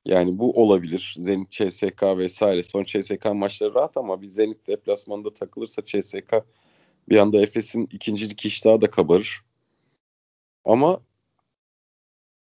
Yani 0.05 0.39
bu 0.39 0.63
olabilir. 0.63 1.17
Zenit, 1.19 1.51
CSK 1.51 2.03
vesaire. 2.03 2.63
Son 2.63 2.85
CSK 2.85 3.25
maçları 3.35 3.75
rahat 3.75 3.97
ama 3.97 4.23
bir 4.23 4.27
Zenit 4.27 4.67
deplasmanında 4.67 5.35
takılırsa 5.35 5.85
CSK 5.85 6.35
bir 7.09 7.17
anda 7.17 7.41
Efes'in 7.41 7.89
ikincilik 7.93 8.47
iştahı 8.47 8.81
da 8.81 8.91
kabarır. 8.91 9.41
Ama 10.65 11.01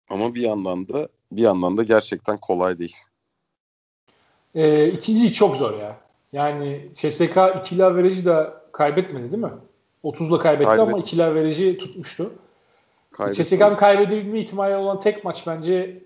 ama 0.08 0.34
bir 0.34 0.40
yandan 0.40 0.88
da 0.88 1.08
bir 1.32 1.42
yandan 1.42 1.76
da 1.76 1.82
gerçekten 1.82 2.38
kolay 2.40 2.78
değil. 2.78 2.96
E, 4.54 4.88
ikinciyi 4.88 5.32
çok 5.32 5.56
zor 5.56 5.78
ya. 5.78 5.96
Yani 6.32 6.88
CSK 6.94 7.36
ikili 7.60 7.84
averajı 7.84 8.26
da 8.26 8.62
kaybetmedi 8.72 9.32
değil 9.32 9.42
mi? 9.42 9.50
30'la 10.04 10.38
kaybetti 10.38 10.66
Kaybet. 10.66 10.88
ama 10.88 10.98
ikili 10.98 11.24
averajı 11.24 11.78
tutmuştu. 11.78 12.32
CSK'nın 13.32 13.76
kaybedebilme 13.76 14.38
ihtimali 14.38 14.76
olan 14.76 15.00
tek 15.00 15.24
maç 15.24 15.46
bence 15.46 16.02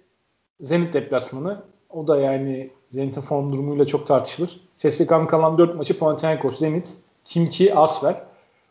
Zenit 0.61 0.95
deplasmanı. 0.95 1.63
O 1.91 2.09
da 2.09 2.21
yani 2.21 2.71
Zenit'in 2.91 3.21
form 3.21 3.51
durumuyla 3.51 3.85
çok 3.85 4.07
tartışılır. 4.07 4.61
CSK'nın 4.79 5.27
kalan 5.27 5.59
4 5.59 5.77
maçı 5.77 5.99
Panathinaikos, 5.99 6.59
Zenit, 6.59 6.93
Kimki, 7.25 7.75
Asfer. 7.75 8.23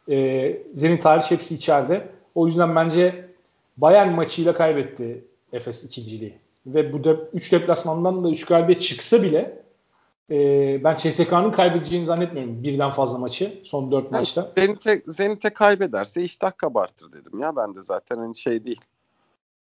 E, 0.09 0.57
Zenit 0.73 1.05
hariç 1.05 1.31
hepsi 1.31 1.55
içeride. 1.55 2.07
O 2.35 2.47
yüzden 2.47 2.75
bence 2.75 3.29
Bayern 3.77 4.11
maçıyla 4.11 4.53
kaybetti 4.53 5.25
Efes 5.53 5.83
ikinciliği. 5.83 6.33
Ve 6.65 6.93
bu 6.93 6.97
3 7.33 7.51
de, 7.51 7.59
deplasmandan 7.59 8.23
da 8.23 8.29
3 8.29 8.45
galibiyet 8.45 8.81
çıksa 8.81 9.23
bile 9.23 9.62
e, 10.31 10.81
ben 10.83 10.95
CSK'nın 10.95 11.51
kaybedeceğini 11.51 12.05
zannetmiyorum 12.05 12.63
birden 12.63 12.91
fazla 12.91 13.17
maçı 13.17 13.53
son 13.63 13.91
4 13.91 14.11
maçta. 14.11 14.51
Zenit'e, 14.57 15.01
Zenit'e 15.07 15.49
kaybederse 15.49 16.21
iştah 16.23 16.51
kabartır 16.57 17.11
dedim 17.11 17.39
ya 17.39 17.55
ben 17.55 17.75
de 17.75 17.81
zaten 17.81 18.17
hani 18.17 18.37
şey 18.37 18.65
değil. 18.65 18.81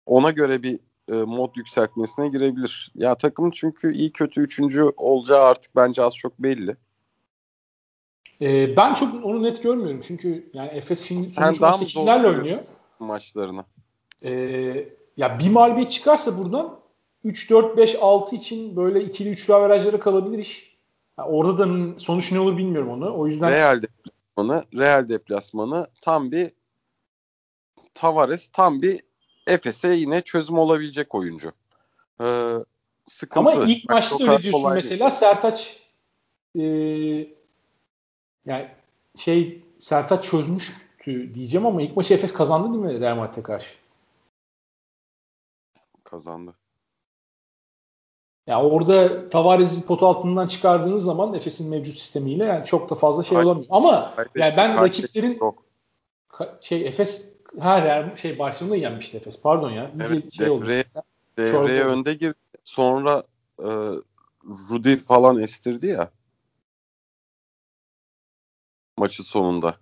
Ona 0.06 0.30
göre 0.30 0.62
bir 0.62 0.78
e, 1.08 1.14
mod 1.14 1.56
yükseltmesine 1.56 2.28
girebilir. 2.28 2.92
Ya 2.94 3.14
takım 3.14 3.50
çünkü 3.50 3.92
iyi 3.92 4.12
kötü 4.12 4.40
üçüncü 4.40 4.82
olacağı 4.96 5.42
artık 5.42 5.76
bence 5.76 6.02
az 6.02 6.16
çok 6.16 6.38
belli. 6.38 6.76
E, 8.42 8.76
ben 8.76 8.94
çok 8.94 9.24
onu 9.24 9.42
net 9.42 9.62
görmüyorum. 9.62 10.00
Çünkü 10.06 10.50
yani 10.54 10.68
Efes 10.68 11.08
şimdi 11.08 11.30
sonuç 11.30 11.60
maçta 11.60 11.86
kimlerle 11.86 12.26
oynuyor? 12.26 12.58
Maçlarını. 12.98 13.64
E, 14.24 14.30
ya 15.16 15.38
bir 15.38 15.50
mağlubiyet 15.50 15.90
çıkarsa 15.90 16.38
buradan 16.38 16.78
3, 17.26 17.50
4, 17.50 17.76
5, 17.76 17.96
6 18.00 18.36
için 18.36 18.76
böyle 18.76 19.02
ikili 19.02 19.28
üçlü 19.28 19.54
averajlara 19.54 20.00
kalabilir 20.00 20.38
iş. 20.38 20.76
Yani 21.18 21.28
orada 21.28 21.58
da 21.58 21.98
sonuç 21.98 22.32
ne 22.32 22.40
olur 22.40 22.58
bilmiyorum 22.58 22.90
onu. 22.90 23.18
O 23.18 23.26
yüzden 23.26 23.50
Real 23.50 23.82
deplasmanı, 23.82 24.64
Real 24.74 25.08
deplasmanı 25.08 25.86
tam 26.00 26.32
bir 26.32 26.50
Tavares 27.94 28.48
tam 28.52 28.82
bir 28.82 29.00
Efes'e 29.46 29.88
yine 29.88 30.20
çözüm 30.20 30.58
olabilecek 30.58 31.14
oyuncu. 31.14 31.52
Ee, 32.20 32.54
sıkıntı. 33.06 33.50
Ama 33.50 33.64
ilk 33.64 33.90
maçta 33.90 34.32
öyle 34.32 34.42
diyorsun 34.42 34.74
mesela 34.74 35.00
değil. 35.00 35.10
Sertaç 35.10 35.82
e, 36.54 36.62
yani 38.46 38.68
şey 39.16 39.62
Sertaç 39.78 40.24
çözmüştü 40.24 41.34
diyeceğim 41.34 41.66
ama 41.66 41.82
ilk 41.82 41.96
maçı 41.96 42.14
Efes 42.14 42.32
kazandı 42.32 42.72
değil 42.72 42.94
mi 42.94 43.00
Real 43.00 43.16
Madrid'e 43.16 43.42
karşı? 43.42 43.74
Kazandı. 46.04 46.54
Ya 48.46 48.54
yani 48.54 48.66
orada 48.66 49.28
Tavares'i 49.28 49.86
pot 49.86 50.02
altından 50.02 50.46
çıkardığınız 50.46 51.04
zaman 51.04 51.34
Efes'in 51.34 51.70
mevcut 51.70 51.94
sistemiyle 51.94 52.44
yani 52.44 52.64
çok 52.64 52.90
da 52.90 52.94
fazla 52.94 53.22
şey 53.22 53.38
olamıyor. 53.38 53.66
Ama 53.70 54.14
yani 54.36 54.56
ben 54.56 54.76
rakiplerin 54.80 55.40
şey 56.60 56.86
Efes 56.86 57.36
her 57.60 57.82
yer 57.82 58.16
şey 58.16 58.38
Barcelona'yı 58.38 58.82
yenmişti 58.82 59.16
Efes. 59.16 59.42
Pardon 59.42 59.70
ya. 59.70 59.90
Evet, 59.96 60.32
şey 60.32 60.46
devreye, 60.46 60.84
devreye 61.38 61.84
önde 61.84 62.14
girdi. 62.14 62.38
Sonra 62.64 63.22
e, 63.58 63.68
Rudy 64.70 64.96
falan 64.96 65.38
estirdi 65.38 65.86
ya. 65.86 66.10
Maçı 68.98 69.22
sonunda. 69.22 69.76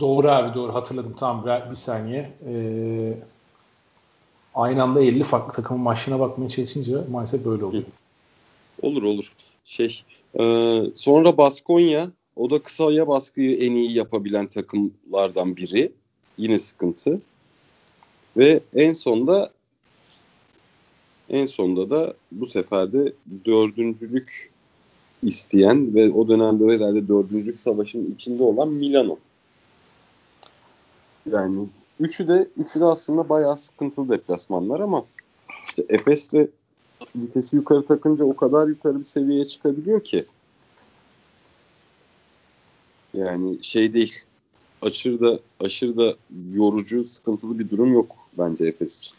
Doğru 0.00 0.30
abi 0.30 0.54
doğru 0.54 0.74
hatırladım. 0.74 1.14
Tamam 1.18 1.70
bir, 1.70 1.74
saniye. 1.74 2.38
Ee, 2.46 3.14
aynı 4.58 4.82
anda 4.82 5.02
50 5.02 5.22
farklı 5.22 5.52
takımın 5.52 5.82
maçına 5.82 6.20
bakmaya 6.20 6.48
çalışınca 6.48 7.04
maalesef 7.10 7.44
böyle 7.44 7.64
oluyor. 7.64 7.84
Olur 8.82 9.02
olur. 9.02 9.32
Şey 9.64 10.02
e, 10.40 10.82
sonra 10.94 11.36
Baskonya 11.36 12.10
o 12.36 12.50
da 12.50 12.62
kısaya 12.62 13.08
baskıyı 13.08 13.56
en 13.56 13.72
iyi 13.72 13.92
yapabilen 13.92 14.46
takımlardan 14.46 15.56
biri. 15.56 15.92
Yine 16.38 16.58
sıkıntı. 16.58 17.20
Ve 18.36 18.60
en 18.74 18.92
sonda 18.92 19.50
en 21.30 21.46
sonda 21.46 21.90
da 21.90 22.14
bu 22.32 22.46
sefer 22.46 22.92
de 22.92 23.12
dördüncülük 23.44 24.50
isteyen 25.22 25.94
ve 25.94 26.10
o 26.12 26.28
dönemde 26.28 26.74
herhalde 26.74 27.08
dördüncülük 27.08 27.58
savaşının 27.58 28.14
içinde 28.14 28.42
olan 28.42 28.68
Milano. 28.68 29.18
Yani 31.32 31.68
üçü 32.00 32.28
de 32.28 32.48
üçü 32.56 32.80
de 32.80 32.84
aslında 32.84 33.28
bayağı 33.28 33.56
sıkıntılı 33.56 34.08
deplasmanlar 34.08 34.80
ama 34.80 35.04
işte 35.68 35.84
Efes 35.88 36.32
de 36.32 36.48
vitesi 37.16 37.56
yukarı 37.56 37.86
takınca 37.86 38.24
o 38.24 38.36
kadar 38.36 38.68
yukarı 38.68 38.98
bir 38.98 39.04
seviyeye 39.04 39.44
çıkabiliyor 39.44 40.04
ki 40.04 40.24
yani 43.14 43.64
şey 43.64 43.92
değil. 43.92 44.14
Aşırı 44.82 45.20
da 45.20 45.38
aşırı 45.60 45.96
da 45.96 46.14
yorucu, 46.52 47.04
sıkıntılı 47.04 47.58
bir 47.58 47.70
durum 47.70 47.92
yok 47.92 48.16
bence 48.38 48.64
Efes 48.64 48.98
için. 48.98 49.16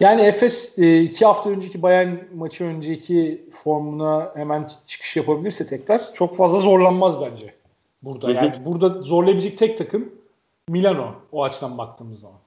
Yani 0.00 0.22
Efes 0.22 0.78
e, 0.78 1.00
iki 1.00 1.24
hafta 1.24 1.50
önceki 1.50 1.82
Bayern 1.82 2.16
maçı 2.34 2.64
önceki 2.64 3.44
formuna 3.50 4.32
hemen 4.34 4.68
çıkış 4.86 5.16
yapabilirse 5.16 5.66
tekrar 5.66 6.12
çok 6.14 6.36
fazla 6.36 6.60
zorlanmaz 6.60 7.20
bence 7.20 7.54
burada. 8.02 8.30
Yani 8.30 8.64
burada 8.66 9.02
zorlayabilecek 9.02 9.58
tek 9.58 9.78
takım 9.78 10.12
Milano 10.68 11.14
o 11.32 11.44
açıdan 11.44 11.78
baktığımız 11.78 12.20
zaman. 12.20 12.38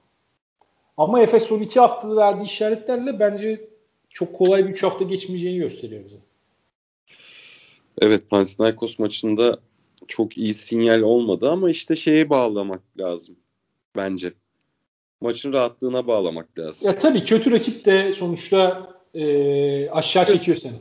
Ama 0.96 1.22
Efes 1.22 1.42
son 1.42 1.60
iki 1.60 1.80
haftada 1.80 2.16
verdiği 2.16 2.44
işaretlerle 2.44 3.20
bence 3.20 3.68
çok 4.10 4.34
kolay 4.34 4.64
bir 4.64 4.70
üç 4.70 4.82
hafta 4.82 5.04
geçmeyeceğini 5.04 5.58
gösteriyor 5.58 6.04
bize. 6.04 6.16
Evet 8.00 8.30
Panathinaikos 8.30 8.98
maçında 8.98 9.58
çok 10.08 10.38
iyi 10.38 10.54
sinyal 10.54 11.00
olmadı 11.00 11.50
ama 11.50 11.70
işte 11.70 11.96
şeye 11.96 12.30
bağlamak 12.30 12.82
lazım 12.98 13.36
bence. 13.96 14.32
Maçın 15.20 15.52
rahatlığına 15.52 16.06
bağlamak 16.06 16.58
lazım. 16.58 16.88
Ya 16.88 16.98
tabii 16.98 17.24
kötü 17.24 17.50
rakip 17.50 17.84
de 17.84 18.12
sonuçta 18.12 18.90
e, 19.14 19.90
aşağı 19.90 20.26
çekiyor 20.26 20.56
seni. 20.56 20.76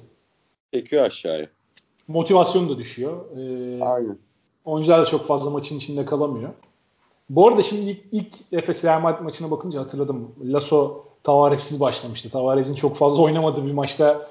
Çekiyor 0.73 1.03
aşağıya. 1.03 1.49
Motivasyon 2.07 2.69
da 2.69 2.77
düşüyor. 2.77 3.37
E, 3.37 3.83
Aynen. 3.83 4.17
Oyuncular 4.65 5.01
da 5.01 5.05
çok 5.05 5.25
fazla 5.25 5.49
maçın 5.49 5.77
içinde 5.77 6.05
kalamıyor. 6.05 6.53
Bu 7.29 7.47
arada 7.47 7.63
şimdi 7.63 7.91
ilk, 7.91 7.99
ilk 8.11 8.33
Efes 8.51 8.85
Real 8.85 9.01
Madrid 9.01 9.23
maçına 9.23 9.51
bakınca 9.51 9.79
hatırladım. 9.79 10.31
Lasso 10.43 11.03
Tavares'siz 11.23 11.79
başlamıştı. 11.79 12.29
Tavares'in 12.29 12.75
çok 12.75 12.97
fazla 12.97 13.21
oynamadığı 13.21 13.65
bir 13.65 13.71
maçta 13.71 14.27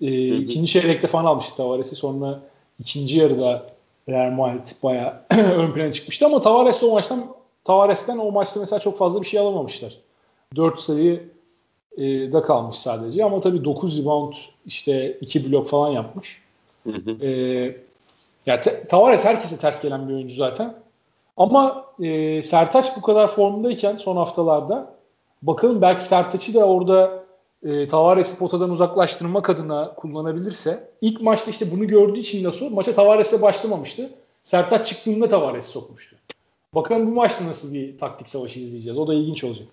e, 0.00 0.36
ikinci 0.36 0.72
çeyrekte 0.72 1.06
falan 1.06 1.24
almıştı 1.24 1.56
Tavares'i. 1.56 1.96
Sonra 1.96 2.40
ikinci 2.80 3.18
yarıda 3.18 3.66
Real 4.08 4.30
Madrid 4.30 4.82
bayağı 4.82 5.22
ön 5.30 5.72
plana 5.72 5.92
çıkmıştı 5.92 6.26
ama 6.26 6.40
Tavares 6.40 6.82
o 6.82 6.92
maçtan 6.92 7.26
Tavares'ten 7.64 8.18
o 8.18 8.30
maçta 8.30 8.60
mesela 8.60 8.80
çok 8.80 8.98
fazla 8.98 9.20
bir 9.20 9.26
şey 9.26 9.40
alamamışlar. 9.40 9.98
4 10.56 10.80
sayı 10.80 11.28
e, 11.96 12.32
da 12.32 12.42
kalmış 12.42 12.76
sadece 12.76 13.24
ama 13.24 13.40
tabii 13.40 13.64
9 13.64 13.98
rebound 13.98 14.32
işte 14.66 15.18
2 15.20 15.52
blok 15.52 15.68
falan 15.68 15.90
yapmış. 15.90 16.42
Hı 16.84 16.92
hı. 16.92 17.26
E, 17.26 17.30
ya 18.46 18.62
Tavares 18.88 19.24
herkese 19.24 19.56
ters 19.56 19.82
gelen 19.82 20.08
bir 20.08 20.14
oyuncu 20.14 20.34
zaten. 20.34 20.74
Ama 21.36 21.86
e, 22.00 22.42
Sertaç 22.42 22.96
bu 22.96 23.02
kadar 23.02 23.28
formdayken 23.28 23.96
son 23.96 24.16
haftalarda 24.16 24.94
bakalım 25.42 25.82
belki 25.82 26.04
Sertaç'ı 26.04 26.54
da 26.54 26.64
orada 26.64 27.24
e, 27.62 27.88
Tavares'i 27.88 28.38
potadan 28.38 28.70
uzaklaştırmak 28.70 29.50
adına 29.50 29.94
kullanabilirse 29.94 30.90
ilk 31.00 31.20
maçta 31.20 31.50
işte 31.50 31.70
bunu 31.70 31.86
gördüğü 31.86 32.20
için 32.20 32.44
nasıl 32.44 32.70
maça 32.70 32.94
Tavares'e 32.94 33.42
başlamamıştı. 33.42 34.10
Sertaç 34.44 34.86
çıktığında 34.88 35.28
Tavares'i 35.28 35.68
sokmuştu. 35.68 36.16
Bakalım 36.74 37.06
bu 37.06 37.10
maçta 37.10 37.46
nasıl 37.46 37.74
bir 37.74 37.98
taktik 37.98 38.28
savaşı 38.28 38.60
izleyeceğiz. 38.60 38.98
O 38.98 39.06
da 39.06 39.14
ilginç 39.14 39.44
olacak. 39.44 39.68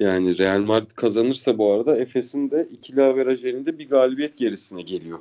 Yani 0.00 0.38
Real 0.38 0.60
Madrid 0.60 0.90
kazanırsa 0.90 1.58
bu 1.58 1.72
arada 1.72 1.96
Efes'in 1.96 2.50
de 2.50 2.68
ikili 2.72 3.02
averaj 3.02 3.44
elinde 3.44 3.78
bir 3.78 3.88
galibiyet 3.88 4.38
gerisine 4.38 4.82
geliyor. 4.82 5.18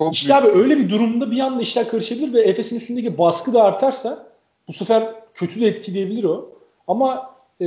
Çok 0.00 0.14
işte 0.14 0.34
büyük. 0.34 0.44
abi 0.44 0.60
öyle 0.60 0.78
bir 0.78 0.90
durumda 0.90 1.30
bir 1.30 1.40
anda 1.40 1.62
işler 1.62 1.88
karışabilir 1.88 2.32
ve 2.32 2.40
Efes'in 2.40 2.76
üstündeki 2.76 3.18
baskı 3.18 3.52
da 3.54 3.62
artarsa 3.62 4.26
bu 4.68 4.72
sefer 4.72 5.14
kötü 5.34 5.60
de 5.60 5.66
etkileyebilir 5.66 6.24
o. 6.24 6.50
Ama 6.88 7.34
e, 7.60 7.66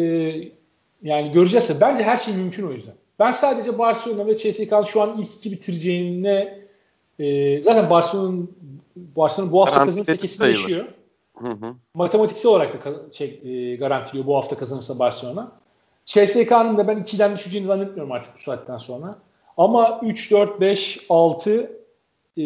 yani 1.04 1.32
göreceğiz. 1.32 1.82
Bence 1.82 2.04
her 2.04 2.18
şey 2.18 2.34
mümkün 2.36 2.68
o 2.68 2.72
yüzden. 2.72 2.94
Ben 3.20 3.32
sadece 3.32 3.78
Barcelona 3.78 4.28
ve 4.28 4.38
CSK'nın 4.38 4.84
şu 4.84 5.02
an 5.02 5.18
ilk 5.20 5.36
iki 5.36 5.52
bitireceğine 5.52 6.60
e, 7.20 7.62
zaten 7.64 7.90
Barcelona'nın 7.90 8.52
Barcelona 8.96 9.52
bu 9.52 9.62
hafta 9.62 9.86
kazanırsa 9.86 10.16
kesin 10.16 10.46
yaşıyor. 10.46 10.86
Hı 11.38 11.50
hı. 11.50 11.76
Matematiksel 11.94 12.52
olarak 12.52 12.86
da 12.86 13.12
şey, 13.12 13.42
e, 13.44 13.76
garantiliyor 13.76 14.28
bu 14.28 14.36
hafta 14.36 14.58
kazanırsa 14.58 15.00
Barcelona. 15.00 15.52
CSK'nın 16.06 16.78
da 16.78 16.88
ben 16.88 16.98
2'den 16.98 17.34
düşeceğini 17.34 17.68
zannetmiyorum 17.68 18.12
artık 18.12 18.36
bu 18.36 18.40
saatten 18.42 18.78
sonra. 18.78 19.16
Ama 19.58 20.00
3, 20.04 20.32
4, 20.32 20.62
5, 20.62 21.06
6, 21.10 21.83
e, 22.38 22.44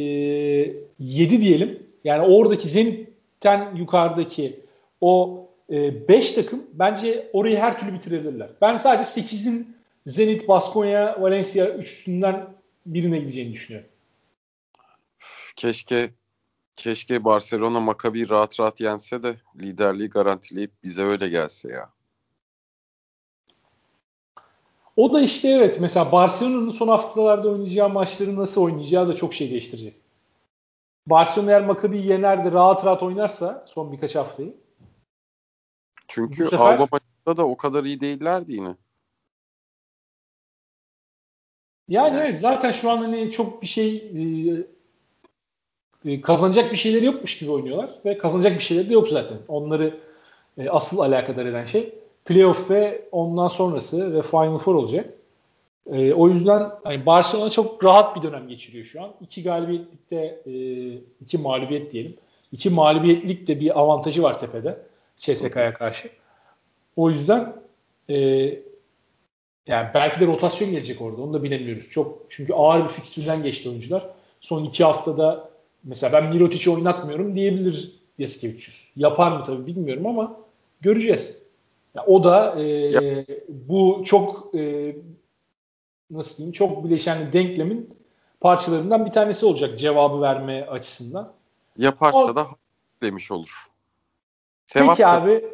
7 1.00 1.42
diyelim. 1.42 1.84
Yani 2.04 2.22
oradaki 2.22 2.70
Zenit'ten 2.70 3.76
yukarıdaki 3.76 4.60
o 5.02 5.44
5 5.70 6.32
e, 6.32 6.36
takım 6.36 6.64
bence 6.74 7.30
orayı 7.34 7.58
her 7.58 7.80
türlü 7.80 7.94
bitirebilirler. 7.94 8.50
Ben 8.62 8.78
sadece 8.78 9.22
8'in 9.22 9.78
Zenit, 10.06 10.48
Baskonya, 10.48 11.22
Valencia 11.22 11.68
üçünden 11.68 12.48
birine 12.86 13.20
gideceğini 13.20 13.54
düşünüyorum. 13.54 13.90
Keşke 15.56 16.10
keşke 16.76 17.24
Barcelona 17.24 17.80
Maccabi 17.80 18.30
rahat 18.30 18.60
rahat 18.60 18.82
yense 18.82 19.24
de 19.24 19.36
liderliği 19.62 20.10
garantileyip 20.10 20.72
bize 20.84 21.04
öyle 21.04 21.30
gelse 21.30 21.70
ya. 21.70 21.90
O 24.98 25.14
da 25.14 25.22
işte 25.22 25.48
evet 25.50 25.78
mesela 25.82 26.12
Barcelona'nın 26.12 26.70
son 26.70 26.88
haftalarda 26.88 27.50
oynayacağı 27.50 27.90
maçları 27.90 28.36
nasıl 28.36 28.64
oynayacağı 28.64 29.08
da 29.08 29.16
çok 29.16 29.34
şey 29.34 29.52
değiştirecek. 29.52 29.94
Barcelona 31.08 31.52
eğer 31.52 31.66
Maccabi'yi 31.66 32.08
yener 32.08 32.46
de 32.46 32.52
rahat 32.52 32.86
rahat 32.86 33.04
oynarsa 33.04 33.66
son 33.68 33.92
birkaç 33.92 34.16
haftayı. 34.16 34.54
Çünkü 36.08 36.44
sefer, 36.44 36.66
Alba 36.66 36.88
maçında 36.92 37.38
da 37.38 37.48
o 37.48 37.58
kadar 37.58 37.84
iyi 37.84 38.02
değillerdi 38.02 38.54
yine. 38.54 38.76
Yani 41.90 42.18
evet 42.18 42.40
zaten 42.40 42.72
şu 42.72 42.92
an 42.92 42.98
hani 42.98 43.32
çok 43.32 43.62
bir 43.62 43.68
şey 43.68 43.96
e, 46.06 46.12
e, 46.12 46.22
kazanacak 46.22 46.72
bir 46.72 46.78
şeyleri 46.78 47.06
yokmuş 47.06 47.40
gibi 47.40 47.52
oynuyorlar 47.52 47.90
ve 48.06 48.18
kazanacak 48.18 48.56
bir 48.56 48.64
şeyleri 48.64 48.90
de 48.90 48.94
yok 48.94 49.08
zaten. 49.08 49.38
Onları 49.48 50.00
e, 50.58 50.70
asıl 50.70 51.00
alakadar 51.00 51.46
eden 51.46 51.66
şey 51.66 52.07
playoff 52.28 52.72
ve 52.72 53.08
ondan 53.12 53.48
sonrası 53.48 54.14
ve 54.14 54.22
Final 54.22 54.58
Four 54.58 54.76
olacak. 54.76 55.14
E, 55.92 56.14
o 56.14 56.30
yüzden 56.30 56.72
hani 56.84 57.06
Barcelona 57.06 57.50
çok 57.50 57.84
rahat 57.84 58.16
bir 58.16 58.22
dönem 58.22 58.48
geçiriyor 58.48 58.86
şu 58.86 59.04
an. 59.04 59.12
İki 59.22 59.44
galibiyetlikte 59.44 60.42
e, 60.46 60.54
iki 61.22 61.38
mağlubiyet 61.38 61.92
diyelim. 61.92 62.18
İki 62.52 62.70
mağlubiyetlik 62.70 63.48
de 63.48 63.60
bir 63.60 63.80
avantajı 63.80 64.24
var 64.24 64.40
tepede 64.40 64.78
CSK'ya 65.16 65.74
karşı. 65.74 66.10
O 66.96 67.10
yüzden 67.10 67.56
e, 68.10 68.18
yani 69.68 69.90
belki 69.94 70.20
de 70.20 70.28
rotasyon 70.28 70.72
gelecek 70.72 71.02
orada. 71.02 71.22
Onu 71.22 71.34
da 71.34 71.44
bilemiyoruz. 71.44 71.90
Çok 71.90 72.22
çünkü 72.30 72.54
ağır 72.54 72.84
bir 72.84 72.90
fikstürden 72.90 73.44
geçti 73.44 73.70
oyuncular. 73.70 74.10
Son 74.42 74.64
iki 74.64 74.84
haftada 74.84 75.50
mesela 75.84 76.14
ben 76.14 76.36
Mirotic'i 76.36 76.72
oynatmıyorum 76.72 77.36
diyebilir 77.36 77.92
Yasikevicius. 78.18 78.88
Yapar 78.96 79.32
mı 79.32 79.44
tabii 79.44 79.68
bilmiyorum 79.68 80.06
ama 80.06 80.36
göreceğiz. 80.82 81.37
Ya 81.98 82.04
o 82.06 82.24
da 82.24 82.62
e, 82.62 83.26
bu 83.50 84.02
çok 84.06 84.56
e, 84.56 84.96
nasıl 86.12 86.38
diyeyim 86.38 86.52
çok 86.54 86.84
bileşenli 86.84 87.34
denklemin 87.34 87.98
parçalarından 88.40 89.06
bir 89.06 89.12
tanesi 89.12 89.46
olacak 89.46 89.80
cevabı 89.80 90.22
verme 90.22 90.66
açısından. 90.66 91.34
Yaparsa 91.78 92.18
o, 92.18 92.36
da 92.36 92.48
demiş 93.02 93.32
olur. 93.32 93.70
Sevap 94.66 94.90
peki 94.90 95.08
abi 95.08 95.46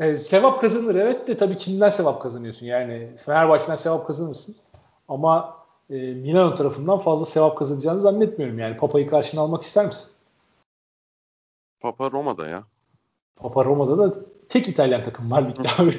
e, 0.00 0.16
sevap 0.16 0.60
kazanır 0.60 0.94
evet 0.94 1.28
de 1.28 1.36
tabii 1.36 1.56
kimden 1.56 1.90
sevap 1.90 2.22
kazanıyorsun? 2.22 2.66
Yani 2.66 3.16
Fenerbahçe'den 3.16 3.76
sevap 3.76 4.06
kazanırsın 4.06 4.56
ama 5.08 5.56
e, 5.90 5.94
Milano 6.14 6.54
tarafından 6.54 6.98
fazla 6.98 7.26
sevap 7.26 7.58
kazanacağını 7.58 8.00
zannetmiyorum. 8.00 8.58
Yani 8.58 8.76
Papa'yı 8.76 9.06
karşına 9.06 9.40
almak 9.40 9.62
ister 9.62 9.86
misin? 9.86 10.10
Papa 11.80 12.10
Roma'da 12.10 12.48
ya. 12.48 12.64
Papa 13.36 13.64
Roma'da 13.64 13.98
da 13.98 14.14
tek 14.48 14.68
İtalyan 14.68 15.02
takım 15.02 15.30
var 15.30 15.48
ligde 15.48 15.68
abi. 15.78 15.94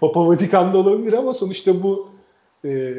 Papa 0.00 0.26
Vatikan'da 0.26 0.78
olabilir 0.78 1.12
ama 1.12 1.34
sonuçta 1.34 1.82
bu 1.82 2.10
e, 2.64 2.94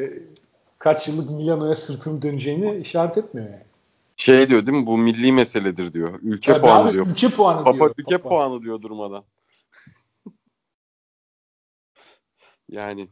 kaç 0.78 1.08
yıllık 1.08 1.30
Milano'ya 1.30 1.74
sırtını 1.74 2.22
döneceğini 2.22 2.76
işaret 2.76 3.18
etmiyor 3.18 3.50
yani. 3.50 3.64
Şey 4.16 4.48
diyor 4.48 4.66
değil 4.66 4.78
mi? 4.78 4.86
Bu 4.86 4.98
milli 4.98 5.32
meseledir 5.32 5.92
diyor. 5.92 6.18
Ülke 6.22 6.52
Tabii 6.52 6.62
puanı 6.62 6.84
abi, 6.84 6.92
diyor. 6.92 7.06
Ülke 7.06 7.28
puanı 7.28 7.64
Papa, 7.64 7.74
diyor. 7.74 7.94
Ülke 7.98 8.18
Papa. 8.18 8.28
puanı 8.28 8.62
diyor 8.62 8.82
durmadan. 8.82 9.24
yani 12.68 13.08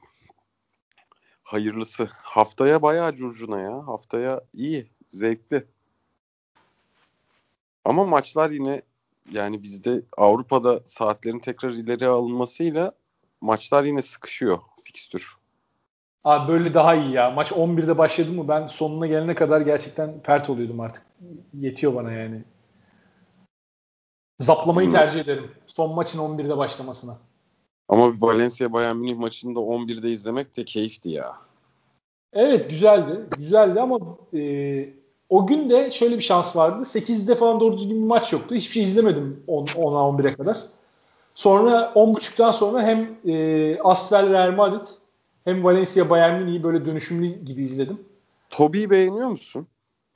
hayırlısı. 1.43 2.09
Haftaya 2.13 2.83
bayağı 2.83 3.15
curcuna 3.15 3.61
ya. 3.61 3.87
Haftaya 3.87 4.41
iyi, 4.53 4.91
zevkli. 5.09 5.67
Ama 7.85 8.05
maçlar 8.05 8.51
yine 8.51 8.83
yani 9.33 9.63
bizde 9.63 10.03
Avrupa'da 10.17 10.81
saatlerin 10.87 11.39
tekrar 11.39 11.71
ileri 11.71 12.07
alınmasıyla 12.07 12.93
maçlar 13.41 13.85
yine 13.85 14.03
sıkışıyor 14.03 14.59
fikstür. 14.85 15.37
Abi 16.25 16.53
böyle 16.53 16.75
daha 16.75 16.95
iyi 16.95 17.13
ya. 17.13 17.31
Maç 17.31 17.53
11'de 17.53 17.99
başladı 17.99 18.33
mı 18.33 18.49
ben 18.49 18.67
sonuna 18.67 19.07
gelene 19.07 19.35
kadar 19.35 19.61
gerçekten 19.61 20.21
pert 20.21 20.51
oluyordum 20.51 20.81
artık. 20.81 21.07
Yetiyor 21.55 21.95
bana 21.95 22.13
yani. 22.13 22.45
Zaplamayı 24.41 24.87
hmm. 24.89 24.95
tercih 24.95 25.21
ederim. 25.21 25.51
Son 25.67 25.95
maçın 25.95 26.19
11'de 26.19 26.57
başlamasına. 26.57 27.19
Ama 27.89 28.13
Valencia 28.21 28.73
Bayern 28.73 28.97
Münih 28.97 29.17
maçını 29.17 29.55
da 29.55 29.61
11'de 29.61 30.11
izlemek 30.11 30.57
de 30.57 30.65
keyifti 30.65 31.11
ya. 31.11 31.37
Evet 32.33 32.71
güzeldi. 32.71 33.21
Güzeldi 33.39 33.81
ama 33.81 33.99
e, 34.35 34.41
o 35.33 35.47
gün 35.47 35.71
de 35.71 35.91
şöyle 35.91 36.17
bir 36.17 36.23
şans 36.23 36.57
vardı. 36.57 36.83
8'de 36.83 37.35
falan 37.35 37.61
doğru 37.61 37.77
düzgün 37.79 38.03
bir 38.03 38.07
maç 38.07 38.33
yoktu. 38.33 38.55
Hiçbir 38.55 38.73
şey 38.73 38.83
izlemedim 38.83 39.45
10'a 39.49 40.23
11'e 40.23 40.35
kadar. 40.35 40.59
Sonra 41.35 41.93
10.30'dan 41.95 42.53
sonra 42.53 42.83
hem 42.83 43.11
e, 43.27 43.79
Asvel 43.81 44.33
Real 44.33 44.53
Madrid 44.53 44.87
hem 45.45 45.65
Valencia 45.65 46.11
Bayern 46.11 46.43
Münih'i 46.43 46.63
böyle 46.63 46.87
dönüşümlü 46.87 47.27
gibi 47.27 47.63
izledim. 47.63 48.01
Toby'yi 48.51 48.91
beğeniyor 48.91 49.29
musun? 49.29 49.67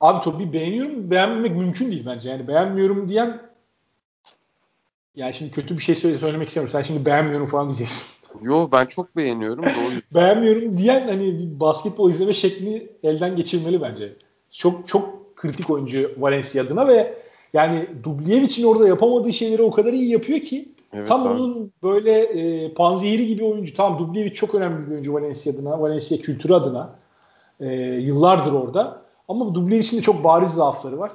Abi 0.01 0.23
Toby'yi 0.23 0.53
beğeniyorum. 0.53 1.11
Beğenmemek 1.11 1.51
mümkün 1.51 1.91
değil 1.91 2.05
bence. 2.05 2.29
Yani 2.29 2.47
beğenmiyorum 2.47 3.09
diyen 3.09 3.41
yani 5.15 5.33
şimdi 5.33 5.51
kötü 5.51 5.77
bir 5.77 5.81
şey 5.81 5.95
söyle, 5.95 6.17
söylemek 6.17 6.47
istemiyorum. 6.47 6.71
Sen 6.71 6.81
şimdi 6.81 7.05
beğenmiyorum 7.05 7.47
falan 7.47 7.69
diyeceksin. 7.69 8.17
Yo 8.41 8.69
ben 8.71 8.85
çok 8.85 9.15
beğeniyorum. 9.15 9.63
Doğru. 9.63 10.15
beğenmiyorum 10.15 10.77
diyen 10.77 11.07
hani 11.07 11.39
bir 11.39 11.59
basketbol 11.59 12.09
izleme 12.09 12.33
şeklini 12.33 12.89
elden 13.03 13.35
geçirmeli 13.35 13.81
bence. 13.81 14.26
Çok 14.57 14.87
çok 14.87 15.35
kritik 15.35 15.69
oyuncu 15.69 16.11
Valencia 16.17 16.63
adına 16.63 16.87
ve 16.87 17.17
yani 17.53 17.87
Dubljević'in 18.03 18.63
orada 18.63 18.87
yapamadığı 18.87 19.33
şeyleri 19.33 19.61
o 19.61 19.71
kadar 19.71 19.93
iyi 19.93 20.11
yapıyor 20.11 20.39
ki 20.39 20.69
evet, 20.93 21.07
tam 21.07 21.21
abi. 21.21 21.29
onun 21.29 21.71
böyle 21.83 22.11
e, 22.21 22.73
panzehiri 22.73 23.27
gibi 23.27 23.43
oyuncu. 23.43 23.73
Tamam 23.73 24.01
Dubljević 24.01 24.33
çok 24.33 24.55
önemli 24.55 24.87
bir 24.87 24.91
oyuncu 24.91 25.13
Valencia 25.13 25.53
adına, 25.53 25.81
Valencia 25.81 26.17
kültürü 26.17 26.53
adına. 26.53 26.95
E, 27.59 27.73
yıllardır 27.83 28.51
orada. 28.51 29.01
Ama 29.27 29.55
Dubljević'in 29.55 29.97
de 29.97 30.01
çok 30.01 30.23
bariz 30.23 30.51
zaafları 30.51 30.99
var. 30.99 31.11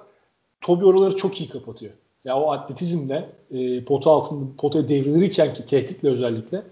Toby 0.61 0.85
oraları 0.85 1.17
çok 1.17 1.41
iyi 1.41 1.49
kapatıyor. 1.49 1.93
Ya 2.25 2.37
o 2.37 2.53
atletizmle 2.53 3.29
e, 3.51 3.85
pota 3.85 4.11
altında 4.11 4.57
potaya 4.59 4.89
devrilirken 4.89 5.55
ki 5.55 5.67
tehditle 5.67 6.09
özellikle 6.09 6.63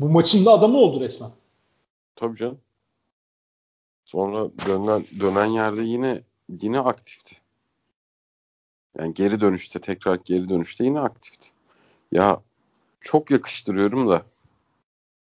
bu 0.00 0.08
maçın 0.08 0.46
da 0.46 0.52
adamı 0.52 0.78
oldu 0.78 1.00
resmen. 1.00 1.30
Tabii 2.16 2.36
canım. 2.36 2.58
Sonra 4.10 4.48
dönen 4.66 5.04
dönen 5.20 5.46
yerde 5.46 5.82
yine 5.82 6.22
yine 6.62 6.80
aktifti. 6.80 7.36
Yani 8.98 9.14
geri 9.14 9.40
dönüşte 9.40 9.80
tekrar 9.80 10.18
geri 10.24 10.48
dönüşte 10.48 10.84
yine 10.84 11.00
aktifti. 11.00 11.48
Ya 12.12 12.40
çok 13.00 13.30
yakıştırıyorum 13.30 14.08
da 14.08 14.22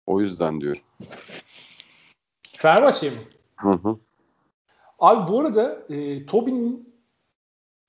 o 0.06 0.20
yüzden 0.20 0.60
diyorum. 0.60 0.82
Fenerbahçe 2.56 3.10
mi? 3.10 3.16
Hı 3.56 3.70
hı. 3.70 3.96
Abi 4.98 5.32
bu 5.32 5.40
arada 5.40 5.82
e, 5.90 6.26
Tobin'in 6.26 6.94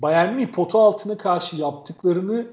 Bayern 0.01 0.33
Münih 0.33 0.51
pota 0.51 0.79
altına 0.79 1.17
karşı 1.17 1.55
yaptıklarını 1.55 2.47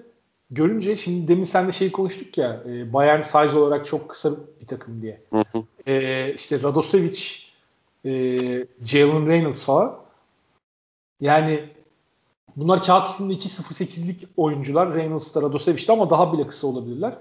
görünce 0.50 0.96
şimdi 0.96 1.28
demin 1.28 1.44
sen 1.44 1.68
de 1.68 1.72
şey 1.72 1.92
konuştuk 1.92 2.38
ya 2.38 2.62
e, 2.66 2.92
Bayern 2.92 3.22
size 3.22 3.58
olarak 3.58 3.86
çok 3.86 4.10
kısa 4.10 4.30
bir 4.60 4.66
takım 4.66 5.02
diye. 5.02 5.22
Hı 5.30 5.44
hı. 5.52 5.62
E, 5.86 6.34
işte 6.34 6.62
Radosevic, 6.62 7.45
e, 8.06 8.12
Jalen 8.84 9.26
Reynolds 9.26 9.64
falan. 9.64 9.96
Yani 11.20 11.70
bunlar 12.56 12.82
kağıt 12.82 13.08
üstünde 13.08 13.32
2.08'lik 13.32 14.28
oyuncular. 14.36 14.94
Reynolds 14.94 15.34
da 15.34 15.42
Radosevic'de 15.42 15.92
ama 15.92 16.10
daha 16.10 16.32
bile 16.32 16.46
kısa 16.46 16.66
olabilirler. 16.66 17.14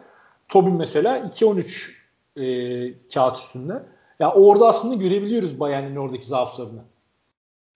Tobin 0.48 0.74
mesela 0.74 1.18
2.13 1.18 1.92
e, 2.38 3.08
kağıt 3.14 3.38
üstünde. 3.38 3.84
Ya 4.20 4.32
orada 4.32 4.68
aslında 4.68 4.96
görebiliyoruz 4.96 5.60
Bayern'in 5.60 5.96
oradaki 5.96 6.26
zaaflarını. 6.26 6.82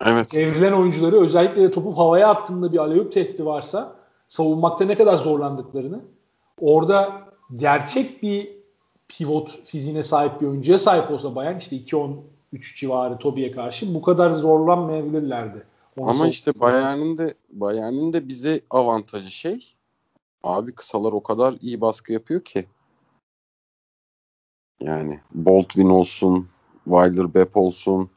Evet. 0.05 0.35
Evrilen 0.35 0.73
oyuncuları 0.73 1.21
özellikle 1.21 1.61
de 1.61 1.71
topu 1.71 1.97
havaya 1.97 2.29
attığında 2.29 2.73
bir 2.73 2.77
aleyup 2.77 3.11
tehdidi 3.11 3.45
varsa 3.45 3.95
savunmakta 4.27 4.85
ne 4.85 4.95
kadar 4.95 5.17
zorlandıklarını 5.17 6.01
orada 6.61 7.21
gerçek 7.55 8.23
bir 8.23 8.59
pivot 9.07 9.65
fiziğine 9.65 10.03
sahip 10.03 10.41
bir 10.41 10.47
oyuncuya 10.47 10.79
sahip 10.79 11.11
olsa 11.11 11.35
Bayern 11.35 11.57
işte 11.57 11.75
2-10-3 12.53 12.75
civarı 12.75 13.17
Tobi'ye 13.17 13.51
karşı 13.51 13.93
bu 13.93 14.01
kadar 14.01 14.31
zorlanmayabilirlerdi. 14.31 15.65
Onu 15.97 16.09
Ama 16.09 16.27
işte 16.27 16.51
Bayern'in 16.59 17.17
de 17.17 17.33
Bayern'in 17.49 18.13
de 18.13 18.27
bize 18.27 18.61
avantajı 18.69 19.31
şey 19.31 19.75
abi 20.43 20.75
kısalar 20.75 21.13
o 21.13 21.23
kadar 21.23 21.55
iyi 21.61 21.81
baskı 21.81 22.13
yapıyor 22.13 22.43
ki. 22.43 22.65
Yani 24.79 25.19
Boltwin 25.31 25.89
olsun, 25.89 26.47
Weiler 26.83 27.33
Bepp 27.33 27.57
olsun, 27.57 28.09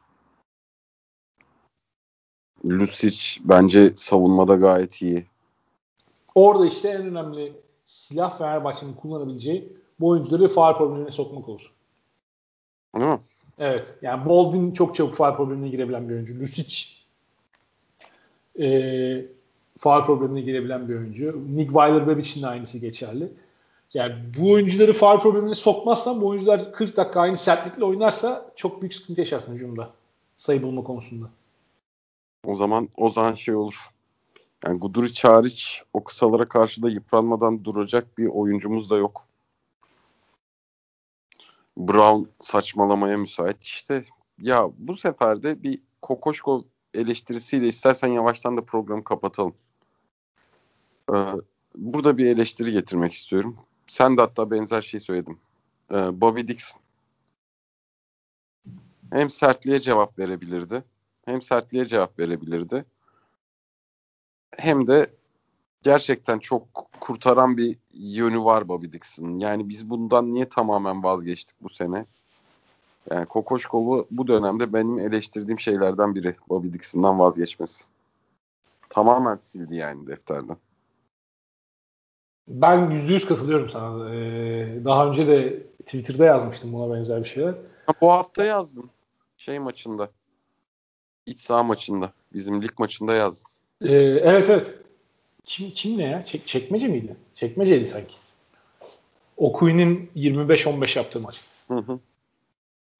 Lucic 2.65 3.41
bence 3.43 3.89
savunmada 3.95 4.55
gayet 4.55 5.01
iyi. 5.01 5.25
Orada 6.35 6.65
işte 6.65 6.89
en 6.89 7.01
önemli 7.01 7.53
silah 7.85 8.37
Fenerbahçe'nin 8.37 8.93
kullanabileceği 8.93 9.77
bu 9.99 10.09
oyuncuları 10.09 10.47
faal 10.47 10.77
problemine 10.77 11.11
sokmak 11.11 11.49
olur. 11.49 11.73
Değil 12.95 13.05
mi? 13.05 13.19
Evet. 13.59 13.97
Yani 14.01 14.29
Baldwin 14.29 14.71
çok 14.71 14.95
çabuk 14.95 15.13
faal 15.13 15.35
problemine 15.35 15.69
girebilen 15.69 16.09
bir 16.09 16.13
oyuncu. 16.13 16.39
Lucic 16.39 16.85
e, 18.59 19.25
faal 19.77 20.05
problemine 20.05 20.41
girebilen 20.41 20.89
bir 20.89 20.95
oyuncu. 20.95 21.43
Nick 21.55 21.67
Weiler 21.67 22.17
için 22.17 22.41
de 22.41 22.47
aynısı 22.47 22.79
geçerli. 22.79 23.31
Yani 23.93 24.15
bu 24.39 24.51
oyuncuları 24.51 24.93
faal 24.93 25.19
problemine 25.19 25.55
sokmazsan 25.55 26.21
bu 26.21 26.27
oyuncular 26.27 26.73
40 26.73 26.97
dakika 26.97 27.21
aynı 27.21 27.37
sertlikle 27.37 27.85
oynarsa 27.85 28.51
çok 28.55 28.81
büyük 28.81 28.93
sıkıntı 28.93 29.21
yaşarsın 29.21 29.55
hücumda. 29.55 29.89
Sayı 30.35 30.63
bulma 30.63 30.83
konusunda. 30.83 31.29
O 32.45 32.55
zaman 32.55 32.89
o 32.97 33.09
zaman 33.09 33.33
şey 33.33 33.55
olur. 33.55 33.75
Yani 34.65 34.79
Guduric 34.79 35.27
hariç 35.27 35.83
o 35.93 36.03
kısalara 36.03 36.45
karşı 36.45 36.83
da 36.83 36.89
yıpranmadan 36.89 37.65
duracak 37.65 38.17
bir 38.17 38.27
oyuncumuz 38.27 38.89
da 38.89 38.97
yok. 38.97 39.25
Brown 41.77 42.29
saçmalamaya 42.39 43.17
müsait. 43.17 43.63
İşte 43.63 44.05
ya 44.41 44.69
bu 44.77 44.93
sefer 44.93 45.43
de 45.43 45.63
bir 45.63 45.79
Kokoşko 46.01 46.65
eleştirisiyle 46.93 47.67
istersen 47.67 48.07
yavaştan 48.07 48.57
da 48.57 48.65
programı 48.65 49.03
kapatalım. 49.03 49.55
Ee, 51.13 51.15
burada 51.75 52.17
bir 52.17 52.25
eleştiri 52.25 52.71
getirmek 52.71 53.13
istiyorum. 53.13 53.57
Sen 53.87 54.17
de 54.17 54.21
hatta 54.21 54.51
benzer 54.51 54.81
şey 54.81 54.99
söyledin. 54.99 55.39
Ee, 55.91 56.21
Bobby 56.21 56.41
Dixon. 56.47 56.81
Hem 59.11 59.29
sertliğe 59.29 59.81
cevap 59.81 60.19
verebilirdi. 60.19 60.83
Hem 61.25 61.41
sertliğe 61.41 61.85
cevap 61.85 62.19
verebilirdi. 62.19 62.85
Hem 64.57 64.87
de 64.87 65.13
gerçekten 65.83 66.39
çok 66.39 66.73
kurtaran 66.99 67.57
bir 67.57 67.77
yönü 67.93 68.43
var 68.43 68.67
Bobby 68.67 68.87
Dixon'ın. 68.91 69.39
Yani 69.39 69.69
biz 69.69 69.89
bundan 69.89 70.33
niye 70.33 70.49
tamamen 70.49 71.03
vazgeçtik 71.03 71.55
bu 71.61 71.69
sene? 71.69 72.05
Yani 73.11 73.25
Kokoşkov'u 73.25 74.07
bu 74.11 74.27
dönemde 74.27 74.73
benim 74.73 74.99
eleştirdiğim 74.99 75.59
şeylerden 75.59 76.15
biri 76.15 76.35
Bobby 76.49 76.73
Dixon'dan 76.73 77.19
vazgeçmesi. 77.19 77.85
Tamamen 78.89 79.39
sildi 79.41 79.75
yani 79.75 80.07
defterden. 80.07 80.57
Ben 82.47 82.91
yüzde 82.91 83.13
yüz 83.13 83.25
katılıyorum 83.25 83.69
sana. 83.69 84.15
Ee, 84.15 84.85
daha 84.85 85.07
önce 85.07 85.27
de 85.27 85.63
Twitter'da 85.85 86.25
yazmıştım 86.25 86.73
buna 86.73 86.95
benzer 86.95 87.19
bir 87.19 87.27
şeyler. 87.27 87.55
Ha, 87.85 87.93
bu 88.01 88.11
hafta 88.11 88.43
yazdım. 88.43 88.89
Şey 89.37 89.59
maçında. 89.59 90.09
İç 91.25 91.39
saha 91.39 91.63
maçında. 91.63 92.13
Bizim 92.33 92.61
lig 92.61 92.79
maçında 92.79 93.13
yazdım. 93.13 93.51
Ee, 93.81 93.95
evet 94.23 94.49
evet. 94.49 94.82
Kim, 95.45 95.71
kim 95.71 95.97
ne 95.97 96.03
ya? 96.03 96.23
Çek, 96.23 96.47
çekmece 96.47 96.87
miydi? 96.87 97.15
Çekmeceydi 97.33 97.85
sanki. 97.85 98.13
Okuyun'un 99.37 100.09
25-15 100.15 100.97
yaptığı 100.97 101.19
maç. 101.19 101.41
Hı 101.67 101.77
hı. 101.77 101.99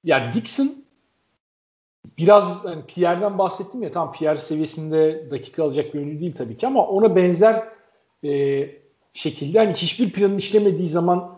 Ya 0.04 0.32
Dixon 0.32 0.84
biraz 2.18 2.64
hani 2.64 2.82
Pierre'den 2.86 3.38
bahsettim 3.38 3.82
ya 3.82 3.90
tam 3.90 4.12
Pierre 4.12 4.40
seviyesinde 4.40 5.30
dakika 5.30 5.64
alacak 5.64 5.94
bir 5.94 5.98
oyuncu 5.98 6.20
değil 6.20 6.34
tabii 6.34 6.56
ki 6.56 6.66
ama 6.66 6.86
ona 6.86 7.16
benzer 7.16 7.62
e, 8.24 8.70
şekilde 9.12 9.58
hani 9.58 9.72
hiçbir 9.72 10.12
planın 10.12 10.38
işlemediği 10.38 10.88
zaman 10.88 11.34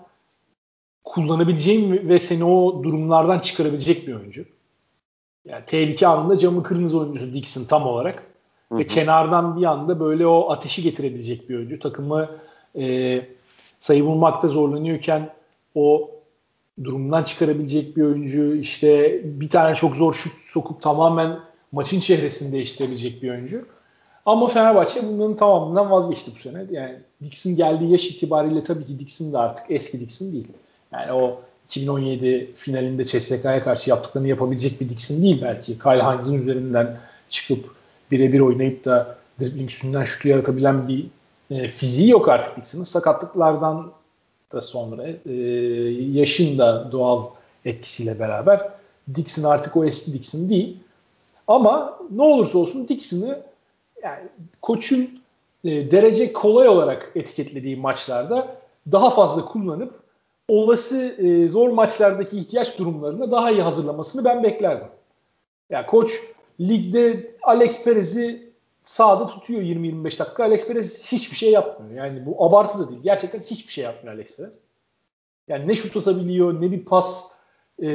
kullanabileceğim 1.05 2.09
ve 2.09 2.19
seni 2.19 2.45
o 2.45 2.83
durumlardan 2.83 3.39
çıkarabilecek 3.39 4.09
bir 4.09 4.15
oyuncu. 4.15 4.45
Yani 5.45 5.65
tehlike 5.65 6.07
anında 6.07 6.39
camı 6.39 6.63
kırmızı 6.63 7.01
oyuncusu 7.01 7.35
Dixon 7.35 7.65
tam 7.65 7.87
olarak. 7.87 8.36
Ve 8.73 8.87
kenardan 8.87 9.61
bir 9.61 9.64
anda 9.64 10.01
böyle 10.01 10.27
o 10.27 10.51
ateşi 10.51 10.83
getirebilecek 10.83 11.49
bir 11.49 11.57
oyuncu. 11.57 11.79
Takımı 11.79 12.29
e, 12.79 13.21
sayı 13.81 14.05
bulmakta 14.05 14.49
zorlanıyorken 14.49 15.31
o 15.75 16.11
durumdan 16.85 17.23
çıkarabilecek 17.23 17.97
bir 17.97 18.03
oyuncu. 18.03 18.55
İşte 18.55 19.21
bir 19.25 19.51
tane 19.51 19.75
çok 19.75 19.97
zor 19.97 20.14
şut 20.14 20.33
sokup 20.47 20.83
tamamen 20.83 21.39
maçın 21.73 22.01
çehresini 22.01 22.53
değiştirebilecek 22.53 23.23
bir 23.23 23.31
oyuncu. 23.31 23.67
Ama 24.27 24.47
Fenerbahçe 24.49 25.01
bunların 25.09 25.37
tamamından 25.37 25.91
vazgeçti 25.91 26.31
bu 26.35 26.39
sene. 26.39 26.64
Yani 26.71 26.97
Dixon 27.25 27.57
geldiği 27.57 27.93
yaş 27.93 28.07
itibariyle 28.07 28.64
tabii 28.64 28.87
ki 28.87 28.99
Dixon 28.99 29.33
da 29.33 29.41
artık 29.41 29.71
eski 29.71 30.01
Dixon 30.01 30.33
değil. 30.33 30.49
Yani 30.93 31.12
o 31.12 31.41
2017 31.67 32.53
finalinde 32.57 33.05
CSK'ya 33.05 33.64
karşı 33.64 33.91
yaptıklarını 33.91 34.29
yapabilecek 34.29 34.81
bir 34.81 34.89
Dixon 34.89 35.23
değil 35.23 35.43
belki. 35.43 35.79
Kyle 35.79 36.03
Hines'ın 36.03 36.39
üzerinden 36.39 36.99
çıkıp 37.31 37.76
birebir 38.11 38.41
oynayıp 38.41 38.85
da 38.85 39.17
dribbling 39.41 39.71
üstünden 39.71 40.05
şutu 40.05 40.29
yaratabilen 40.29 40.89
bir 40.89 41.07
e, 41.51 41.69
fiziği 41.69 42.11
yok 42.11 42.29
artık 42.29 42.57
Dixon'ın. 42.57 42.85
Sakatlıklardan 42.85 43.93
da 44.53 44.63
sonra 44.63 45.07
e, 45.27 45.33
yaşın 46.13 46.59
da 46.59 46.93
doğal 46.93 47.25
etkisiyle 47.65 48.19
beraber 48.19 48.69
Dixon 49.15 49.51
artık 49.51 49.77
o 49.77 49.85
eski 49.85 50.13
Dixon 50.13 50.49
değil. 50.49 50.79
Ama 51.49 51.99
ne 52.11 52.23
olursa 52.23 52.59
olsun 52.59 52.89
Dixon'ı 52.89 53.43
yani 54.03 54.23
koçun 54.63 55.11
e, 55.65 55.91
derece 55.91 56.33
kolay 56.33 56.69
olarak 56.69 57.13
etiketlediği 57.15 57.77
maçlarda 57.77 58.57
daha 58.93 59.11
fazla 59.11 59.45
kullanıp 59.45 59.95
olası 60.49 60.97
e, 61.19 61.49
zor 61.49 61.69
maçlardaki 61.69 62.39
ihtiyaç 62.39 62.79
durumlarında 62.79 63.31
daha 63.31 63.51
iyi 63.51 63.63
hazırlamasını 63.63 64.25
ben 64.25 64.43
beklerdim. 64.43 64.89
Ya 65.71 65.79
yani 65.79 65.87
koç 65.87 66.21
ligde 66.61 67.37
Alex 67.43 67.85
Perez'i 67.85 68.53
sağda 68.85 69.27
tutuyor 69.27 69.61
20-25 69.61 70.19
dakika. 70.19 70.45
Alex 70.45 70.69
Perez 70.69 71.13
hiçbir 71.13 71.37
şey 71.37 71.51
yapmıyor. 71.51 72.05
Yani 72.05 72.27
bu 72.27 72.45
abartı 72.45 72.79
da 72.79 72.91
değil. 72.91 73.01
Gerçekten 73.03 73.41
hiçbir 73.41 73.73
şey 73.73 73.85
yapmıyor 73.85 74.15
Alex 74.15 74.37
Perez. 74.37 74.61
Yani 75.49 75.69
ne 75.69 75.75
şut 75.75 75.97
atabiliyor, 75.97 76.63
ne 76.63 76.71
bir 76.71 76.85
pas 76.85 77.33
e, 77.83 77.89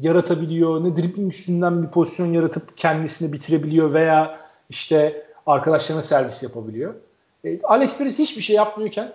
yaratabiliyor, 0.00 0.84
ne 0.84 0.96
dribbling 0.96 1.32
üstünden 1.32 1.82
bir 1.82 1.88
pozisyon 1.88 2.32
yaratıp 2.32 2.76
kendisini 2.76 3.32
bitirebiliyor 3.32 3.94
veya 3.94 4.40
işte 4.70 5.26
arkadaşlarına 5.46 6.02
servis 6.02 6.42
yapabiliyor. 6.42 6.94
E, 7.44 7.62
Alex 7.62 7.98
Perez 7.98 8.18
hiçbir 8.18 8.42
şey 8.42 8.56
yapmıyorken 8.56 9.12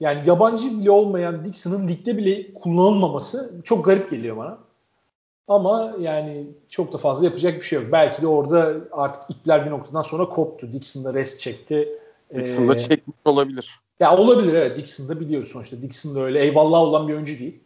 yani 0.00 0.22
yabancı 0.26 0.80
bile 0.80 0.90
olmayan 0.90 1.44
Dixon'ın 1.44 1.88
ligde 1.88 2.16
bile 2.16 2.52
kullanılmaması 2.52 3.54
çok 3.64 3.84
garip 3.84 4.10
geliyor 4.10 4.36
bana. 4.36 4.58
Ama 5.48 5.94
yani 6.00 6.46
çok 6.68 6.92
da 6.92 6.98
fazla 6.98 7.24
yapacak 7.24 7.54
bir 7.54 7.66
şey 7.66 7.82
yok. 7.82 7.92
Belki 7.92 8.22
de 8.22 8.26
orada 8.26 8.74
artık 8.92 9.22
ipler 9.30 9.66
bir 9.66 9.70
noktadan 9.70 10.02
sonra 10.02 10.28
koptu. 10.28 10.72
Dixon 10.72 11.04
da 11.04 11.14
rest 11.14 11.40
çekti. 11.40 11.88
Dixon 12.34 12.68
da 12.68 12.74
ee, 12.74 12.78
çekmiş 12.78 13.16
olabilir. 13.24 13.80
Ya 14.00 14.16
olabilir 14.16 14.52
evet. 14.52 14.76
Dixon 14.76 15.08
da 15.08 15.20
biliyoruz 15.20 15.48
sonuçta. 15.48 15.82
Dixon 15.82 16.14
da 16.14 16.20
öyle 16.20 16.40
eyvallah 16.40 16.80
olan 16.80 17.08
bir 17.08 17.14
oyuncu 17.14 17.38
değil. 17.38 17.60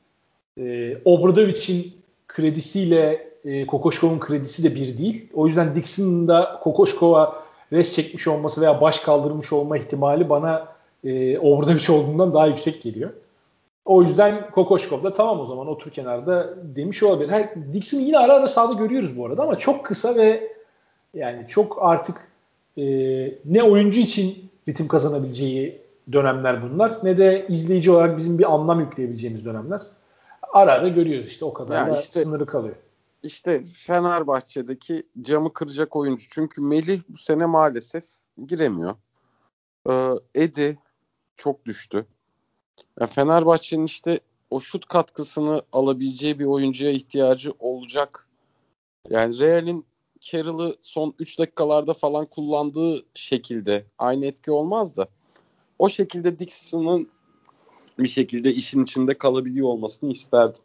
Ee, 0.59 0.97
Obradovic'in 1.05 1.93
kredisiyle 2.29 3.33
e, 3.45 3.67
Kokoşkov'un 3.67 4.19
kredisi 4.19 4.65
de 4.65 4.75
bir 4.75 4.99
değil. 4.99 5.29
O 5.35 5.47
yüzden 5.47 5.75
Dixon'ın 5.75 6.29
da 6.29 6.61
Kokoşkov'a 6.63 7.43
res 7.73 7.95
çekmiş 7.95 8.29
olması 8.29 8.61
veya 8.61 8.81
baş 8.81 8.99
kaldırmış 8.99 9.53
olma 9.53 9.77
ihtimali 9.77 10.29
bana 10.29 10.69
e, 11.05 11.39
Obradovic 11.39 11.93
olduğundan 11.93 12.35
daha 12.35 12.47
yüksek 12.47 12.83
geliyor. 12.83 13.11
O 13.85 14.03
yüzden 14.03 14.51
Kokoşkov 14.51 15.03
da 15.03 15.13
tamam 15.13 15.41
o 15.41 15.47
zaman 15.47 15.67
otur 15.67 15.91
kenarda 15.91 16.55
demiş 16.77 17.03
olabilir. 17.03 17.29
Her, 17.29 17.55
Dixon'ı 17.73 18.01
yine 18.01 18.19
ara 18.19 18.33
ara 18.33 18.49
sahada 18.49 18.73
görüyoruz 18.73 19.19
bu 19.19 19.27
arada 19.27 19.43
ama 19.43 19.59
çok 19.59 19.85
kısa 19.85 20.17
ve 20.17 20.53
yani 21.15 21.47
çok 21.49 21.79
artık 21.81 22.29
e, 22.77 22.85
ne 23.45 23.63
oyuncu 23.63 24.01
için 24.01 24.51
ritim 24.69 24.89
kazanabileceği 24.89 25.83
dönemler 26.13 26.63
bunlar 26.63 26.99
ne 27.03 27.19
de 27.19 27.47
izleyici 27.49 27.91
olarak 27.91 28.19
bizim 28.19 28.39
bir 28.39 28.55
anlam 28.55 28.81
yükleyebileceğimiz 28.81 29.45
dönemler. 29.45 29.81
Ara 30.53 30.73
ara 30.73 30.89
görüyoruz 30.89 31.27
işte 31.27 31.45
o 31.45 31.53
kadar 31.53 31.77
yani 31.77 31.93
da 31.93 32.01
işte, 32.01 32.21
sınırı 32.21 32.47
kalıyor. 32.47 32.77
İşte 33.23 33.65
Fenerbahçe'deki 33.65 35.03
camı 35.23 35.53
kıracak 35.53 35.97
oyuncu. 35.97 36.27
Çünkü 36.31 36.61
Melih 36.61 37.01
bu 37.09 37.19
sene 37.19 37.47
maalesef 37.47 38.05
giremiyor. 38.47 38.95
Ee, 39.89 40.11
Edi 40.35 40.79
çok 41.37 41.65
düştü. 41.65 42.07
Fenerbahçe'nin 43.11 43.85
işte 43.85 44.21
o 44.51 44.61
şut 44.61 44.87
katkısını 44.87 45.63
alabileceği 45.73 46.39
bir 46.39 46.45
oyuncuya 46.45 46.91
ihtiyacı 46.91 47.53
olacak. 47.59 48.29
Yani 49.11 49.39
Real'in 49.39 49.87
Carroll'ı 50.21 50.77
son 50.81 51.15
3 51.19 51.39
dakikalarda 51.39 51.95
falan 51.95 52.27
kullandığı 52.27 53.03
şekilde 53.15 53.85
aynı 53.99 54.27
etki 54.27 54.51
olmaz 54.51 54.97
da 54.97 55.09
o 55.79 55.89
şekilde 55.89 56.39
Dixon'ın 56.39 57.09
bir 57.99 58.09
şekilde 58.09 58.55
işin 58.55 58.85
içinde 58.85 59.19
kalabiliyor 59.19 59.69
olmasını 59.69 60.11
isterdim. 60.11 60.63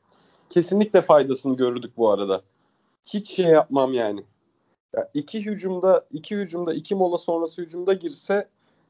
Kesinlikle 0.49 1.01
faydasını 1.01 1.57
görürdük 1.57 1.97
bu 1.97 2.09
arada. 2.09 2.41
Hiç 3.05 3.29
şey 3.29 3.45
yapmam 3.45 3.93
yani. 3.93 4.23
Ya 4.95 5.09
iki 5.13 5.45
hücumda 5.45 6.05
iki 6.11 6.35
hücumda 6.35 6.73
iki 6.73 6.95
mola 6.95 7.17
sonrası 7.17 7.61
hücumda 7.61 7.93
girse 7.93 8.47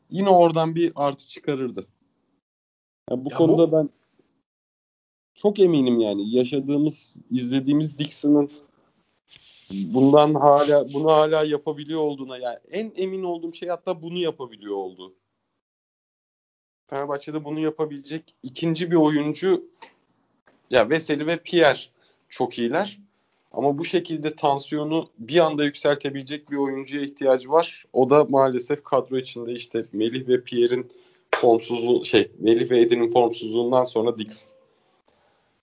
yine 0.10 0.30
oradan 0.30 0.76
bir 0.76 0.92
artı 0.96 1.28
çıkarırdı. 1.28 1.86
Yani 3.12 3.26
bu 3.26 3.30
ya 3.30 3.38
konuda 3.38 3.72
bu... 3.72 3.76
ben 3.78 3.90
çok 5.36 5.60
eminim 5.60 6.00
yani 6.00 6.36
yaşadığımız, 6.36 7.18
izlediğimiz 7.32 8.00
Dixon'ın 8.00 8.50
bundan 9.94 10.34
hala 10.34 10.86
bunu 10.94 11.12
hala 11.12 11.46
yapabiliyor 11.46 12.02
olduğuna 12.02 12.38
yani 12.38 12.58
en 12.72 12.92
emin 12.96 13.24
olduğum 13.24 13.54
şey 13.54 13.70
hatta 13.70 14.02
bunu 14.02 14.18
yapabiliyor 14.18 14.76
oldu. 14.76 15.16
Fenerbahçe'de 16.88 17.46
bunu 17.46 17.60
yapabilecek 17.60 18.36
ikinci 18.44 18.92
bir 18.92 18.96
oyuncu 18.96 19.66
ya 20.70 20.90
Veseli 20.90 21.28
ve 21.28 21.38
Pierre 21.38 21.80
çok 22.30 22.60
iyiler. 22.60 23.00
Ama 23.52 23.78
bu 23.78 23.86
şekilde 23.86 24.36
tansiyonu 24.36 25.10
bir 25.20 25.40
anda 25.40 25.64
yükseltebilecek 25.64 26.52
bir 26.52 26.58
oyuncuya 26.58 27.04
ihtiyacı 27.04 27.52
var. 27.52 27.86
O 27.94 28.10
da 28.10 28.24
maalesef 28.24 28.84
kadro 28.84 29.18
içinde 29.18 29.54
işte 29.54 29.86
Melih 29.94 30.28
ve 30.28 30.44
Pierre'in 30.44 30.92
formsuzluğu 31.38 32.06
şey 32.06 32.32
Melih 32.40 32.72
ve 32.72 32.82
Edin'in 32.82 33.10
formsuzluğundan 33.10 33.84
sonra 33.84 34.18
Dixon. 34.18 34.50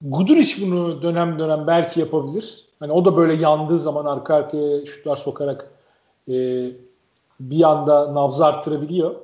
Guduric 0.02 0.66
bunu 0.66 1.02
dönem 1.02 1.38
dönem 1.38 1.66
belki 1.66 2.00
yapabilir. 2.00 2.64
Hani 2.80 2.92
o 2.92 3.04
da 3.04 3.16
böyle 3.16 3.34
yandığı 3.34 3.78
zaman 3.78 4.06
arka 4.06 4.34
arkaya 4.34 4.86
şutlar 4.86 5.16
sokarak 5.16 5.70
e, 6.28 6.34
bir 7.40 7.62
anda 7.62 8.14
nabzı 8.14 8.46
arttırabiliyor. 8.46 9.14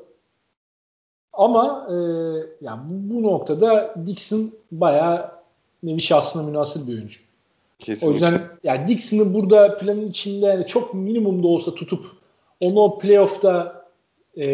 Ama 1.32 1.86
e, 1.90 1.94
yani 2.60 2.80
bu, 2.90 3.14
bu 3.14 3.22
noktada 3.22 3.94
Dixon 4.06 4.50
bayağı 4.72 5.30
nevi 5.82 6.00
şahsına 6.00 6.42
münasır 6.42 6.88
bir 6.88 6.94
oyuncu. 6.94 7.20
Kesinlikle. 7.78 8.08
O 8.08 8.12
yüzden 8.12 8.48
yani 8.64 8.88
Dixon'ı 8.88 9.34
burada 9.34 9.76
planın 9.76 10.08
içinde 10.08 10.46
yani 10.46 10.66
çok 10.66 10.94
minimumda 10.94 11.48
olsa 11.48 11.74
tutup 11.74 12.06
onu 12.60 12.80
o 12.80 12.98
playoff'ta 12.98 13.84
e, 14.38 14.46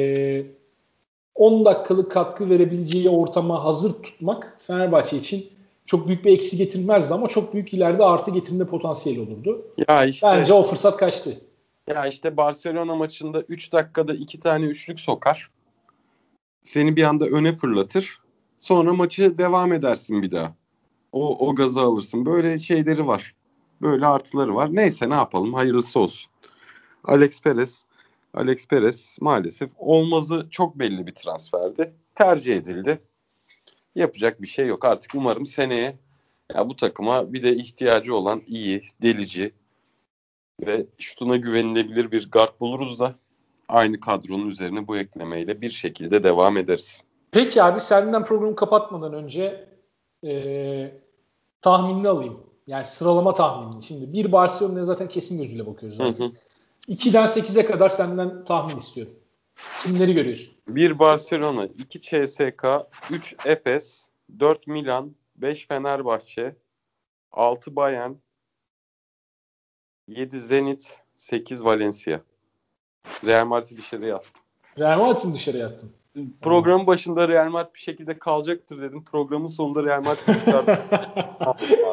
10 1.36 1.64
dakikalık 1.64 2.12
katkı 2.12 2.50
verebileceği 2.50 3.10
ortama 3.10 3.64
hazır 3.64 3.92
tutmak 3.92 4.56
Fenerbahçe 4.66 5.16
için 5.16 5.46
çok 5.86 6.08
büyük 6.08 6.24
bir 6.24 6.32
eksi 6.32 6.56
getirmezdi 6.56 7.14
ama 7.14 7.28
çok 7.28 7.54
büyük 7.54 7.74
ileride 7.74 8.04
artı 8.04 8.30
getirme 8.30 8.64
potansiyeli 8.64 9.20
olurdu. 9.20 9.66
Ya 9.88 10.04
işte, 10.04 10.26
Bence 10.26 10.52
o 10.52 10.62
fırsat 10.62 10.96
kaçtı. 10.96 11.40
Ya 11.86 12.06
işte 12.06 12.36
Barcelona 12.36 12.94
maçında 12.94 13.42
3 13.42 13.72
dakikada 13.72 14.14
2 14.14 14.40
tane 14.40 14.64
üçlük 14.64 15.00
sokar. 15.00 15.50
Seni 16.62 16.96
bir 16.96 17.02
anda 17.02 17.26
öne 17.26 17.52
fırlatır. 17.52 18.20
Sonra 18.58 18.94
maçı 18.94 19.38
devam 19.38 19.72
edersin 19.72 20.22
bir 20.22 20.30
daha. 20.30 20.54
O, 21.12 21.48
o 21.48 21.54
gazı 21.54 21.80
alırsın. 21.80 22.26
Böyle 22.26 22.58
şeyleri 22.58 23.06
var. 23.06 23.34
Böyle 23.82 24.06
artıları 24.06 24.54
var. 24.54 24.68
Neyse 24.72 25.10
ne 25.10 25.14
yapalım 25.14 25.54
hayırlısı 25.54 26.00
olsun. 26.00 26.32
Alex 27.04 27.40
Perez 27.40 27.85
Alex 28.36 28.68
Perez 28.68 29.18
maalesef 29.20 29.70
olmazı 29.78 30.46
çok 30.50 30.78
belli 30.78 31.06
bir 31.06 31.14
transferdi. 31.14 31.94
Tercih 32.14 32.56
edildi. 32.56 33.00
Yapacak 33.94 34.42
bir 34.42 34.46
şey 34.46 34.66
yok. 34.66 34.84
Artık 34.84 35.14
umarım 35.14 35.46
seneye 35.46 35.98
ya 36.54 36.68
bu 36.68 36.76
takıma 36.76 37.32
bir 37.32 37.42
de 37.42 37.56
ihtiyacı 37.56 38.14
olan 38.14 38.42
iyi, 38.46 38.84
delici 39.02 39.52
ve 40.66 40.86
şutuna 40.98 41.36
güvenilebilir 41.36 42.12
bir 42.12 42.30
guard 42.30 42.60
buluruz 42.60 43.00
da 43.00 43.14
aynı 43.68 44.00
kadronun 44.00 44.48
üzerine 44.48 44.88
bu 44.88 44.96
eklemeyle 44.96 45.60
bir 45.60 45.70
şekilde 45.70 46.24
devam 46.24 46.56
ederiz. 46.56 47.02
Peki 47.30 47.62
abi 47.62 47.80
senden 47.80 48.24
programı 48.24 48.56
kapatmadan 48.56 49.12
önce 49.14 49.68
ee, 50.24 50.94
tahminini 51.60 52.08
alayım. 52.08 52.40
Yani 52.66 52.84
sıralama 52.84 53.34
tahminini. 53.34 53.82
Şimdi 53.82 54.12
bir 54.12 54.32
Barcelona'ya 54.32 54.84
zaten 54.84 55.08
kesin 55.08 55.42
gözüyle 55.42 55.66
bakıyoruz. 55.66 55.98
Zaten. 55.98 56.24
Hı 56.24 56.28
hı. 56.28 56.32
2'den 56.88 57.26
8'e 57.26 57.66
kadar 57.66 57.88
senden 57.88 58.44
tahmin 58.44 58.76
istiyorum. 58.76 59.14
Kimleri 59.82 60.14
görüyorsun? 60.14 60.54
1 60.68 60.98
Barcelona, 60.98 61.66
2 61.66 62.00
CSK, 62.00 62.64
3 63.10 63.34
Efes, 63.44 64.10
4 64.40 64.66
Milan, 64.66 65.14
5 65.36 65.66
Fenerbahçe, 65.66 66.56
6 67.32 67.76
Bayern, 67.76 68.12
7 70.08 70.40
Zenit, 70.40 71.00
8 71.16 71.64
Valencia. 71.64 72.20
Real 73.24 73.46
Madrid'i 73.46 73.76
dışarıya 73.76 74.16
attım. 74.16 74.42
Real 74.78 74.98
Madrid'i 74.98 75.34
dışarıya 75.34 75.66
attın. 75.66 75.92
Programın 76.42 76.86
başında 76.86 77.28
Real 77.28 77.50
Madrid 77.50 77.74
bir 77.74 77.80
şekilde 77.80 78.18
kalacaktır 78.18 78.80
dedim. 78.82 79.04
Programın 79.04 79.46
sonunda 79.46 79.84
Real 79.84 80.04
Madrid 80.04 80.44
çıkardı. 80.44 80.78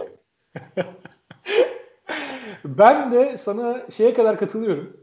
Ben 2.78 3.11
de 3.11 3.38
sana 3.38 3.91
şeye 3.91 4.13
kadar 4.13 4.38
katılıyorum. 4.38 4.97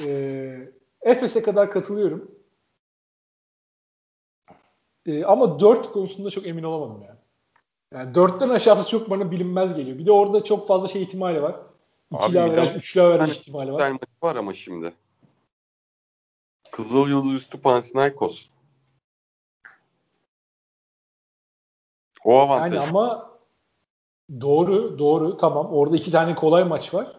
Ee, 0.00 0.72
Efes'e 1.00 1.42
kadar 1.42 1.72
katılıyorum. 1.72 2.30
Ee, 5.06 5.24
ama 5.24 5.60
4 5.60 5.92
konusunda 5.92 6.30
çok 6.30 6.46
emin 6.46 6.62
olamadım 6.62 7.02
yani. 7.02 7.18
Yani 7.92 8.12
4'ten 8.12 8.48
aşağısı 8.48 8.90
çok 8.90 9.10
bana 9.10 9.30
bilinmez 9.30 9.74
geliyor. 9.74 9.98
Bir 9.98 10.06
de 10.06 10.12
orada 10.12 10.44
çok 10.44 10.68
fazla 10.68 10.88
şey 10.88 11.02
ihtimali 11.02 11.42
var. 11.42 11.56
2'li 12.12 12.40
averaj, 12.40 12.76
3'lü 12.76 13.00
averaj 13.00 13.38
ihtimali 13.38 13.72
var. 13.72 13.98
var 14.22 14.36
ama 14.36 14.54
şimdi. 14.54 14.92
Kızıl 16.70 17.08
Yıldız 17.08 17.34
üstü 17.34 17.60
Panathinaikos. 17.60 18.46
O 22.24 22.38
avantaj. 22.38 22.72
Yani 22.72 22.88
ama 22.88 23.27
Doğru, 24.40 24.98
doğru. 24.98 25.36
Tamam. 25.36 25.72
Orada 25.72 25.96
iki 25.96 26.10
tane 26.10 26.34
kolay 26.34 26.64
maç 26.64 26.94
var. 26.94 27.16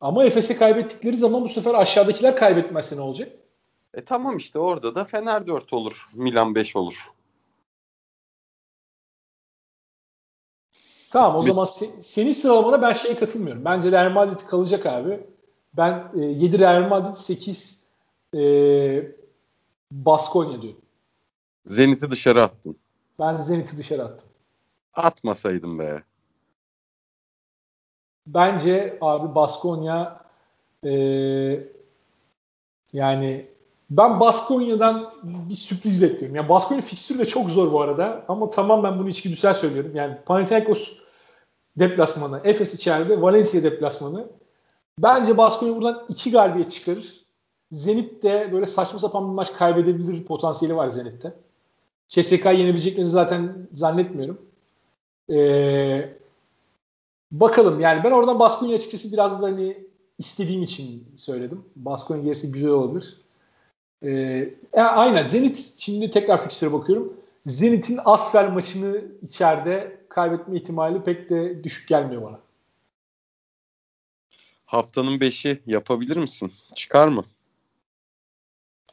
Ama 0.00 0.24
Efes'e 0.24 0.56
kaybettikleri 0.56 1.16
zaman 1.16 1.44
bu 1.44 1.48
sefer 1.48 1.74
aşağıdakiler 1.74 2.36
kaybetmezse 2.36 2.96
ne 2.96 3.00
olacak? 3.00 3.32
E 3.94 4.04
tamam 4.04 4.36
işte 4.36 4.58
orada 4.58 4.94
da 4.94 5.04
Fener 5.04 5.46
4 5.46 5.72
olur. 5.72 6.08
Milan 6.14 6.54
5 6.54 6.76
olur. 6.76 7.10
Tamam 11.10 11.36
o 11.36 11.42
Bir... 11.42 11.48
zaman 11.48 11.66
se- 11.66 12.02
senin 12.02 12.32
sıralamana 12.32 12.82
ben 12.82 12.92
şeye 12.92 13.14
katılmıyorum. 13.18 13.64
Bence 13.64 13.90
Real 13.90 14.10
Madrid 14.10 14.46
kalacak 14.46 14.86
abi. 14.86 15.26
Ben 15.74 16.12
e, 16.18 16.24
7 16.24 16.58
Real 16.58 16.88
Madrid 16.88 17.14
8 17.14 17.86
e, 18.36 18.40
Baskonya 19.92 20.62
diyorum. 20.62 20.80
Zenit'i 21.66 22.10
dışarı 22.10 22.42
attın. 22.42 22.76
Ben 23.18 23.36
Zenit'i 23.36 23.78
dışarı 23.78 24.02
attım. 24.04 24.29
Atmasaydım 24.94 25.78
be. 25.78 26.02
Bence 28.26 28.98
abi 29.00 29.34
Baskonya 29.34 30.24
e, 30.84 30.92
yani 32.92 33.46
ben 33.90 34.20
Baskonya'dan 34.20 35.12
bir 35.22 35.54
sürpriz 35.54 36.02
bekliyorum. 36.02 36.36
Yani 36.36 36.48
Baskonya 36.48 36.80
fikstürü 36.80 37.18
de 37.18 37.26
çok 37.26 37.50
zor 37.50 37.72
bu 37.72 37.80
arada. 37.80 38.24
Ama 38.28 38.50
tamam 38.50 38.82
ben 38.84 38.98
bunu 38.98 39.08
içgüdüsel 39.08 39.54
söylüyorum. 39.54 39.92
Yani 39.94 40.18
Panathinaikos 40.26 40.92
deplasmanı, 41.78 42.40
Efes 42.44 42.74
içeride, 42.74 43.22
Valencia 43.22 43.62
deplasmanı. 43.62 44.28
Bence 44.98 45.38
Baskonya 45.38 45.76
buradan 45.76 46.06
iki 46.08 46.30
galibiyet 46.30 46.70
çıkarır. 46.70 47.20
Zenit 47.70 48.22
de 48.22 48.50
böyle 48.52 48.66
saçma 48.66 48.98
sapan 48.98 49.28
bir 49.28 49.34
maç 49.34 49.52
kaybedebilir 49.52 50.24
potansiyeli 50.24 50.76
var 50.76 50.88
Zenit'te. 50.88 51.34
CSK 52.08 52.44
yenebileceklerini 52.44 53.08
zaten 53.08 53.68
zannetmiyorum. 53.72 54.49
Ee, 55.30 56.16
bakalım 57.30 57.80
yani 57.80 58.04
ben 58.04 58.10
oradan 58.10 58.38
Baskonya 58.38 58.76
açıkçası 58.76 59.12
biraz 59.12 59.42
da 59.42 59.46
hani 59.46 59.86
istediğim 60.18 60.62
için 60.62 61.08
söyledim. 61.16 61.64
Baskonya 61.76 62.22
gerisi 62.22 62.52
güzel 62.52 62.70
olabilir. 62.70 63.20
Ee, 64.04 64.54
aynen 64.72 65.22
Zenit 65.22 65.74
şimdi 65.78 66.10
tekrar 66.10 66.42
fikstüre 66.42 66.72
bakıyorum. 66.72 67.16
Zenit'in 67.46 68.00
Asfer 68.04 68.52
maçını 68.52 69.04
içeride 69.22 70.00
kaybetme 70.08 70.56
ihtimali 70.56 71.02
pek 71.02 71.30
de 71.30 71.64
düşük 71.64 71.88
gelmiyor 71.88 72.22
bana. 72.22 72.40
Haftanın 74.66 75.18
5'i 75.18 75.62
yapabilir 75.66 76.16
misin? 76.16 76.52
Çıkar 76.74 77.08
mı? 77.08 77.24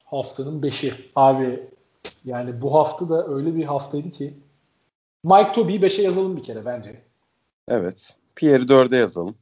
Haftanın 0.06 0.62
5'i. 0.62 0.94
Abi 1.16 1.60
yani 2.26 2.62
bu 2.62 2.74
hafta 2.74 3.10
da 3.10 3.28
öyle 3.28 3.56
bir 3.56 3.64
haftaydı 3.64 4.10
ki 4.10 4.34
Mike 5.28 5.52
Toby'yi 5.52 5.82
5'e 5.82 6.04
yazalım 6.04 6.38
bir 6.38 6.44
kere 6.44 6.66
bence. 6.66 7.02
Evet. 7.68 8.16
Pierre'i 8.36 8.66
4'e 8.66 8.98
yazalım. 8.98 9.36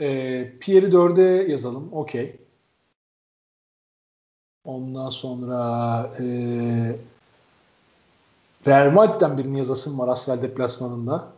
Ee, 0.00 0.52
Pierre'i 0.60 0.90
4'e 0.90 1.52
yazalım. 1.52 1.92
Okey. 1.92 2.36
Ondan 4.64 5.08
sonra 5.08 5.56
e, 6.20 6.24
Real 8.66 8.90
Madrid'den 8.90 9.38
birini 9.38 9.58
yazasım 9.58 9.98
var 9.98 10.08
Asfel 10.08 10.42
deplasmanında. 10.42 11.32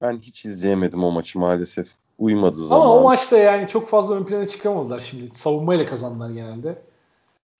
Ben 0.00 0.18
hiç 0.18 0.44
izleyemedim 0.44 1.04
o 1.04 1.10
maçı 1.10 1.38
maalesef. 1.38 1.88
Uymadı 2.18 2.66
zaman. 2.66 2.80
Ama 2.80 2.96
o 2.96 3.02
maçta 3.02 3.38
yani 3.38 3.68
çok 3.68 3.88
fazla 3.88 4.14
ön 4.14 4.24
plana 4.24 4.46
çıkamadılar 4.46 5.00
şimdi. 5.00 5.34
Savunmayla 5.34 5.84
kazandılar 5.84 6.30
genelde. 6.30 6.82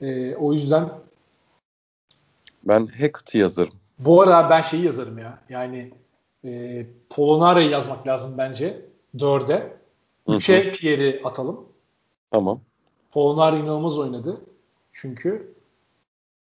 Ee, 0.01 0.35
o 0.35 0.53
yüzden 0.53 0.91
ben 2.69 2.87
Hackett'ı 2.87 3.39
yazarım. 3.39 3.75
Bu 3.99 4.23
arada 4.23 4.51
ben 4.51 4.63
şeyi 4.63 4.85
yazarım 4.85 5.19
ya. 5.19 5.39
Yani 5.49 5.93
e, 6.45 6.87
Polonara'yı 7.11 7.71
yazmak 7.71 8.07
lazım 8.07 8.35
bence. 8.39 8.87
Dörde. 9.19 9.77
Üçe 10.29 10.73
Pierre'i 10.73 11.23
atalım. 11.25 11.69
Tamam. 12.31 12.61
Polonara 13.13 13.57
inanılmaz 13.57 13.99
oynadı. 13.99 14.41
Çünkü 14.93 15.55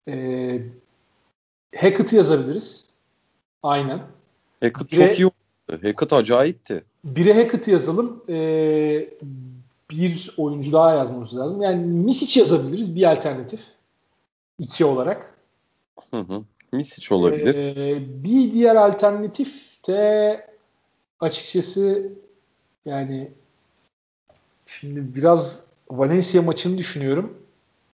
e, 0.08 0.14
Hackett'ı 1.76 2.16
yazabiliriz. 2.16 2.90
Aynen. 3.62 4.02
Hackett 4.62 4.92
Bire, 4.92 5.08
çok 5.08 5.18
iyi 5.18 5.26
oynadı. 5.26 5.86
Hackett 5.86 6.12
acayipti. 6.12 6.84
Bire 7.04 7.34
Hackett'ı 7.34 7.70
yazalım. 7.70 8.22
E, 8.28 8.34
bir 9.90 10.34
oyuncu 10.36 10.72
daha 10.72 10.94
yazmamız 10.94 11.36
lazım. 11.36 11.62
Yani 11.62 11.86
Misic 11.86 12.40
yazabiliriz 12.40 12.96
bir 12.96 13.12
alternatif. 13.12 13.60
İki 14.58 14.84
olarak. 14.84 15.35
Hı 16.10 16.20
hı. 16.20 16.44
Misic 16.72 17.14
olabilir. 17.14 17.54
Ee, 17.54 18.24
bir 18.24 18.52
diğer 18.52 18.76
alternatif 18.76 19.86
de 19.88 20.46
açıkçası 21.20 22.12
yani 22.84 23.30
şimdi 24.66 25.14
biraz 25.14 25.64
Valencia 25.90 26.42
maçını 26.42 26.78
düşünüyorum. 26.78 27.42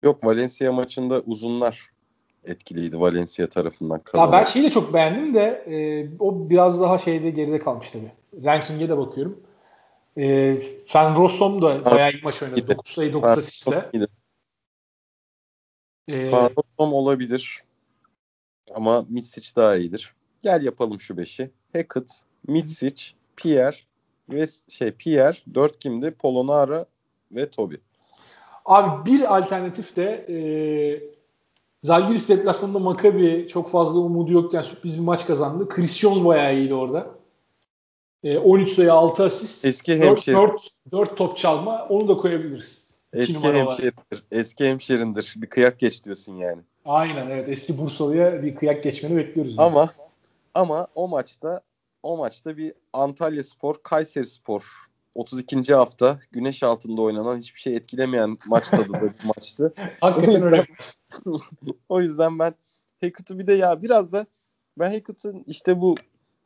Yok 0.02 0.24
Valencia 0.24 0.72
maçında 0.72 1.20
uzunlar 1.20 1.90
etkiliydi 2.44 3.00
Valencia 3.00 3.46
tarafından. 3.46 4.00
Ya 4.14 4.32
ben 4.32 4.44
şeyi 4.44 4.64
de 4.64 4.70
çok 4.70 4.94
beğendim 4.94 5.34
de 5.34 5.64
e, 5.66 6.08
o 6.18 6.50
biraz 6.50 6.80
daha 6.80 6.98
şeyde 6.98 7.30
geride 7.30 7.58
kalmış 7.58 7.90
tabii. 7.90 8.12
Ranking'e 8.44 8.88
de 8.88 8.98
bakıyorum. 8.98 9.40
E, 10.16 10.58
Fan 10.86 11.16
Rossum 11.16 11.62
da 11.62 11.84
bayağı 11.84 12.12
iyi 12.12 12.22
maç 12.22 12.42
oynadı. 12.42 12.68
9 12.68 12.94
sayı 12.94 13.12
9 13.12 13.30
asistle. 13.30 13.90
E, 16.08 16.30
Fan 16.30 16.44
Rossum 16.44 16.92
olabilir. 16.92 17.62
Ama 18.74 19.06
Mitsic 19.08 19.56
daha 19.56 19.76
iyidir. 19.76 20.14
Gel 20.42 20.62
yapalım 20.62 21.00
şu 21.00 21.16
beşi. 21.16 21.50
Hackett, 21.72 22.22
Mitsic, 22.48 23.04
Pierre 23.36 23.76
ve 24.30 24.46
şey 24.68 24.90
Pierre, 24.90 25.36
dört 25.54 25.78
kimdi? 25.78 26.10
Polonara 26.10 26.86
ve 27.32 27.50
Toby. 27.50 27.74
Abi 28.64 29.10
bir 29.10 29.36
alternatif 29.36 29.96
de 29.96 30.26
e, 30.28 30.36
Zalgiris 31.82 32.28
deplasmanında 32.28 32.78
Maccabi 32.78 33.48
çok 33.48 33.70
fazla 33.70 34.00
umudu 34.00 34.32
yokken 34.32 34.62
sürpriz 34.62 34.98
bir 34.98 35.04
maç 35.04 35.26
kazandı. 35.26 35.68
Chris 35.68 35.98
Jones 35.98 36.24
bayağı 36.24 36.56
iyiydi 36.56 36.74
orada. 36.74 37.06
E, 38.24 38.38
13 38.38 38.70
sayı 38.70 38.92
6 38.92 39.24
asist. 39.24 39.64
Eski 39.64 39.92
4, 39.92 40.02
hemşerim. 40.02 40.38
4, 40.38 40.68
4 40.92 41.16
top 41.16 41.36
çalma. 41.36 41.86
Onu 41.88 42.08
da 42.08 42.16
koyabiliriz. 42.16 42.90
Eski 43.12 43.40
hemşerindir. 43.40 44.24
Eski 44.30 44.64
hemşerindir. 44.64 45.34
Bir 45.36 45.46
kıyak 45.46 45.78
geç 45.78 46.04
diyorsun 46.04 46.36
yani. 46.36 46.62
Aynen 46.84 47.30
evet. 47.30 47.48
Eski 47.48 47.78
Bursalı'ya 47.78 48.42
bir 48.42 48.54
kıyak 48.54 48.82
geçmeni 48.82 49.16
bekliyoruz. 49.16 49.58
Ama 49.58 49.80
yani. 49.80 49.90
ama 50.54 50.86
o 50.94 51.08
maçta 51.08 51.60
o 52.02 52.16
maçta 52.16 52.56
bir 52.56 52.74
Antalya 52.92 53.44
Spor, 53.44 53.74
Kayseri 53.82 54.26
Spor 54.26 54.62
32. 55.14 55.74
hafta 55.74 56.20
güneş 56.32 56.62
altında 56.62 57.02
oynanan 57.02 57.38
hiçbir 57.38 57.60
şey 57.60 57.76
etkilemeyen 57.76 58.38
maç 58.48 58.68
tadı 58.68 58.92
da 58.92 59.02
bir 59.02 59.24
maçtı. 59.24 59.74
Hakikaten 60.00 60.28
o 60.28 60.34
yüzden, 60.34 60.52
öyle. 60.52 60.66
o 61.88 62.00
yüzden 62.00 62.38
ben 62.38 62.54
Hackett'ı 63.00 63.38
bir 63.38 63.46
de 63.46 63.52
ya 63.52 63.82
biraz 63.82 64.12
da 64.12 64.26
ben 64.78 64.90
Hackett'ın 64.90 65.44
işte 65.46 65.80
bu 65.80 65.94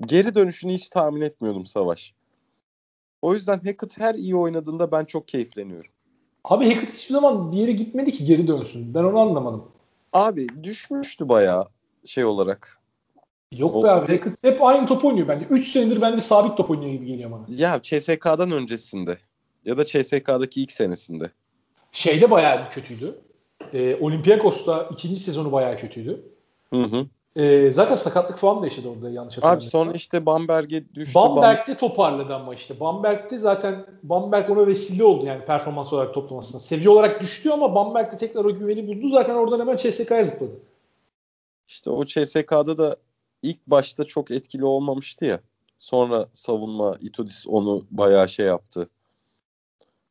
geri 0.00 0.34
dönüşünü 0.34 0.72
hiç 0.72 0.88
tahmin 0.88 1.20
etmiyordum 1.20 1.66
Savaş. 1.66 2.14
O 3.22 3.34
yüzden 3.34 3.56
Hackett 3.56 3.98
her 3.98 4.14
iyi 4.14 4.36
oynadığında 4.36 4.92
ben 4.92 5.04
çok 5.04 5.28
keyifleniyorum. 5.28 5.90
Abi 6.44 6.64
Hackett 6.64 6.92
hiçbir 6.92 7.14
zaman 7.14 7.52
bir 7.52 7.56
yere 7.56 7.72
gitmedi 7.72 8.12
ki 8.12 8.24
geri 8.24 8.48
dönsün. 8.48 8.94
Ben 8.94 9.04
onu 9.04 9.18
anlamadım. 9.18 9.75
Abi 10.16 10.46
düşmüştü 10.62 11.28
bayağı 11.28 11.68
şey 12.04 12.24
olarak. 12.24 12.78
Yok 13.52 13.84
be 13.84 13.90
abi. 13.90 14.16
Hackett 14.16 14.44
hep 14.44 14.62
aynı 14.62 14.86
top 14.86 15.04
oynuyor 15.04 15.28
bence. 15.28 15.46
3 15.50 15.68
senedir 15.68 16.00
bence 16.00 16.22
sabit 16.22 16.56
top 16.56 16.70
oynuyor 16.70 16.92
gibi 16.92 17.06
geliyor 17.06 17.30
bana. 17.30 17.44
Ya 17.48 17.82
CSK'dan 17.82 18.50
öncesinde. 18.50 19.18
Ya 19.64 19.76
da 19.76 19.84
CSK'daki 19.84 20.62
ilk 20.62 20.72
senesinde. 20.72 21.30
Şeyde 21.92 22.30
bayağı 22.30 22.70
kötüydü. 22.70 23.20
Ee, 23.72 23.96
Olympiakos'ta 24.00 24.88
ikinci 24.92 25.20
sezonu 25.20 25.52
bayağı 25.52 25.76
kötüydü. 25.76 26.22
Hı 26.72 26.82
hı. 26.82 27.06
Ee, 27.36 27.70
zaten 27.72 27.96
sakatlık 27.96 28.38
falan 28.38 28.62
da 28.62 28.66
yaşadı 28.66 28.88
orada 28.88 29.10
yanlış 29.10 29.36
hatırlamıyorsam. 29.36 29.80
Abi 29.80 29.84
sonra 29.84 29.96
işte 29.96 30.26
Bamberg'e 30.26 30.94
düştü. 30.94 31.14
Bamberg'de 31.14 31.72
Bam... 31.72 31.76
toparladı 31.78 32.34
ama 32.34 32.54
işte. 32.54 32.80
Bamberg'de 32.80 33.38
zaten 33.38 33.86
Bamberg 34.02 34.50
ona 34.50 34.66
vesile 34.66 35.04
oldu 35.04 35.26
yani 35.26 35.44
performans 35.44 35.92
olarak 35.92 36.14
toplamasına. 36.14 36.60
Seviye 36.60 36.90
olarak 36.90 37.20
düştü 37.20 37.50
ama 37.50 37.74
Bamberg'de 37.74 38.16
tekrar 38.16 38.44
o 38.44 38.54
güveni 38.54 38.86
buldu. 38.86 39.08
Zaten 39.08 39.34
oradan 39.34 39.60
hemen 39.60 39.76
CSK'ya 39.76 40.24
zıpladı. 40.24 40.52
İşte 41.68 41.90
o 41.90 42.04
CSK'da 42.04 42.78
da 42.78 42.96
ilk 43.42 43.66
başta 43.66 44.04
çok 44.04 44.30
etkili 44.30 44.64
olmamıştı 44.64 45.24
ya. 45.24 45.40
Sonra 45.78 46.28
savunma 46.32 46.96
Itudis 47.00 47.46
onu 47.48 47.84
bayağı 47.90 48.28
şey 48.28 48.46
yaptı. 48.46 48.88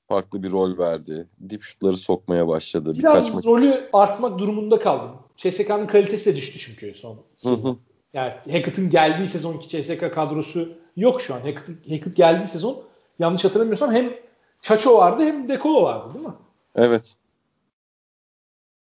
Farklı 0.08 0.44
bir 0.44 0.52
rol 0.52 0.78
verdi. 0.78 1.28
Dip 1.50 1.64
şutları 1.64 1.98
sokmaya 1.98 2.48
başladı. 2.48 2.94
Biraz 3.00 3.28
Birkaç 3.28 3.46
rolü 3.46 3.90
artmak 3.94 4.40
durumunda 4.40 4.80
kaldım. 4.80 5.25
CSK'nın 5.38 5.88
kalitesi 5.88 6.32
de 6.32 6.36
düştü 6.36 6.60
çünkü 6.60 6.94
son. 6.94 7.20
son. 7.36 7.80
Yani 8.14 8.34
Hackett'ın 8.52 8.90
geldiği 8.90 9.28
sezonki 9.28 9.68
CSK 9.70 10.14
kadrosu 10.14 10.78
yok 10.96 11.22
şu 11.22 11.36
an. 11.36 11.40
Hackett, 11.40 11.70
Hackett 11.70 12.16
geldiği 12.16 12.48
sezon 12.48 12.84
yanlış 13.20 13.46
hatırlamıyorsam 13.46 13.92
hem 13.92 14.14
Çaço 14.62 14.98
vardı 14.98 15.24
hem 15.24 15.50
Dekolo 15.50 15.84
vardı 15.84 16.14
değil 16.14 16.26
mi? 16.26 16.34
Evet. 16.76 17.16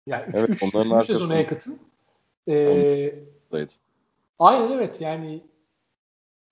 Yani 0.07 0.25
3 0.29 0.35
evet, 0.35 0.49
üç, 0.49 0.63
üç, 0.63 1.07
sezonu 1.07 1.35
Hackett'ın. 1.35 1.79
Ee, 2.49 3.15
aynen 4.39 4.73
evet 4.73 5.01
yani 5.01 5.41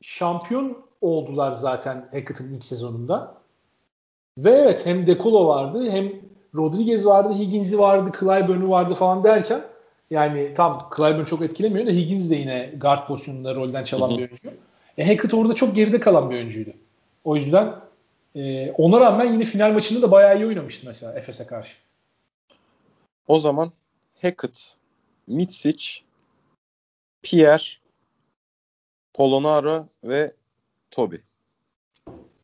şampiyon 0.01 0.78
oldular 1.01 1.53
zaten 1.53 2.09
Hackett'ın 2.12 2.53
ilk 2.53 2.64
sezonunda. 2.64 3.34
Ve 4.38 4.51
evet 4.51 4.86
hem 4.86 5.07
Dekolo 5.07 5.47
vardı 5.49 5.90
hem 5.90 6.12
Rodriguez 6.55 7.07
vardı, 7.07 7.34
Higgins'i 7.34 7.78
vardı, 7.78 8.11
Clyburn'u 8.20 8.70
vardı 8.70 8.94
falan 8.94 9.24
derken 9.24 9.62
yani 10.11 10.54
tam 10.54 10.90
Clyburn 10.96 11.24
çok 11.24 11.42
etkilemiyor 11.42 11.86
da 11.86 11.90
Higgins 11.90 12.30
de 12.30 12.34
yine 12.34 12.72
guard 12.76 13.07
pozisyonunda 13.07 13.54
rolden 13.54 13.84
çalan 13.84 14.11
bir 14.11 14.16
oyuncu. 14.16 14.48
E, 14.98 15.07
Hackett 15.07 15.34
orada 15.34 15.54
çok 15.54 15.74
geride 15.74 16.00
kalan 16.00 16.30
bir 16.30 16.36
oyuncuydu. 16.36 16.70
O 17.24 17.36
yüzden 17.36 17.74
E, 18.36 18.72
ona 18.72 19.00
rağmen 19.00 19.32
yine 19.32 19.44
final 19.44 19.72
maçında 19.72 20.02
da 20.02 20.11
bayağı 20.11 20.36
iyi 20.36 20.46
oynamıştı 20.46 20.86
mesela 20.86 21.18
Efes'e 21.18 21.46
karşı. 21.46 21.76
O 23.28 23.38
zaman 23.38 23.72
Hackett, 24.22 24.76
Mitsic, 25.26 25.86
Pierre, 27.22 27.62
Polonara 29.14 29.86
ve 30.04 30.32
Toby. 30.90 31.16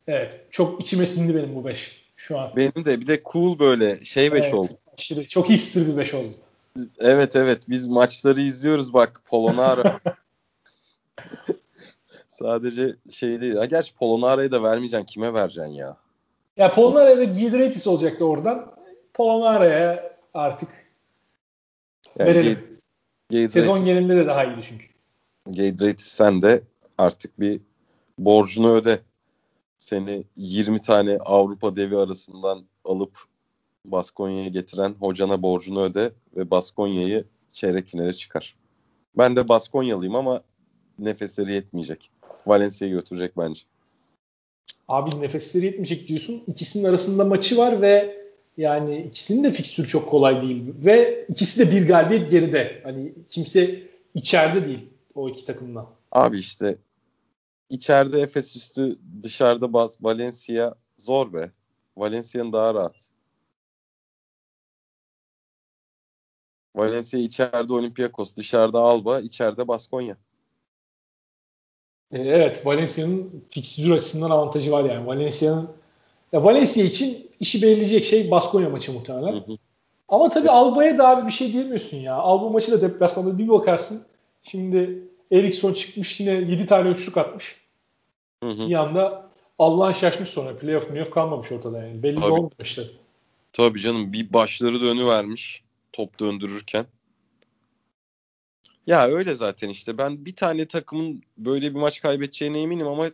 Evet. 0.07 0.45
Çok 0.49 0.81
içime 0.81 1.07
sindi 1.07 1.35
benim 1.35 1.55
bu 1.55 1.65
5 1.65 2.03
şu 2.15 2.39
an. 2.39 2.55
Benim 2.55 2.85
de 2.85 3.01
bir 3.01 3.07
de 3.07 3.21
cool 3.31 3.59
böyle 3.59 4.05
şey 4.05 4.31
5 4.31 4.43
evet, 4.43 4.53
oldu. 4.53 4.71
Aşırı, 4.97 5.27
çok 5.27 5.49
hipster 5.49 5.87
bir 5.87 5.97
5 5.97 6.13
oldu. 6.13 6.33
Evet 6.99 7.35
evet 7.35 7.69
biz 7.69 7.87
maçları 7.87 8.41
izliyoruz 8.41 8.93
bak 8.93 9.21
Polonara. 9.25 9.83
Sadece 12.27 12.95
şey 13.11 13.41
değil. 13.41 13.55
Ha, 13.55 13.65
gerçi 13.65 13.95
Polonara'yı 13.95 14.51
da 14.51 14.63
vermeyeceksin. 14.63 15.05
Kime 15.05 15.33
vereceksin 15.33 15.71
ya? 15.71 15.97
Ya 16.57 16.71
Polonara'ya 16.71 17.17
da 17.17 17.23
Giedraitis 17.23 17.87
olacaktı 17.87 18.25
oradan. 18.25 18.75
Polonara'ya 19.13 20.17
artık 20.33 20.69
yani 22.19 22.29
verelim. 22.29 22.77
G- 23.29 23.49
Sezon 23.49 23.85
genelinde 23.85 24.15
de 24.15 24.27
daha 24.27 24.45
iyiydi 24.45 24.61
çünkü. 24.61 24.85
Giedraitis 25.51 26.07
sen 26.07 26.41
de 26.41 26.63
artık 26.97 27.39
bir 27.39 27.61
borcunu 28.19 28.73
öde. 28.73 28.99
Seni 29.77 30.23
20 30.35 30.81
tane 30.81 31.17
Avrupa 31.17 31.75
devi 31.75 31.97
arasından 31.97 32.65
alıp 32.85 33.17
Baskonya'ya 33.85 34.47
getiren 34.47 34.95
hocana 34.99 35.41
borcunu 35.41 35.81
öde 35.81 36.11
ve 36.35 36.51
Baskonya'yı 36.51 37.25
çeyrek 37.49 37.87
finale 37.87 38.13
çıkar. 38.13 38.55
Ben 39.17 39.35
de 39.35 39.47
Baskonyalıyım 39.49 40.15
ama 40.15 40.43
nefesleri 40.99 41.53
yetmeyecek. 41.53 42.11
Valencia'yı 42.45 42.93
götürecek 42.93 43.37
bence. 43.37 43.61
Abi 44.87 45.21
nefesleri 45.21 45.65
yetmeyecek 45.65 46.07
diyorsun. 46.07 46.43
İkisinin 46.47 46.83
arasında 46.83 47.25
maçı 47.25 47.57
var 47.57 47.81
ve 47.81 48.23
yani 48.57 49.01
ikisinin 49.01 49.43
de 49.43 49.51
fikstürü 49.51 49.87
çok 49.87 50.09
kolay 50.09 50.41
değil. 50.41 50.73
Ve 50.85 51.25
ikisi 51.29 51.59
de 51.59 51.71
bir 51.71 51.87
galibiyet 51.87 52.31
geride. 52.31 52.81
Hani 52.83 53.13
kimse 53.29 53.83
içeride 54.13 54.65
değil 54.65 54.89
o 55.15 55.29
iki 55.29 55.45
takımdan. 55.45 55.87
Abi 56.11 56.39
işte 56.39 56.77
içeride 57.69 58.21
Efes 58.21 58.55
üstü 58.55 58.99
dışarıda 59.23 59.73
Bas 59.73 59.97
Valencia 60.01 60.75
zor 60.97 61.33
be. 61.33 61.51
Valencia'nın 61.97 62.53
daha 62.53 62.73
rahat. 62.73 63.12
Valencia 66.75 67.19
içeride 67.19 67.73
Olympiakos, 67.73 68.35
dışarıda 68.35 68.79
Alba, 68.79 69.19
içeride 69.19 69.67
Baskonya. 69.67 70.17
E, 72.11 72.19
evet 72.21 72.65
Valencia'nın 72.65 73.43
fikstür 73.49 73.91
açısından 73.91 74.29
avantajı 74.29 74.71
var 74.71 74.83
yani. 74.83 75.07
Valencia'nın 75.07 75.69
ya 76.33 76.43
Valencia 76.43 76.83
için 76.83 77.31
işi 77.39 77.61
belirleyecek 77.61 78.05
şey 78.05 78.31
Baskonya 78.31 78.69
maçı 78.69 78.93
muhtemelen. 78.93 79.33
Hı 79.33 79.37
hı. 79.37 79.57
Ama 80.09 80.29
tabii 80.29 80.49
Alba'ya 80.49 80.97
da 80.97 81.09
abi 81.09 81.27
bir 81.27 81.31
şey 81.31 81.53
diyemiyorsun 81.53 81.97
ya. 81.97 82.15
Alba 82.15 82.49
maçı 82.49 82.71
da 82.71 82.81
deplasmanda 82.81 83.37
bir 83.37 83.47
bakarsın. 83.47 84.03
Şimdi 84.43 85.03
Eriksson 85.31 85.73
çıkmış 85.73 86.19
yine 86.19 86.31
7 86.31 86.65
tane 86.65 86.89
üçlük 86.89 87.17
atmış. 87.17 87.55
Hı 88.43 88.49
hı. 88.49 88.67
Bir 88.69 88.73
anda 88.73 89.29
Allah'ın 89.59 89.91
şaşmış 89.91 90.29
sonra. 90.29 90.57
Playoff 90.57 90.87
playoff 90.87 91.11
kalmamış 91.11 91.51
ortada 91.51 91.83
yani. 91.83 92.03
Belli 92.03 92.19
olmuyor 92.19 92.51
işte. 92.59 92.81
Tabii 93.53 93.81
canım 93.81 94.13
bir 94.13 94.33
başları 94.33 94.81
dönü 94.81 95.07
vermiş 95.07 95.63
top 95.93 96.19
döndürürken. 96.19 96.85
Ya 98.87 99.07
öyle 99.07 99.33
zaten 99.33 99.69
işte. 99.69 99.97
Ben 99.97 100.25
bir 100.25 100.35
tane 100.35 100.67
takımın 100.67 101.23
böyle 101.37 101.75
bir 101.75 101.79
maç 101.79 102.01
kaybedeceğine 102.01 102.61
eminim 102.61 102.87
ama 102.87 103.11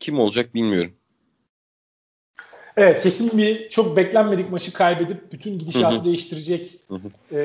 kim 0.00 0.18
olacak 0.18 0.54
bilmiyorum. 0.54 0.92
Evet 2.76 3.02
kesin 3.02 3.38
bir 3.38 3.68
çok 3.68 3.96
beklenmedik 3.96 4.50
maçı 4.50 4.72
kaybedip 4.72 5.32
bütün 5.32 5.58
gidişatı 5.58 6.04
değiştirecek 6.04 6.80
e, 7.32 7.38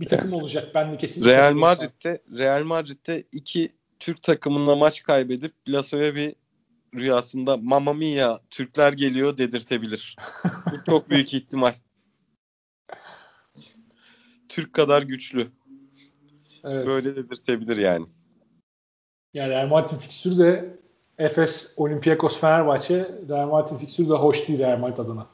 bir 0.00 0.08
takım 0.08 0.32
olacak. 0.32 0.74
Ben 0.74 0.92
de 0.92 0.96
kesin. 0.96 1.24
Real 1.24 1.54
Madrid'de 1.54 2.22
Real 2.38 2.62
Madrid'de 2.62 3.24
iki 3.32 3.72
Türk 4.00 4.22
takımınla 4.22 4.76
maç 4.76 5.02
kaybedip 5.02 5.52
Lasso'ya 5.68 6.14
bir 6.14 6.34
rüyasında 6.94 7.56
Mamma 7.56 7.92
Mia 7.92 8.38
Türkler 8.50 8.92
geliyor 8.92 9.38
dedirtebilir. 9.38 10.16
Bu 10.44 10.90
çok 10.90 11.10
büyük 11.10 11.34
ihtimal. 11.34 11.74
Türk 14.58 14.72
kadar 14.72 15.02
güçlü. 15.02 15.50
Evet. 16.64 16.86
Böyle 16.86 17.16
dedirtebilir 17.16 17.76
yani. 17.76 18.06
Yani 19.34 19.50
Real 19.50 19.68
Madrid 19.68 19.96
fikstürü 19.96 20.38
de 20.38 20.78
Efes, 21.18 21.74
Olympiakos, 21.76 22.40
Fenerbahçe, 22.40 23.08
Real 23.28 23.48
Madrid 23.48 23.76
fikstürü 23.76 24.08
de 24.08 24.12
hoş 24.12 24.48
değil 24.48 24.58
Real 24.58 24.78
Madrid 24.78 24.98
adına. 24.98 25.26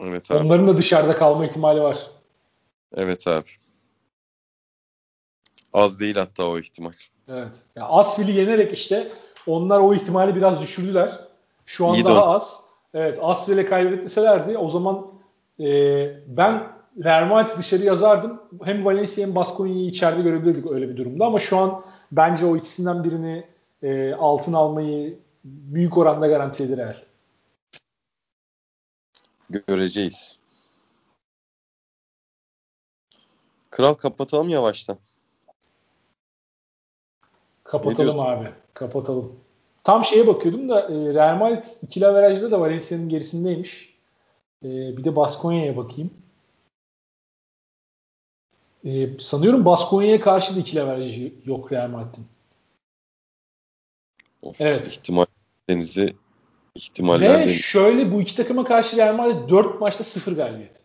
Evet 0.00 0.30
abi. 0.30 0.46
Onların 0.46 0.68
da 0.68 0.78
dışarıda 0.78 1.16
kalma 1.16 1.44
ihtimali 1.44 1.80
var. 1.80 2.10
Evet 2.94 3.26
abi. 3.26 3.48
Az 5.72 6.00
değil 6.00 6.16
hatta 6.16 6.48
o 6.48 6.58
ihtimal. 6.58 6.92
Evet. 7.28 7.62
Ya 7.76 7.84
Asfil'i 7.84 8.32
yenerek 8.32 8.72
işte 8.72 9.08
onlar 9.46 9.80
o 9.80 9.94
ihtimali 9.94 10.36
biraz 10.36 10.60
düşürdüler. 10.60 11.20
Şu 11.66 11.86
an 11.86 11.94
İyi 11.94 12.04
daha 12.04 12.26
az. 12.26 12.64
Evet 12.94 13.18
Asfil'e 13.22 13.66
kaybetmeselerdi 13.66 14.58
o 14.58 14.68
zaman 14.68 15.12
e, 15.60 15.66
ben 16.26 16.73
Madrid 17.26 17.58
dışarı 17.58 17.82
yazardım. 17.82 18.40
Hem 18.64 18.84
Valencia 18.84 19.26
hem 19.26 19.34
Baskonya'yı 19.34 19.86
içeride 19.86 20.22
görebilirdik 20.22 20.70
öyle 20.70 20.88
bir 20.88 20.96
durumda 20.96 21.26
ama 21.26 21.38
şu 21.38 21.58
an 21.58 21.84
bence 22.12 22.46
o 22.46 22.56
ikisinden 22.56 23.04
birini 23.04 23.46
e, 23.82 24.14
altın 24.14 24.52
almayı 24.52 25.18
büyük 25.44 25.96
oranda 25.96 26.26
garantiledi 26.26 26.76
Real. 26.76 26.96
Göreceğiz. 29.50 30.38
Kral 33.70 33.94
kapatalım 33.94 34.48
yavaştan. 34.48 34.98
Kapatalım 37.64 38.20
abi. 38.20 38.52
Kapatalım. 38.74 39.40
Tam 39.84 40.04
şeye 40.04 40.26
bakıyordum 40.26 40.68
da 40.68 40.80
e, 40.80 41.14
Real 41.14 41.36
Madrid 41.36 41.64
ikili 41.82 42.06
averajda 42.06 42.50
da 42.50 42.60
Valencia'nın 42.60 43.08
gerisindeymiş. 43.08 43.98
E, 44.64 44.68
bir 44.96 45.04
de 45.04 45.16
Baskonya'ya 45.16 45.76
bakayım. 45.76 46.23
E, 48.84 49.18
sanıyorum 49.18 49.64
Baskonya'ya 49.64 50.20
karşı 50.20 50.56
da 50.56 50.60
ikili 50.60 50.82
averajı 50.82 51.32
yok 51.44 51.72
Real 51.72 51.88
Madrid'in. 51.88 52.26
Evet. 54.58 54.86
İhtimal 54.86 55.26
denizi 55.68 56.14
ihtimaller 56.74 57.40
Ve 57.40 57.48
şöyle 57.48 58.12
bu 58.12 58.20
iki 58.20 58.36
takıma 58.36 58.64
karşı 58.64 58.96
Real 58.96 59.14
Madrid 59.14 59.50
4 59.50 59.80
maçta 59.80 60.04
0 60.04 60.32
galibiyet. 60.32 60.80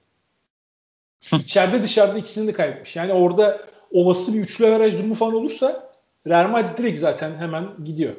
İçeride 1.34 1.84
dışarıda 1.84 2.18
ikisini 2.18 2.48
de 2.48 2.54
kaybetmiş. 2.54 2.96
Yani 2.96 3.14
orada 3.14 3.62
olası 3.92 4.34
bir 4.34 4.40
üçlü 4.40 4.66
averaj 4.66 4.98
durumu 4.98 5.16
falan 5.16 5.34
olursa 5.34 5.94
Real 6.28 6.50
Madrid 6.50 6.78
direkt 6.78 7.00
zaten 7.00 7.36
hemen 7.38 7.70
gidiyor. 7.86 8.16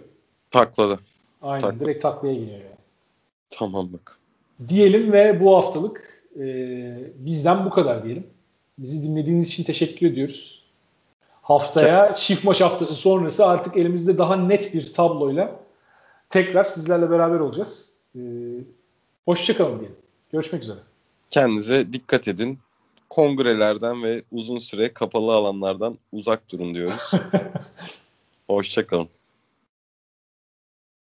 Takladı. 0.50 0.98
Aynen 1.42 1.60
Takladı. 1.60 1.84
direkt 1.84 2.02
taklaya 2.02 2.34
giriyor 2.34 2.58
yani. 2.58 2.78
Tamam 3.50 3.92
bak. 3.92 4.18
Diyelim 4.68 5.12
ve 5.12 5.40
bu 5.40 5.56
haftalık 5.56 6.22
e, 6.36 6.44
bizden 7.14 7.64
bu 7.64 7.70
kadar 7.70 8.04
diyelim. 8.04 8.26
Bizi 8.80 9.02
dinlediğiniz 9.02 9.48
için 9.48 9.64
teşekkür 9.64 10.06
ediyoruz. 10.06 10.64
Haftaya 11.42 12.14
çift 12.14 12.44
maç 12.44 12.60
haftası 12.60 12.94
sonrası 12.94 13.46
artık 13.46 13.76
elimizde 13.76 14.18
daha 14.18 14.36
net 14.36 14.74
bir 14.74 14.92
tabloyla 14.92 15.60
tekrar 16.30 16.64
sizlerle 16.64 17.10
beraber 17.10 17.40
olacağız. 17.40 17.92
Ee, 18.16 18.20
hoşçakalın 19.24 19.78
diyelim. 19.80 19.96
Görüşmek 20.32 20.62
üzere. 20.62 20.78
Kendinize 21.30 21.92
dikkat 21.92 22.28
edin. 22.28 22.58
Kongrelerden 23.10 24.02
ve 24.02 24.22
uzun 24.32 24.58
süre 24.58 24.92
kapalı 24.94 25.34
alanlardan 25.34 25.98
uzak 26.12 26.50
durun 26.50 26.74
diyoruz. 26.74 27.10
Hoşçakalın. 28.46 29.08